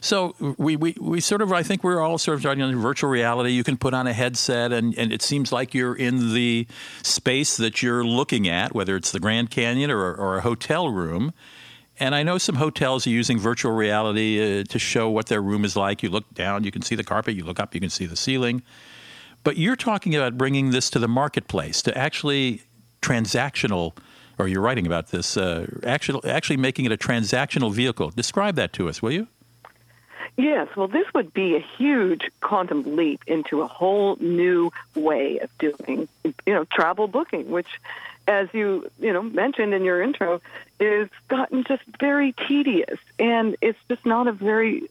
So 0.00 0.34
we, 0.58 0.76
we, 0.76 0.94
we 1.00 1.20
sort 1.20 1.42
of 1.42 1.52
I 1.52 1.62
think 1.62 1.82
we're 1.82 2.00
all 2.00 2.18
sort 2.18 2.36
of 2.36 2.40
starting 2.42 2.62
on 2.62 2.74
virtual 2.76 3.10
reality. 3.10 3.50
You 3.50 3.64
can 3.64 3.76
put 3.76 3.94
on 3.94 4.06
a 4.06 4.12
headset 4.12 4.72
and, 4.72 4.96
and 4.96 5.12
it 5.12 5.22
seems 5.22 5.52
like 5.52 5.74
you're 5.74 5.94
in 5.94 6.34
the 6.34 6.66
space 7.02 7.56
that 7.56 7.82
you're 7.82 8.04
looking 8.04 8.48
at, 8.48 8.74
whether 8.74 8.96
it's 8.96 9.12
the 9.12 9.20
Grand 9.20 9.50
Canyon 9.50 9.90
or, 9.90 10.14
or 10.14 10.38
a 10.38 10.40
hotel 10.40 10.88
room. 10.88 11.32
And 12.00 12.14
I 12.14 12.22
know 12.22 12.38
some 12.38 12.54
hotels 12.54 13.06
are 13.06 13.10
using 13.10 13.38
virtual 13.38 13.72
reality 13.72 14.60
uh, 14.60 14.64
to 14.64 14.78
show 14.78 15.10
what 15.10 15.26
their 15.26 15.42
room 15.42 15.64
is 15.64 15.74
like. 15.74 16.02
You 16.02 16.10
look 16.10 16.32
down, 16.32 16.62
you 16.62 16.70
can 16.70 16.82
see 16.82 16.94
the 16.94 17.02
carpet. 17.02 17.34
You 17.34 17.44
look 17.44 17.58
up, 17.58 17.74
you 17.74 17.80
can 17.80 17.90
see 17.90 18.06
the 18.06 18.16
ceiling. 18.16 18.62
But 19.42 19.56
you're 19.56 19.76
talking 19.76 20.14
about 20.14 20.38
bringing 20.38 20.70
this 20.70 20.90
to 20.90 20.98
the 20.98 21.08
marketplace, 21.08 21.82
to 21.82 21.98
actually 21.98 22.62
transactional, 23.02 23.96
or 24.38 24.46
you're 24.46 24.60
writing 24.60 24.86
about 24.86 25.08
this, 25.08 25.36
uh, 25.36 25.66
actually, 25.84 26.28
actually 26.30 26.56
making 26.56 26.84
it 26.84 26.92
a 26.92 26.96
transactional 26.96 27.72
vehicle. 27.72 28.10
Describe 28.10 28.54
that 28.56 28.72
to 28.74 28.88
us, 28.88 29.02
will 29.02 29.12
you? 29.12 29.26
Yes, 30.36 30.68
well, 30.76 30.88
this 30.88 31.06
would 31.14 31.32
be 31.32 31.56
a 31.56 31.60
huge 31.60 32.30
quantum 32.40 32.96
leap 32.96 33.22
into 33.26 33.62
a 33.62 33.66
whole 33.66 34.16
new 34.20 34.70
way 34.94 35.38
of 35.38 35.50
doing, 35.58 36.08
you 36.24 36.54
know, 36.54 36.64
travel 36.64 37.08
booking, 37.08 37.50
which, 37.50 37.68
as 38.26 38.48
you 38.52 38.90
you 39.00 39.12
know 39.12 39.22
mentioned 39.22 39.74
in 39.74 39.84
your 39.84 40.00
intro, 40.00 40.40
is 40.78 41.08
gotten 41.28 41.64
just 41.64 41.82
very 41.98 42.32
tedious, 42.46 42.98
and 43.18 43.56
it's 43.60 43.78
just 43.88 44.06
not 44.06 44.28
a 44.28 44.32
very 44.32 44.82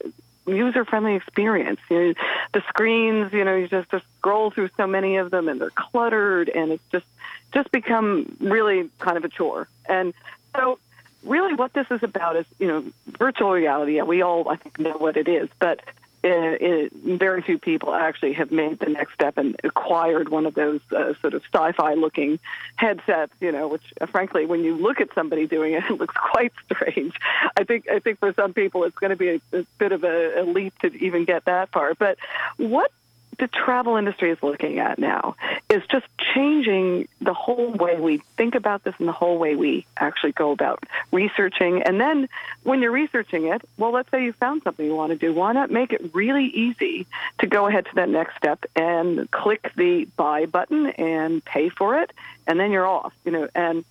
user-friendly 0.46 1.16
experience. 1.16 1.80
You 1.90 2.00
know, 2.00 2.14
the 2.54 2.62
screens, 2.70 3.34
you 3.34 3.44
know, 3.44 3.56
you 3.56 3.68
just, 3.68 3.92
just 3.92 4.06
scroll 4.18 4.50
through 4.50 4.70
so 4.78 4.88
many 4.88 5.18
of 5.18 5.30
them, 5.32 5.48
and 5.48 5.62
they're 5.62 5.70
cluttered, 5.70 6.50
and 6.50 6.72
it's 6.72 6.84
just 6.92 7.06
just 7.54 7.72
become 7.72 8.36
really 8.40 8.90
kind 9.00 9.18
of 9.18 9.24
a 9.24 9.30
chore. 9.30 9.68
And 9.88 10.14
so 10.56 10.80
really 11.28 11.54
what 11.54 11.74
this 11.74 11.88
is 11.92 12.04
about 12.04 12.36
is, 12.36 12.46
you 12.60 12.68
know, 12.68 12.84
virtual 13.18 13.52
reality. 13.52 14.02
We 14.02 14.22
all, 14.22 14.50
I 14.50 14.56
think, 14.56 14.80
know 14.80 14.98
what 14.98 15.18
it 15.18 15.28
is, 15.28 15.50
but 15.60 15.82
uh, 16.24 16.58
it, 16.60 16.94
very 16.94 17.42
few 17.42 17.58
people 17.58 17.94
actually 17.94 18.34
have 18.34 18.52
made 18.52 18.80
the 18.80 18.88
next 18.88 19.14
step 19.14 19.38
and 19.38 19.56
acquired 19.64 20.30
one 20.30 20.46
of 20.46 20.56
those 20.56 20.82
uh, 20.92 21.14
sort 21.22 21.34
of 21.34 21.44
sci-fi 21.54 21.94
looking 21.94 22.40
headsets, 22.76 23.34
you 23.40 23.52
know, 23.52 23.68
which 23.68 23.94
uh, 24.02 24.06
frankly, 24.08 24.46
when 24.46 24.64
you 24.64 24.76
look 24.76 25.00
at 25.00 25.14
somebody 25.14 25.46
doing 25.46 25.74
it, 25.74 25.84
it 25.90 25.92
looks 25.92 26.16
quite 26.16 26.52
strange. 26.66 27.14
I 27.56 27.64
think, 27.64 27.88
I 27.90 28.00
think 28.00 28.20
for 28.20 28.34
some 28.34 28.54
people 28.54 28.84
it's 28.84 28.98
going 28.98 29.12
to 29.12 29.16
be 29.16 29.30
a, 29.30 29.42
a 29.54 29.66
bit 29.78 29.92
of 29.92 30.04
a, 30.04 30.42
a 30.42 30.44
leap 30.44 30.78
to 30.80 30.94
even 30.98 31.24
get 31.24 31.46
that 31.46 31.70
far. 31.70 31.94
But 31.94 32.18
what 32.58 32.92
the 33.40 33.48
travel 33.48 33.98
industry 33.98 34.32
is 34.32 34.42
looking 34.42 34.80
at 34.80 34.98
now 34.98 35.36
is 35.70 35.84
just 35.92 36.06
changing 36.34 37.08
the 37.22 37.34
whole 37.34 37.72
way 37.72 38.00
we 38.00 38.18
think 38.36 38.56
about 38.56 38.84
this 38.84 38.96
and 38.98 39.08
the 39.08 39.14
whole 39.14 39.38
way 39.38 39.56
we 39.56 39.86
actually 39.98 40.32
go 40.32 40.52
about 40.52 40.84
researching. 41.12 41.84
And 41.84 42.02
then 42.02 42.30
when 42.64 42.82
you're 42.82 42.92
researching 42.92 43.46
it, 43.46 43.62
well, 43.78 43.92
let's 43.92 44.10
say 44.10 44.24
you 44.24 44.34
found 44.34 44.64
something 44.64 44.86
you 44.86 44.96
want 44.96 45.12
to 45.12 45.18
do. 45.18 45.34
Why 45.34 45.52
not 45.54 45.70
make 45.70 45.94
it 45.94 46.16
really 46.16 46.46
easy 46.46 47.06
to 47.40 47.48
go 47.48 47.68
ahead 47.68 47.86
to 47.86 47.96
that 47.96 48.10
next 48.10 48.38
step 48.38 48.66
and 48.76 49.30
click 49.30 49.72
the 49.76 50.06
buy 50.16 50.48
button 50.48 50.88
and 50.88 51.46
pay 51.46 51.70
for 51.70 52.00
it, 52.00 52.12
and 52.48 52.60
then 52.60 52.72
you're 52.72 52.88
off. 52.88 53.14
You 53.24 53.32
know, 53.32 53.50
and 53.54 53.86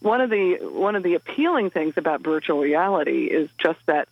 one 0.00 0.20
of 0.20 0.30
the 0.30 0.56
one 0.62 0.96
of 0.96 1.02
the 1.02 1.14
appealing 1.14 1.70
things 1.70 1.94
about 1.96 2.22
virtual 2.22 2.60
reality 2.60 3.26
is 3.26 3.50
just 3.58 3.84
that 3.86 4.08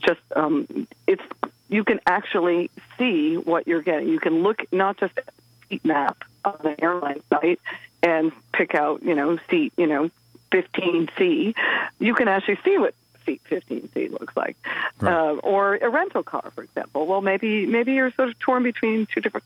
just 0.00 0.20
um, 0.34 0.88
it's 1.06 1.22
you 1.68 1.84
can 1.84 2.00
actually 2.06 2.70
see 2.98 3.36
what 3.36 3.66
you're 3.66 3.82
getting. 3.82 4.08
You 4.08 4.20
can 4.20 4.42
look 4.42 4.62
not 4.72 4.98
just 4.98 5.16
at 5.16 5.26
the 5.26 5.32
seat 5.68 5.84
map 5.84 6.24
on 6.44 6.58
the 6.62 6.80
airline 6.82 7.20
site 7.30 7.60
and 8.02 8.32
pick 8.52 8.74
out, 8.74 9.02
you 9.02 9.14
know, 9.14 9.38
seat, 9.50 9.72
you 9.76 9.86
know, 9.86 10.10
15C. 10.52 11.54
You 11.98 12.14
can 12.14 12.28
actually 12.28 12.58
see 12.64 12.78
what 12.78 12.94
seat 13.24 13.40
15C 13.50 14.12
looks 14.12 14.36
like, 14.36 14.56
uh, 15.02 15.34
or 15.42 15.76
a 15.76 15.88
rental 15.88 16.22
car, 16.22 16.52
for 16.54 16.62
example. 16.62 17.06
Well, 17.06 17.22
maybe 17.22 17.66
maybe 17.66 17.94
you're 17.94 18.12
sort 18.12 18.28
of 18.28 18.38
torn 18.38 18.62
between 18.62 19.06
two 19.06 19.20
different 19.20 19.44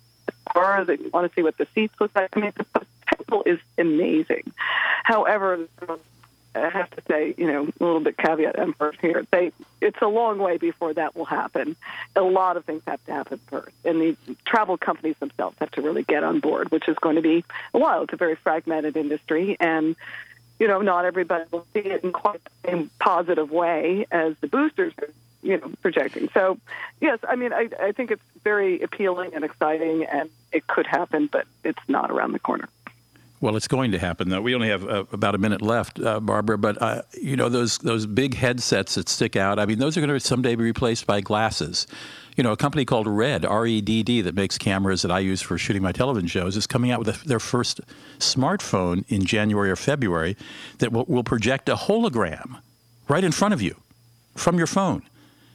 cars. 0.49 0.89
and 0.89 0.99
You 1.01 1.11
want 1.11 1.31
to 1.31 1.35
see 1.35 1.43
what 1.43 1.57
the 1.57 1.67
seats 1.75 1.95
look 2.01 2.11
like. 2.15 2.37
I 2.37 2.41
mean, 2.41 2.53
the 2.57 2.65
potential 2.65 3.43
is 3.47 3.61
amazing. 3.79 4.53
However, 5.05 5.61
I 6.65 6.71
have 6.71 6.91
to 6.91 7.03
say, 7.09 7.35
you 7.37 7.47
know, 7.47 7.69
a 7.81 7.85
little 7.85 8.01
bit 8.01 8.17
caveat 8.17 8.59
emptor 8.59 8.93
here. 9.01 9.27
They, 9.31 9.53
it's 9.81 10.01
a 10.03 10.09
long 10.09 10.39
way 10.39 10.57
before 10.57 10.93
that 10.95 11.17
will 11.17 11.25
happen. 11.25 11.77
A 12.17 12.21
lot 12.21 12.57
of 12.57 12.65
things 12.65 12.83
have 12.87 13.05
to 13.07 13.13
happen 13.13 13.39
first, 13.47 13.75
and 13.85 14.01
the 14.01 14.17
travel 14.45 14.77
companies 14.77 15.17
themselves 15.19 15.57
have 15.61 15.71
to 15.73 15.83
really 15.83 16.03
get 16.03 16.25
on 16.25 16.41
board, 16.41 16.71
which 16.71 16.89
is 16.89 16.97
going 16.99 17.17
to 17.17 17.23
be 17.23 17.45
a 17.75 17.79
while. 17.79 18.03
It's 18.03 18.13
a 18.13 18.17
very 18.17 18.37
fragmented 18.37 18.97
industry, 18.97 19.57
and 19.61 19.97
you 20.59 20.67
know, 20.67 20.81
not 20.81 21.05
everybody 21.05 21.45
will 21.51 21.67
see 21.73 21.81
it 21.81 22.03
in 22.03 22.13
quite 22.13 22.43
the 22.45 22.71
same 22.71 22.91
positive 22.99 23.51
way 23.51 24.07
as 24.11 24.35
the 24.41 24.49
boosters 24.49 24.93
are, 25.01 25.09
you 25.43 25.57
know, 25.59 25.71
projecting. 25.83 26.29
So, 26.35 26.59
yes, 27.01 27.21
I 27.29 27.37
mean, 27.37 27.53
I, 27.53 27.69
I 27.81 27.93
think 27.93 28.11
it's 28.11 28.23
very 28.43 28.83
appealing 28.83 29.35
and 29.35 29.45
exciting, 29.45 30.05
and 30.05 30.29
it 30.51 30.67
could 30.67 30.87
happen, 30.87 31.29
but 31.31 31.47
it's 31.63 31.79
not 31.87 32.11
around 32.11 32.33
the 32.33 32.41
corner. 32.41 32.69
Well, 33.41 33.57
it's 33.57 33.69
going 33.69 33.93
to 33.93 33.99
happen. 33.99 34.31
Though 34.31 34.41
we 34.41 34.55
only 34.55 34.69
have 34.69 34.85
uh, 34.85 35.05
about 35.13 35.35
a 35.35 35.39
minute 35.39 35.63
left, 35.63 36.01
uh, 36.01 36.19
Barbara. 36.19 36.59
But 36.59 36.83
uh, 36.83 37.03
you 37.21 37.37
know 37.37 37.49
those 37.49 37.79
those 37.79 38.07
big 38.07 38.35
headsets 38.35 38.97
that 38.97 39.09
stick 39.09 39.37
out. 39.37 39.59
I 39.59 39.67
mean, 39.67 39.79
those 39.79 39.97
are 39.97 40.01
going 40.01 40.13
to 40.13 40.21
someday 40.21 40.57
be 40.57 40.65
replaced 40.65 41.07
by 41.07 41.21
glasses. 41.21 41.87
You 42.37 42.45
know, 42.45 42.53
a 42.53 42.57
company 42.57 42.85
called 42.85 43.07
Red 43.07 43.45
R 43.45 43.67
E 43.67 43.81
D 43.81 44.03
D 44.03 44.21
that 44.23 44.35
makes 44.35 44.59
cameras 44.59 45.03
that 45.03 45.11
I 45.11 45.21
use 45.21 45.41
for 45.41 45.57
shooting 45.59 45.83
my 45.83 45.93
television 45.93 46.29
shows 46.29 46.57
is 46.57 46.67
coming 46.67 46.91
out 46.91 46.99
with 47.01 47.09
a, 47.09 47.29
their 47.29 47.41
first 47.41 47.81
smartphone 48.19 49.05
in 49.09 49.25
January 49.25 49.71
or 49.71 49.77
February 49.77 50.37
that 50.79 50.93
will, 50.93 51.05
will 51.07 51.25
project 51.25 51.69
a 51.69 51.77
hologram 51.77 52.61
right 53.09 53.25
in 53.25 53.33
front 53.33 53.55
of 53.55 53.63
you 53.63 53.77
from 54.37 54.59
your 54.59 54.67
phone. 54.67 55.03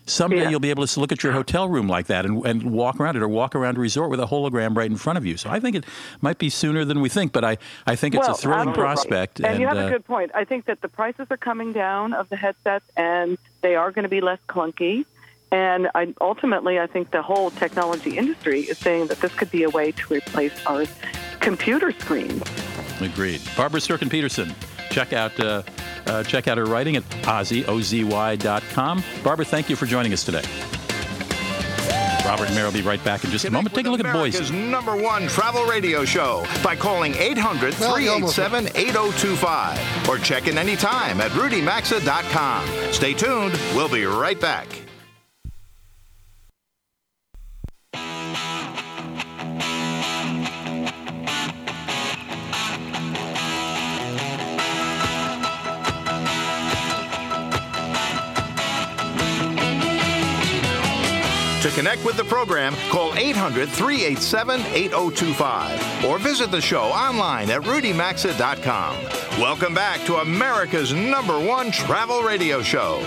Someday 0.05 0.43
Yeah. 0.43 0.49
you'll 0.49 0.59
be 0.59 0.69
able 0.69 0.85
to 0.85 0.99
look 0.99 1.11
at 1.11 1.23
your 1.23 1.31
hotel 1.31 1.69
room 1.69 1.87
like 1.87 2.07
that 2.07 2.25
and, 2.25 2.45
and 2.45 2.71
walk 2.71 2.99
around 2.99 3.15
it 3.15 3.23
or 3.23 3.27
walk 3.27 3.55
around 3.55 3.77
a 3.77 3.79
resort 3.79 4.09
with 4.09 4.19
a 4.19 4.25
hologram 4.25 4.75
right 4.75 4.89
in 4.89 4.97
front 4.97 5.17
of 5.17 5.25
you. 5.25 5.37
So 5.37 5.49
I 5.49 5.59
think 5.59 5.75
it 5.75 5.85
might 6.21 6.37
be 6.37 6.49
sooner 6.49 6.83
than 6.83 6.99
we 7.01 7.09
think, 7.09 7.31
but 7.31 7.43
I, 7.43 7.57
I 7.87 7.95
think 7.95 8.15
it's 8.15 8.27
well, 8.27 8.35
a 8.35 8.37
thrilling 8.37 8.69
absolutely. 8.69 8.81
prospect. 8.81 9.39
And, 9.39 9.59
you 9.59 9.67
have 9.67 9.77
uh, 9.77 9.87
a 9.87 9.89
good 9.89 10.05
point. 10.05 10.31
I 10.33 10.43
think 10.43 10.65
that 10.65 10.81
the 10.81 10.89
prices 10.89 11.27
are 11.29 11.37
coming 11.37 11.71
down 11.71 12.13
of 12.13 12.29
the 12.29 12.35
headsets, 12.35 12.85
and 12.97 13.37
they 13.61 13.75
are 13.75 13.91
going 13.91 14.03
to 14.03 14.09
be 14.09 14.21
less 14.21 14.39
clunky. 14.49 15.05
And 15.51 15.87
I, 15.93 16.13
ultimately, 16.19 16.79
I 16.79 16.87
think 16.87 17.11
the 17.11 17.21
whole 17.21 17.51
technology 17.51 18.17
industry 18.17 18.61
is 18.61 18.77
saying 18.79 19.07
that 19.07 19.21
this 19.21 19.33
could 19.35 19.51
be 19.51 19.63
a 19.63 19.69
way 19.69 19.91
to 19.91 20.13
replace 20.13 20.53
our 20.65 20.85
computer 21.39 21.91
screens. 21.91 22.41
Agreed. 22.99 23.41
Barbara 23.55 23.79
Sturken 23.79 24.09
Peterson. 24.09 24.55
Check 24.93 25.11
out 25.11 25.37
uh, 25.39 25.63
uh, 26.05 26.23
check 26.23 26.47
out 26.47 26.57
her 26.59 26.65
writing 26.65 26.95
at 26.95 27.03
OZY, 27.23 27.67
O-Z-Y 27.67 28.35
dot 28.35 28.61
com. 28.73 29.03
Barbara, 29.23 29.43
thank 29.45 29.67
you 29.69 29.75
for 29.75 29.87
joining 29.87 30.13
us 30.13 30.23
today. 30.23 30.43
Robert 32.25 32.45
and 32.45 32.55
Mary 32.55 32.65
will 32.67 32.73
be 32.73 32.81
right 32.81 33.03
back 33.03 33.23
in 33.23 33.31
just 33.31 33.45
a 33.45 33.51
moment. 33.51 33.75
Take 33.75 33.85
a 33.85 33.89
look 33.89 33.99
at 33.99 34.05
America's 34.05 34.49
Boise. 34.51 34.55
number 34.69 34.95
one 34.95 35.27
travel 35.27 35.65
radio 35.65 36.05
show 36.05 36.45
by 36.63 36.75
calling 36.75 37.15
800 37.15 37.73
387 37.73 38.67
8025 38.75 40.09
or 40.09 40.17
check 40.19 40.47
in 40.47 40.57
anytime 40.57 41.19
at 41.19 41.31
rudymaxa.com. 41.31 42.93
Stay 42.93 43.13
tuned. 43.13 43.59
We'll 43.75 43.89
be 43.89 44.05
right 44.05 44.39
back. 44.39 44.67
To 61.64 61.70
connect 61.70 62.03
with 62.03 62.18
the 62.18 62.26
program, 62.26 62.76
call 62.89 63.16
800 63.16 63.70
387 63.70 64.59
8025 64.59 66.03
or 66.03 66.20
visit 66.20 66.51
the 66.51 66.59
show 66.59 66.84
online 66.84 67.49
at 67.49 67.61
rudymaxa.com. 67.61 68.97
Welcome 69.39 69.74
back 69.74 70.01
to 70.01 70.18
America's 70.18 70.91
number 70.91 71.39
one 71.39 71.72
travel 71.72 72.22
radio 72.22 72.61
show. 72.61 72.99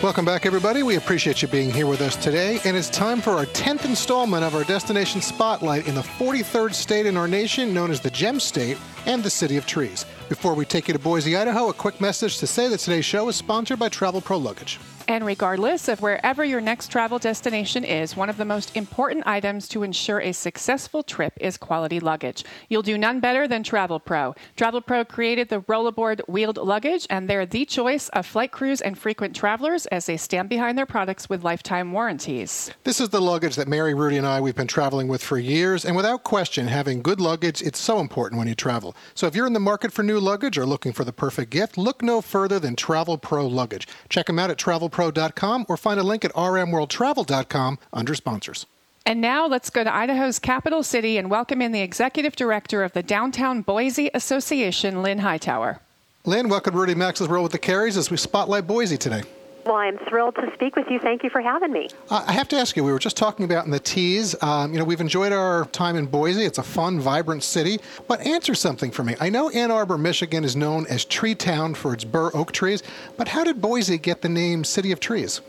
Welcome 0.00 0.24
back, 0.24 0.46
everybody. 0.46 0.84
We 0.84 0.94
appreciate 0.94 1.42
you 1.42 1.48
being 1.48 1.72
here 1.72 1.88
with 1.88 2.02
us 2.02 2.14
today. 2.14 2.60
And 2.64 2.76
it's 2.76 2.88
time 2.88 3.20
for 3.20 3.32
our 3.32 3.46
10th 3.46 3.84
installment 3.84 4.44
of 4.44 4.54
our 4.54 4.62
Destination 4.62 5.20
Spotlight 5.20 5.88
in 5.88 5.96
the 5.96 6.02
43rd 6.02 6.72
state 6.72 7.04
in 7.06 7.16
our 7.16 7.26
nation, 7.26 7.74
known 7.74 7.90
as 7.90 7.98
the 7.98 8.10
Gem 8.10 8.38
State 8.38 8.78
and 9.06 9.24
the 9.24 9.30
City 9.30 9.56
of 9.56 9.66
Trees. 9.66 10.06
Before 10.28 10.54
we 10.54 10.66
take 10.66 10.86
you 10.86 10.92
to 10.92 11.00
Boise, 11.00 11.36
Idaho, 11.36 11.68
a 11.70 11.74
quick 11.74 12.00
message 12.00 12.38
to 12.38 12.46
say 12.46 12.68
that 12.68 12.78
today's 12.78 13.04
show 13.04 13.28
is 13.28 13.34
sponsored 13.34 13.80
by 13.80 13.88
Travel 13.88 14.20
Pro 14.20 14.38
Luggage. 14.38 14.78
And 15.08 15.24
regardless 15.24 15.86
of 15.86 16.02
wherever 16.02 16.44
your 16.44 16.60
next 16.60 16.90
travel 16.90 17.20
destination 17.20 17.84
is, 17.84 18.16
one 18.16 18.28
of 18.28 18.38
the 18.38 18.44
most 18.44 18.76
important 18.76 19.24
items 19.24 19.68
to 19.68 19.84
ensure 19.84 20.20
a 20.20 20.32
successful 20.32 21.04
trip 21.04 21.32
is 21.40 21.56
quality 21.56 22.00
luggage. 22.00 22.44
You'll 22.68 22.82
do 22.82 22.98
none 22.98 23.20
better 23.20 23.46
than 23.46 23.62
Travel 23.62 24.00
Pro. 24.00 24.34
Travel 24.56 24.80
Pro 24.80 25.04
created 25.04 25.48
the 25.48 25.60
rollaboard 25.60 26.22
wheeled 26.28 26.56
luggage, 26.56 27.06
and 27.08 27.30
they're 27.30 27.46
the 27.46 27.64
choice 27.64 28.08
of 28.08 28.26
flight 28.26 28.50
crews 28.50 28.80
and 28.80 28.98
frequent 28.98 29.36
travelers 29.36 29.86
as 29.86 30.06
they 30.06 30.16
stand 30.16 30.48
behind 30.48 30.76
their 30.76 30.86
products 30.86 31.28
with 31.28 31.44
lifetime 31.44 31.92
warranties. 31.92 32.72
This 32.82 33.00
is 33.00 33.10
the 33.10 33.20
luggage 33.20 33.54
that 33.56 33.68
Mary, 33.68 33.94
Rudy, 33.94 34.16
and 34.16 34.26
I 34.26 34.40
we've 34.40 34.56
been 34.56 34.66
traveling 34.66 35.06
with 35.06 35.22
for 35.22 35.38
years, 35.38 35.84
and 35.84 35.94
without 35.94 36.24
question, 36.24 36.66
having 36.66 37.00
good 37.00 37.20
luggage 37.20 37.62
it's 37.62 37.78
so 37.78 38.00
important 38.00 38.38
when 38.40 38.48
you 38.48 38.56
travel. 38.56 38.96
So 39.14 39.28
if 39.28 39.36
you're 39.36 39.46
in 39.46 39.52
the 39.52 39.60
market 39.60 39.92
for 39.92 40.02
new 40.02 40.18
luggage 40.18 40.58
or 40.58 40.66
looking 40.66 40.92
for 40.92 41.04
the 41.04 41.12
perfect 41.12 41.50
gift, 41.50 41.78
look 41.78 42.02
no 42.02 42.20
further 42.20 42.58
than 42.58 42.74
Travel 42.74 43.18
Pro 43.18 43.46
Luggage. 43.46 43.86
Check 44.08 44.26
them 44.26 44.40
out 44.40 44.50
at 44.50 44.58
travelpro.com 44.96 45.66
or 45.68 45.76
find 45.76 46.00
a 46.00 46.02
link 46.02 46.24
at 46.24 46.32
rmworldtravel.com 46.32 47.78
under 47.92 48.14
sponsors. 48.14 48.66
And 49.04 49.20
now 49.20 49.46
let's 49.46 49.70
go 49.70 49.84
to 49.84 49.94
Idaho's 49.94 50.40
capital 50.40 50.82
city 50.82 51.16
and 51.16 51.30
welcome 51.30 51.62
in 51.62 51.70
the 51.70 51.80
executive 51.80 52.34
director 52.34 52.82
of 52.82 52.92
the 52.92 53.04
Downtown 53.04 53.62
Boise 53.62 54.10
Association, 54.14 55.02
Lynn 55.02 55.18
Hightower. 55.18 55.80
Lynn, 56.24 56.48
welcome 56.48 56.72
to 56.72 56.80
Rudy 56.80 56.96
Maxa's 56.96 57.28
World 57.28 57.44
with 57.44 57.52
the 57.52 57.58
Careys 57.58 57.96
as 57.96 58.10
we 58.10 58.16
spotlight 58.16 58.66
Boise 58.66 58.98
today. 58.98 59.22
Well, 59.66 59.74
I'm 59.74 59.98
thrilled 60.08 60.36
to 60.36 60.48
speak 60.54 60.76
with 60.76 60.86
you. 60.88 61.00
Thank 61.00 61.24
you 61.24 61.30
for 61.30 61.40
having 61.40 61.72
me. 61.72 61.88
Uh, 62.08 62.24
I 62.24 62.32
have 62.32 62.46
to 62.48 62.56
ask 62.56 62.76
you, 62.76 62.84
we 62.84 62.92
were 62.92 63.00
just 63.00 63.16
talking 63.16 63.44
about 63.44 63.64
in 63.64 63.72
the 63.72 63.80
teas, 63.80 64.40
um, 64.40 64.72
you 64.72 64.78
know, 64.78 64.84
we've 64.84 65.00
enjoyed 65.00 65.32
our 65.32 65.64
time 65.66 65.96
in 65.96 66.06
Boise. 66.06 66.44
It's 66.44 66.58
a 66.58 66.62
fun, 66.62 67.00
vibrant 67.00 67.42
city. 67.42 67.80
But 68.06 68.20
answer 68.20 68.54
something 68.54 68.92
for 68.92 69.02
me. 69.02 69.16
I 69.18 69.28
know 69.28 69.50
Ann 69.50 69.72
Arbor, 69.72 69.98
Michigan 69.98 70.44
is 70.44 70.54
known 70.54 70.86
as 70.86 71.04
Tree 71.04 71.34
Town 71.34 71.74
for 71.74 71.92
its 71.92 72.04
bur 72.04 72.30
oak 72.32 72.52
trees, 72.52 72.84
but 73.16 73.26
how 73.26 73.42
did 73.42 73.60
Boise 73.60 73.98
get 73.98 74.22
the 74.22 74.28
name 74.28 74.62
City 74.62 74.92
of 74.92 75.00
Trees? 75.00 75.40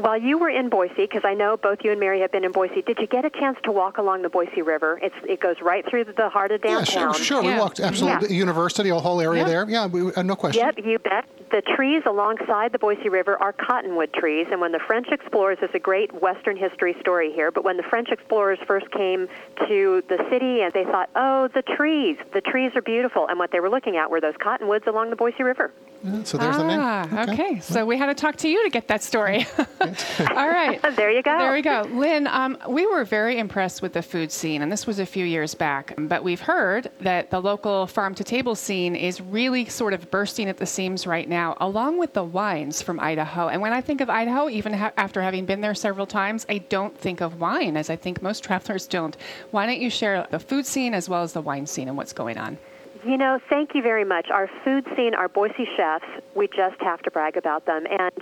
While 0.00 0.18
you 0.20 0.38
were 0.38 0.48
in 0.48 0.70
Boise, 0.70 0.94
because 0.96 1.22
I 1.24 1.34
know 1.34 1.56
both 1.58 1.78
you 1.84 1.90
and 1.90 2.00
Mary 2.00 2.20
have 2.20 2.32
been 2.32 2.44
in 2.44 2.52
Boise, 2.52 2.80
did 2.82 2.98
you 2.98 3.06
get 3.06 3.24
a 3.26 3.30
chance 3.30 3.58
to 3.64 3.72
walk 3.72 3.98
along 3.98 4.22
the 4.22 4.30
Boise 4.30 4.62
River? 4.62 4.98
It's, 5.02 5.14
it 5.28 5.40
goes 5.40 5.56
right 5.60 5.84
through 5.88 6.04
the 6.04 6.28
heart 6.30 6.52
of 6.52 6.60
Yeah, 6.64 6.76
downtown. 6.76 7.14
sure, 7.14 7.24
sure. 7.24 7.42
We 7.42 7.58
walked 7.58 7.80
absolutely. 7.80 8.28
The 8.28 8.34
university, 8.34 8.88
a 8.88 8.94
whole 8.98 9.20
area 9.20 9.42
Yeah. 9.42 9.48
there. 9.48 9.66
Yeah, 9.68 9.86
we, 9.86 10.12
uh, 10.14 10.22
no 10.22 10.36
question. 10.36 10.64
Yep, 10.64 10.78
you 10.84 10.98
bet. 11.00 11.26
The 11.50 11.60
trees 11.62 12.02
alongside 12.06 12.72
the 12.72 12.78
Boise 12.78 13.08
River 13.08 13.36
are 13.42 13.52
cottonwood 13.52 14.12
trees, 14.14 14.46
and 14.50 14.60
when 14.60 14.72
the 14.72 14.78
French 14.78 15.08
explorers, 15.10 15.58
there's 15.60 15.74
a 15.74 15.78
great 15.80 16.12
Western 16.22 16.56
history 16.56 16.96
story 17.00 17.32
here, 17.32 17.50
but 17.50 17.64
when 17.64 17.76
the 17.76 17.82
French 17.82 18.08
explorers 18.10 18.58
first 18.66 18.90
came 18.92 19.28
to 19.68 20.02
the 20.08 20.24
city 20.30 20.62
and 20.62 20.72
they 20.72 20.84
thought, 20.84 21.10
oh, 21.16 21.48
the 21.48 21.62
trees, 21.62 22.16
the 22.32 22.40
trees 22.40 22.72
are 22.74 22.82
beautiful, 22.82 23.26
and 23.28 23.38
what 23.38 23.50
they 23.50 23.60
were 23.60 23.68
looking 23.70 23.96
at 23.96 24.10
were 24.10 24.20
those 24.20 24.36
cottonwoods 24.40 24.86
along 24.86 25.10
the 25.10 25.16
Boise 25.16 25.42
River. 25.42 25.72
Yeah, 26.02 26.22
so 26.22 26.38
there's 26.38 26.56
the 26.56 26.64
name. 26.64 26.78
Ah, 26.80 27.24
okay. 27.30 27.60
So 27.60 27.84
we 27.84 27.98
had 27.98 28.06
to 28.06 28.14
talk 28.14 28.36
to 28.36 28.48
you 28.48 28.64
to 28.64 28.70
get 28.70 28.88
that 28.88 29.02
story. 29.02 29.46
All 30.20 30.48
right. 30.48 30.80
there 30.96 31.10
you 31.10 31.22
go. 31.22 31.38
There 31.38 31.52
we 31.52 31.62
go. 31.62 31.86
Lynn, 31.92 32.26
um, 32.26 32.56
we 32.68 32.86
were 32.86 33.04
very 33.04 33.38
impressed 33.38 33.82
with 33.82 33.92
the 33.92 34.02
food 34.02 34.30
scene, 34.32 34.62
and 34.62 34.70
this 34.70 34.86
was 34.86 34.98
a 34.98 35.06
few 35.06 35.24
years 35.24 35.54
back. 35.54 35.94
But 35.98 36.22
we've 36.24 36.40
heard 36.40 36.90
that 37.00 37.30
the 37.30 37.40
local 37.40 37.86
farm 37.86 38.14
to 38.16 38.24
table 38.24 38.54
scene 38.54 38.96
is 38.96 39.20
really 39.20 39.66
sort 39.66 39.92
of 39.92 40.10
bursting 40.10 40.48
at 40.48 40.56
the 40.56 40.66
seams 40.66 41.06
right 41.06 41.28
now, 41.28 41.56
along 41.60 41.98
with 41.98 42.12
the 42.12 42.24
wines 42.24 42.82
from 42.82 43.00
Idaho. 43.00 43.48
And 43.48 43.60
when 43.62 43.72
I 43.72 43.80
think 43.80 44.00
of 44.00 44.10
Idaho, 44.10 44.48
even 44.48 44.72
ha- 44.72 44.92
after 44.96 45.22
having 45.22 45.46
been 45.46 45.60
there 45.60 45.74
several 45.74 46.06
times, 46.06 46.46
I 46.48 46.58
don't 46.58 46.96
think 46.96 47.20
of 47.20 47.40
wine, 47.40 47.76
as 47.76 47.90
I 47.90 47.96
think 47.96 48.22
most 48.22 48.42
travelers 48.44 48.86
don't. 48.86 49.16
Why 49.50 49.66
don't 49.66 49.80
you 49.80 49.90
share 49.90 50.26
the 50.30 50.38
food 50.38 50.66
scene 50.66 50.94
as 50.94 51.08
well 51.08 51.22
as 51.22 51.32
the 51.32 51.42
wine 51.42 51.66
scene 51.66 51.88
and 51.88 51.96
what's 51.96 52.12
going 52.12 52.38
on? 52.38 52.58
You 53.02 53.16
know, 53.16 53.40
thank 53.48 53.74
you 53.74 53.80
very 53.80 54.04
much. 54.04 54.28
Our 54.28 54.50
food 54.62 54.86
scene, 54.94 55.14
our 55.14 55.28
Boise 55.28 55.66
chefs, 55.74 56.04
we 56.34 56.48
just 56.48 56.78
have 56.82 57.00
to 57.02 57.10
brag 57.10 57.38
about 57.38 57.64
them. 57.64 57.86
And 57.86 58.12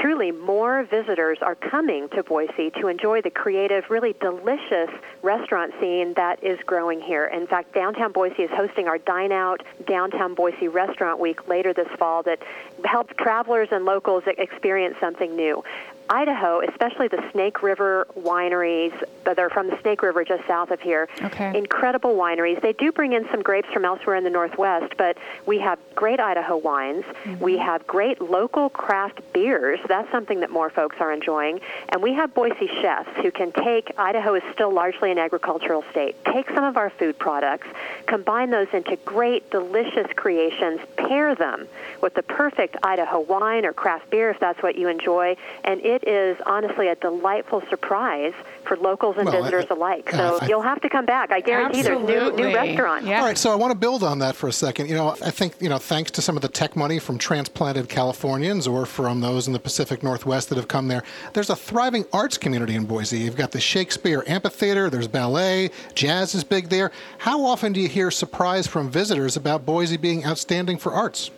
truly, 0.00 0.30
more 0.30 0.84
visitors 0.84 1.38
are 1.42 1.56
coming 1.56 2.08
to 2.10 2.22
Boise 2.22 2.70
to 2.80 2.86
enjoy 2.86 3.20
the 3.20 3.30
creative, 3.30 3.90
really 3.90 4.14
delicious 4.20 4.90
restaurant 5.22 5.74
scene 5.80 6.14
that 6.14 6.42
is 6.44 6.56
growing 6.66 7.00
here. 7.00 7.26
In 7.26 7.48
fact, 7.48 7.74
downtown 7.74 8.12
Boise 8.12 8.44
is 8.44 8.50
hosting 8.52 8.86
our 8.86 8.98
Dine 8.98 9.32
Out 9.32 9.62
Downtown 9.88 10.34
Boise 10.34 10.68
Restaurant 10.68 11.18
Week 11.18 11.48
later 11.48 11.74
this 11.74 11.88
fall 11.98 12.22
that 12.22 12.40
helps 12.84 13.12
travelers 13.18 13.68
and 13.72 13.84
locals 13.84 14.22
experience 14.26 14.94
something 15.00 15.34
new. 15.34 15.64
Idaho, 16.10 16.60
especially 16.68 17.08
the 17.08 17.22
Snake 17.32 17.62
River 17.62 18.06
wineries 18.18 18.92
that 19.24 19.38
are 19.38 19.50
from 19.50 19.68
the 19.68 19.78
Snake 19.82 20.02
River 20.02 20.24
just 20.24 20.46
south 20.46 20.70
of 20.70 20.80
here, 20.80 21.08
Okay. 21.22 21.56
incredible 21.56 22.16
wineries. 22.16 22.60
They 22.62 22.72
do 22.72 22.92
bring 22.92 23.12
in 23.12 23.28
some 23.30 23.42
grapes 23.42 23.68
from 23.72 23.84
elsewhere 23.84 24.16
in 24.16 24.24
the 24.24 24.30
Northwest, 24.30 24.94
but 24.96 25.18
we 25.46 25.58
have 25.58 25.78
great 25.94 26.18
Idaho 26.20 26.56
wines. 26.56 27.04
Mm-hmm. 27.04 27.44
We 27.44 27.58
have 27.58 27.86
great 27.86 28.20
local 28.20 28.70
craft 28.70 29.20
beers. 29.32 29.80
That's 29.86 30.10
something 30.10 30.40
that 30.40 30.50
more 30.50 30.70
folks 30.70 30.96
are 31.00 31.12
enjoying. 31.12 31.60
And 31.90 32.02
we 32.02 32.14
have 32.14 32.34
Boise 32.34 32.68
chefs 32.80 33.10
who 33.22 33.30
can 33.30 33.52
take, 33.52 33.92
Idaho 33.98 34.34
is 34.34 34.42
still 34.52 34.72
largely 34.72 35.10
an 35.10 35.18
agricultural 35.18 35.84
state, 35.90 36.16
take 36.24 36.48
some 36.50 36.64
of 36.64 36.76
our 36.76 36.90
food 36.90 37.18
products, 37.18 37.66
combine 38.06 38.50
those 38.50 38.68
into 38.72 38.96
great, 39.04 39.50
delicious 39.50 40.06
creations, 40.16 40.80
pair 40.96 41.34
them 41.34 41.68
with 42.00 42.14
the 42.14 42.22
perfect 42.22 42.76
Idaho 42.82 43.20
wine 43.20 43.66
or 43.66 43.72
craft 43.72 44.08
beer 44.10 44.30
if 44.30 44.40
that's 44.40 44.62
what 44.62 44.76
you 44.76 44.88
enjoy. 44.88 45.36
And 45.64 45.80
it 45.84 45.97
is 46.06 46.36
honestly 46.46 46.88
a 46.88 46.94
delightful 46.96 47.62
surprise 47.70 48.32
for 48.64 48.76
locals 48.76 49.16
and 49.16 49.26
Well, 49.26 49.36
I- 49.36 49.40
visitors 49.40 49.66
alike. 49.70 50.12
Uh, 50.12 50.16
so 50.16 50.38
I- 50.42 50.46
you'll 50.46 50.62
have 50.62 50.80
to 50.82 50.88
come 50.88 51.06
back. 51.06 51.30
I 51.32 51.40
guarantee 51.40 51.82
there's 51.82 51.98
new, 52.00 52.14
Absolutely. 52.16 52.42
new 52.44 52.54
restaurants. 52.54 53.06
All 53.08 53.22
right, 53.24 53.38
so 53.38 53.50
I 53.50 53.54
want 53.54 53.72
to 53.72 53.78
build 53.78 54.02
on 54.02 54.18
that 54.20 54.36
for 54.36 54.48
a 54.48 54.52
second. 54.52 54.88
You 54.88 54.94
know, 54.94 55.10
I 55.22 55.30
think, 55.30 55.54
you 55.60 55.68
know, 55.68 55.78
thanks 55.78 56.10
to 56.12 56.22
some 56.22 56.36
of 56.36 56.42
the 56.42 56.48
tech 56.48 56.76
money 56.76 56.98
from 56.98 57.18
transplanted 57.18 57.88
Californians 57.88 58.66
or 58.66 58.86
from 58.86 59.20
those 59.20 59.46
in 59.46 59.52
the 59.52 59.58
Pacific 59.58 60.02
Northwest 60.02 60.48
that 60.50 60.56
have 60.56 60.68
come 60.68 60.88
there, 60.88 61.02
there's 61.32 61.50
a 61.50 61.56
thriving 61.56 62.04
arts 62.12 62.36
community 62.38 62.74
in 62.74 62.84
Boise. 62.84 63.18
You've 63.18 63.36
got 63.36 63.52
the 63.52 63.60
Shakespeare 63.60 64.22
Amphitheater, 64.26 64.90
there's 64.90 65.08
ballet, 65.08 65.70
jazz 65.94 66.34
is 66.34 66.44
big 66.44 66.68
there. 66.68 66.90
How 67.18 67.44
often 67.44 67.72
do 67.72 67.80
you 67.80 67.88
hear 67.88 68.10
surprise 68.10 68.66
from 68.66 68.90
visitors 68.90 69.36
about 69.36 69.64
Boise 69.64 69.96
being 69.96 70.26
outstanding 70.26 70.78
for 70.78 70.92
arts? 70.92 71.30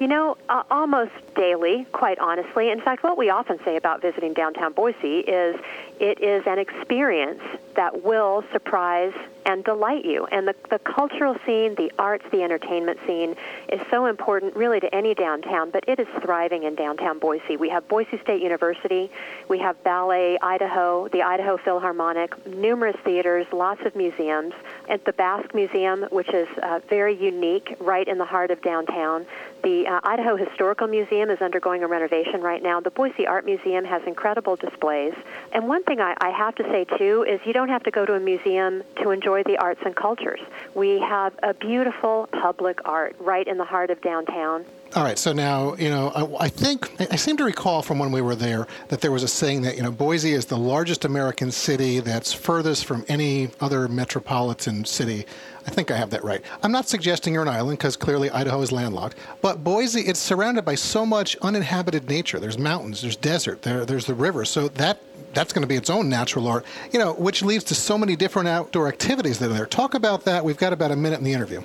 You 0.00 0.08
know, 0.08 0.38
uh, 0.48 0.62
almost 0.70 1.12
daily, 1.36 1.86
quite 1.92 2.18
honestly. 2.18 2.70
In 2.70 2.80
fact, 2.80 3.04
what 3.04 3.18
we 3.18 3.28
often 3.28 3.58
say 3.66 3.76
about 3.76 4.00
visiting 4.00 4.32
downtown 4.32 4.72
Boise 4.72 5.18
is 5.18 5.60
it 6.00 6.22
is 6.22 6.42
an 6.46 6.58
experience 6.58 7.42
that 7.80 8.04
will 8.04 8.44
surprise 8.52 9.14
and 9.46 9.64
delight 9.64 10.04
you. 10.04 10.26
And 10.26 10.46
the, 10.46 10.54
the 10.68 10.78
cultural 10.80 11.34
scene, 11.46 11.74
the 11.76 11.90
arts, 11.98 12.26
the 12.30 12.42
entertainment 12.42 12.98
scene 13.06 13.34
is 13.72 13.80
so 13.90 14.04
important 14.04 14.54
really 14.54 14.80
to 14.80 14.94
any 14.94 15.14
downtown, 15.14 15.70
but 15.70 15.88
it 15.88 15.98
is 15.98 16.06
thriving 16.22 16.64
in 16.64 16.74
downtown 16.74 17.18
Boise. 17.18 17.56
We 17.56 17.70
have 17.70 17.88
Boise 17.88 18.20
State 18.22 18.42
University, 18.42 19.10
we 19.48 19.58
have 19.60 19.82
Ballet 19.82 20.38
Idaho, 20.42 21.08
the 21.08 21.22
Idaho 21.22 21.56
Philharmonic, 21.56 22.46
numerous 22.46 22.96
theaters, 23.02 23.46
lots 23.50 23.80
of 23.86 23.96
museums. 23.96 24.52
At 24.90 25.04
the 25.06 25.14
Basque 25.14 25.54
Museum, 25.54 26.04
which 26.10 26.28
is 26.34 26.48
uh, 26.62 26.80
very 26.90 27.16
unique, 27.16 27.76
right 27.80 28.06
in 28.06 28.18
the 28.18 28.24
heart 28.26 28.50
of 28.50 28.60
downtown. 28.60 29.24
The 29.62 29.86
uh, 29.86 30.00
Idaho 30.02 30.36
Historical 30.36 30.86
Museum 30.86 31.30
is 31.30 31.40
undergoing 31.40 31.82
a 31.82 31.86
renovation 31.86 32.42
right 32.42 32.62
now. 32.62 32.80
The 32.80 32.90
Boise 32.90 33.26
Art 33.26 33.44
Museum 33.46 33.84
has 33.84 34.02
incredible 34.06 34.56
displays. 34.56 35.14
And 35.52 35.66
one 35.66 35.84
thing 35.84 36.00
I, 36.00 36.14
I 36.20 36.30
have 36.30 36.54
to 36.56 36.64
say, 36.64 36.84
too, 36.98 37.24
is 37.26 37.40
you 37.46 37.52
don't 37.52 37.69
have 37.70 37.82
to 37.84 37.90
go 37.90 38.04
to 38.04 38.14
a 38.14 38.20
museum 38.20 38.82
to 39.02 39.10
enjoy 39.10 39.42
the 39.44 39.56
arts 39.58 39.80
and 39.84 39.96
cultures. 39.96 40.40
We 40.74 41.00
have 41.00 41.32
a 41.42 41.54
beautiful 41.54 42.28
public 42.32 42.80
art 42.84 43.16
right 43.18 43.46
in 43.46 43.56
the 43.58 43.64
heart 43.64 43.90
of 43.90 44.00
downtown. 44.02 44.64
All 44.96 45.04
right, 45.04 45.16
so 45.16 45.32
now, 45.32 45.76
you 45.76 45.88
know, 45.88 46.08
I, 46.08 46.46
I 46.46 46.48
think, 46.48 46.96
I 47.12 47.14
seem 47.14 47.36
to 47.36 47.44
recall 47.44 47.80
from 47.80 48.00
when 48.00 48.10
we 48.10 48.20
were 48.20 48.34
there 48.34 48.66
that 48.88 49.00
there 49.00 49.12
was 49.12 49.22
a 49.22 49.28
saying 49.28 49.62
that, 49.62 49.76
you 49.76 49.84
know, 49.84 49.92
Boise 49.92 50.32
is 50.32 50.46
the 50.46 50.56
largest 50.58 51.04
American 51.04 51.52
city 51.52 52.00
that's 52.00 52.32
furthest 52.32 52.86
from 52.86 53.04
any 53.06 53.50
other 53.60 53.86
metropolitan 53.86 54.84
city. 54.84 55.26
I 55.64 55.70
think 55.70 55.92
I 55.92 55.96
have 55.96 56.10
that 56.10 56.24
right. 56.24 56.42
I'm 56.64 56.72
not 56.72 56.88
suggesting 56.88 57.34
you're 57.34 57.44
an 57.44 57.48
island 57.48 57.78
because 57.78 57.96
clearly 57.96 58.30
Idaho 58.30 58.60
is 58.62 58.72
landlocked, 58.72 59.16
but 59.40 59.62
Boise, 59.62 60.00
it's 60.00 60.18
surrounded 60.18 60.64
by 60.64 60.74
so 60.74 61.06
much 61.06 61.36
uninhabited 61.36 62.08
nature. 62.08 62.40
There's 62.40 62.58
mountains, 62.58 63.02
there's 63.02 63.14
desert, 63.14 63.62
there, 63.62 63.84
there's 63.84 64.06
the 64.06 64.14
river. 64.14 64.44
So 64.44 64.66
that 64.70 64.98
that's 65.34 65.52
going 65.52 65.62
to 65.62 65.68
be 65.68 65.76
its 65.76 65.90
own 65.90 66.08
natural 66.08 66.48
art, 66.48 66.66
you 66.90 66.98
know, 66.98 67.12
which 67.12 67.44
leads 67.44 67.62
to 67.64 67.76
so 67.76 67.96
many 67.96 68.16
different 68.16 68.48
outdoor 68.48 68.88
activities 68.88 69.38
that 69.38 69.52
are 69.52 69.54
there. 69.54 69.66
Talk 69.66 69.94
about 69.94 70.24
that. 70.24 70.44
We've 70.44 70.56
got 70.56 70.72
about 70.72 70.90
a 70.90 70.96
minute 70.96 71.20
in 71.20 71.24
the 71.24 71.32
interview. 71.32 71.62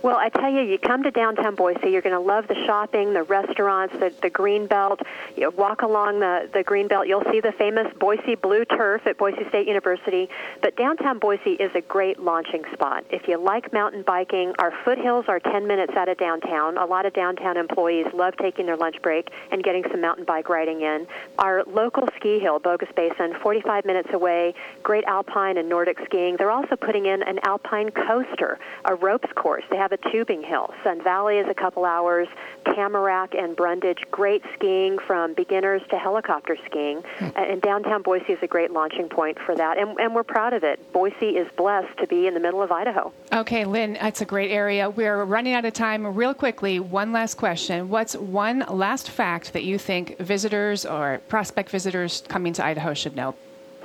Well, 0.00 0.16
I 0.16 0.28
tell 0.28 0.48
you, 0.48 0.60
you 0.60 0.78
come 0.78 1.02
to 1.02 1.10
downtown 1.10 1.56
Boise, 1.56 1.90
you're 1.90 2.02
going 2.02 2.14
to 2.14 2.20
love 2.20 2.46
the 2.46 2.54
shopping, 2.66 3.12
the 3.12 3.24
restaurants, 3.24 3.92
the, 3.98 4.14
the 4.22 4.30
green 4.30 4.68
belt. 4.68 5.00
You 5.36 5.50
walk 5.50 5.82
along 5.82 6.20
the, 6.20 6.48
the 6.52 6.62
green 6.62 6.86
belt, 6.86 7.08
you'll 7.08 7.24
see 7.32 7.40
the 7.40 7.50
famous 7.50 7.92
Boise 7.98 8.36
Blue 8.36 8.64
Turf 8.64 9.08
at 9.08 9.18
Boise 9.18 9.48
State 9.48 9.66
University. 9.66 10.28
But 10.62 10.76
downtown 10.76 11.18
Boise 11.18 11.54
is 11.54 11.72
a 11.74 11.80
great 11.80 12.20
launching 12.20 12.62
spot. 12.72 13.06
If 13.10 13.26
you 13.26 13.38
like 13.38 13.72
mountain 13.72 14.04
biking, 14.04 14.52
our 14.60 14.72
foothills 14.84 15.24
are 15.26 15.40
10 15.40 15.66
minutes 15.66 15.94
out 15.96 16.08
of 16.08 16.16
downtown. 16.16 16.78
A 16.78 16.86
lot 16.86 17.04
of 17.04 17.12
downtown 17.12 17.56
employees 17.56 18.06
love 18.14 18.34
taking 18.40 18.66
their 18.66 18.76
lunch 18.76 19.02
break 19.02 19.30
and 19.50 19.64
getting 19.64 19.82
some 19.90 20.00
mountain 20.00 20.24
bike 20.24 20.48
riding 20.48 20.82
in. 20.82 21.08
Our 21.40 21.64
local 21.64 22.06
ski 22.16 22.38
hill, 22.38 22.60
Bogus 22.60 22.88
Basin, 22.94 23.34
45 23.42 23.84
minutes 23.84 24.10
away, 24.12 24.54
great 24.84 25.04
alpine 25.06 25.56
and 25.58 25.68
Nordic 25.68 25.98
skiing. 26.04 26.36
They're 26.36 26.52
also 26.52 26.76
putting 26.76 27.06
in 27.06 27.24
an 27.24 27.40
alpine 27.42 27.90
coaster, 27.90 28.60
a 28.84 28.94
ropes 28.94 29.28
course. 29.34 29.64
They 29.70 29.76
have 29.76 29.87
a 29.92 30.10
tubing 30.10 30.42
hill. 30.42 30.72
Sun 30.84 31.02
Valley 31.02 31.38
is 31.38 31.46
a 31.48 31.54
couple 31.54 31.84
hours. 31.84 32.28
Tamarack 32.74 33.34
and 33.34 33.56
Brundage, 33.56 34.04
great 34.10 34.42
skiing 34.54 34.98
from 34.98 35.34
beginners 35.34 35.82
to 35.90 35.98
helicopter 35.98 36.56
skiing. 36.66 37.02
Hmm. 37.18 37.28
And 37.36 37.62
downtown 37.62 38.02
Boise 38.02 38.32
is 38.32 38.38
a 38.42 38.46
great 38.46 38.70
launching 38.70 39.08
point 39.08 39.38
for 39.44 39.54
that. 39.54 39.78
And, 39.78 39.98
and 39.98 40.14
we're 40.14 40.22
proud 40.22 40.52
of 40.52 40.64
it. 40.64 40.92
Boise 40.92 41.30
is 41.36 41.48
blessed 41.56 41.96
to 41.98 42.06
be 42.06 42.26
in 42.26 42.34
the 42.34 42.40
middle 42.40 42.62
of 42.62 42.70
Idaho. 42.70 43.12
Okay, 43.32 43.64
Lynn, 43.64 43.94
that's 43.94 44.20
a 44.20 44.24
great 44.24 44.50
area. 44.50 44.90
We're 44.90 45.24
running 45.24 45.54
out 45.54 45.64
of 45.64 45.72
time. 45.72 46.06
Real 46.06 46.34
quickly, 46.34 46.78
one 46.80 47.12
last 47.12 47.34
question. 47.34 47.88
What's 47.88 48.14
one 48.16 48.64
last 48.68 49.10
fact 49.10 49.52
that 49.52 49.64
you 49.64 49.78
think 49.78 50.18
visitors 50.18 50.84
or 50.84 51.20
prospect 51.28 51.70
visitors 51.70 52.22
coming 52.28 52.52
to 52.54 52.64
Idaho 52.64 52.94
should 52.94 53.16
know? 53.16 53.34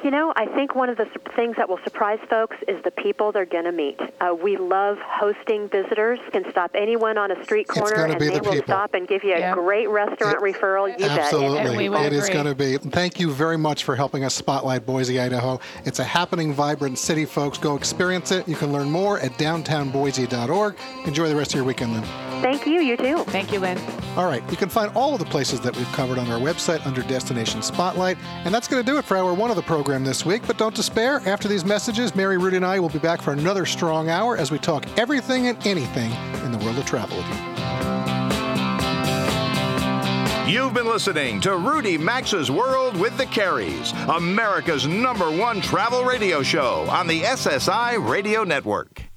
You 0.03 0.11
know, 0.11 0.33
I 0.35 0.47
think 0.47 0.75
one 0.75 0.89
of 0.89 0.97
the 0.97 1.05
su- 1.13 1.31
things 1.33 1.55
that 1.55 1.69
will 1.69 1.79
surprise 1.85 2.19
folks 2.29 2.57
is 2.67 2.83
the 2.83 2.91
people 2.91 3.31
they're 3.31 3.45
going 3.45 3.63
to 3.63 3.71
meet. 3.71 3.97
Uh, 4.19 4.35
we 4.35 4.57
love 4.57 4.97
hosting 4.99 5.69
visitors. 5.69 6.19
Can 6.33 6.43
stop 6.51 6.71
anyone 6.75 7.17
on 7.17 7.31
a 7.31 7.41
street 7.45 7.69
corner, 7.69 8.03
and 8.05 8.19
be 8.19 8.27
they 8.27 8.39
the 8.39 8.43
will 8.43 8.51
people. 8.51 8.65
stop 8.65 8.95
and 8.95 9.07
give 9.07 9.23
you 9.23 9.33
a 9.33 9.53
great 9.53 9.87
restaurant 9.87 10.39
referral. 10.39 10.87
You 10.99 11.05
Absolutely. 11.05 11.87
bet. 11.87 12.07
It 12.07 12.13
is 12.13 12.29
going 12.29 12.47
to 12.47 12.55
be. 12.55 12.77
Thank 12.77 13.17
you 13.17 13.31
very 13.31 13.57
much 13.57 13.85
for 13.85 13.95
helping 13.95 14.25
us 14.25 14.35
spotlight 14.35 14.85
Boise, 14.85 15.21
Idaho. 15.21 15.61
It's 15.85 15.99
a 15.99 16.03
happening, 16.03 16.53
vibrant 16.53 16.99
city, 16.99 17.23
folks. 17.23 17.57
Go 17.57 17.77
experience 17.77 18.31
it. 18.31 18.45
You 18.45 18.55
can 18.55 18.73
learn 18.73 18.91
more 18.91 19.21
at 19.21 19.31
downtownboise.org. 19.33 20.75
Enjoy 21.05 21.29
the 21.29 21.35
rest 21.35 21.51
of 21.51 21.55
your 21.55 21.63
weekend, 21.63 21.93
Lynn. 21.93 22.03
Thank 22.41 22.65
you. 22.65 22.81
You 22.81 22.97
too. 22.97 23.23
Thank 23.25 23.53
you, 23.53 23.59
Lynn. 23.61 23.77
All 24.17 24.25
right. 24.25 24.43
You 24.51 24.57
can 24.57 24.67
find 24.67 24.91
all 24.95 25.13
of 25.13 25.19
the 25.19 25.25
places 25.25 25.61
that 25.61 25.77
we've 25.77 25.89
covered 25.93 26.17
on 26.17 26.29
our 26.29 26.39
website 26.39 26.85
under 26.85 27.01
Destination 27.03 27.61
Spotlight. 27.61 28.17
And 28.43 28.53
that's 28.53 28.67
going 28.67 28.83
to 28.83 28.91
do 28.91 28.97
it 28.97 29.05
for 29.05 29.15
hour 29.15 29.33
one 29.33 29.49
of 29.49 29.55
the 29.55 29.61
program 29.61 29.92
this 30.01 30.25
week. 30.25 30.41
But 30.47 30.57
don't 30.57 30.73
despair. 30.73 31.21
After 31.27 31.47
these 31.47 31.63
messages, 31.65 32.15
Mary, 32.15 32.37
Rudy, 32.37 32.55
and 32.55 32.65
I 32.65 32.79
will 32.79 32.89
be 32.89 32.99
back 32.99 33.21
for 33.21 33.33
another 33.33 33.65
strong 33.67 34.09
hour 34.09 34.37
as 34.37 34.49
we 34.49 34.57
talk 34.57 34.85
everything 34.97 35.47
and 35.47 35.67
anything 35.67 36.11
in 36.43 36.51
the 36.51 36.57
world 36.59 36.79
of 36.79 36.85
travel 36.85 37.17
with 37.17 37.27
you. 37.27 37.53
You've 40.51 40.73
been 40.73 40.87
listening 40.87 41.39
to 41.41 41.57
Rudy 41.57 41.97
Maxa's 41.97 42.51
World 42.51 42.95
with 42.97 43.17
the 43.17 43.25
Careys, 43.25 43.93
America's 44.15 44.85
number 44.85 45.31
one 45.31 45.61
travel 45.61 46.03
radio 46.03 46.43
show 46.43 46.87
on 46.89 47.07
the 47.07 47.21
SSI 47.21 48.07
Radio 48.07 48.43
Network. 48.43 49.12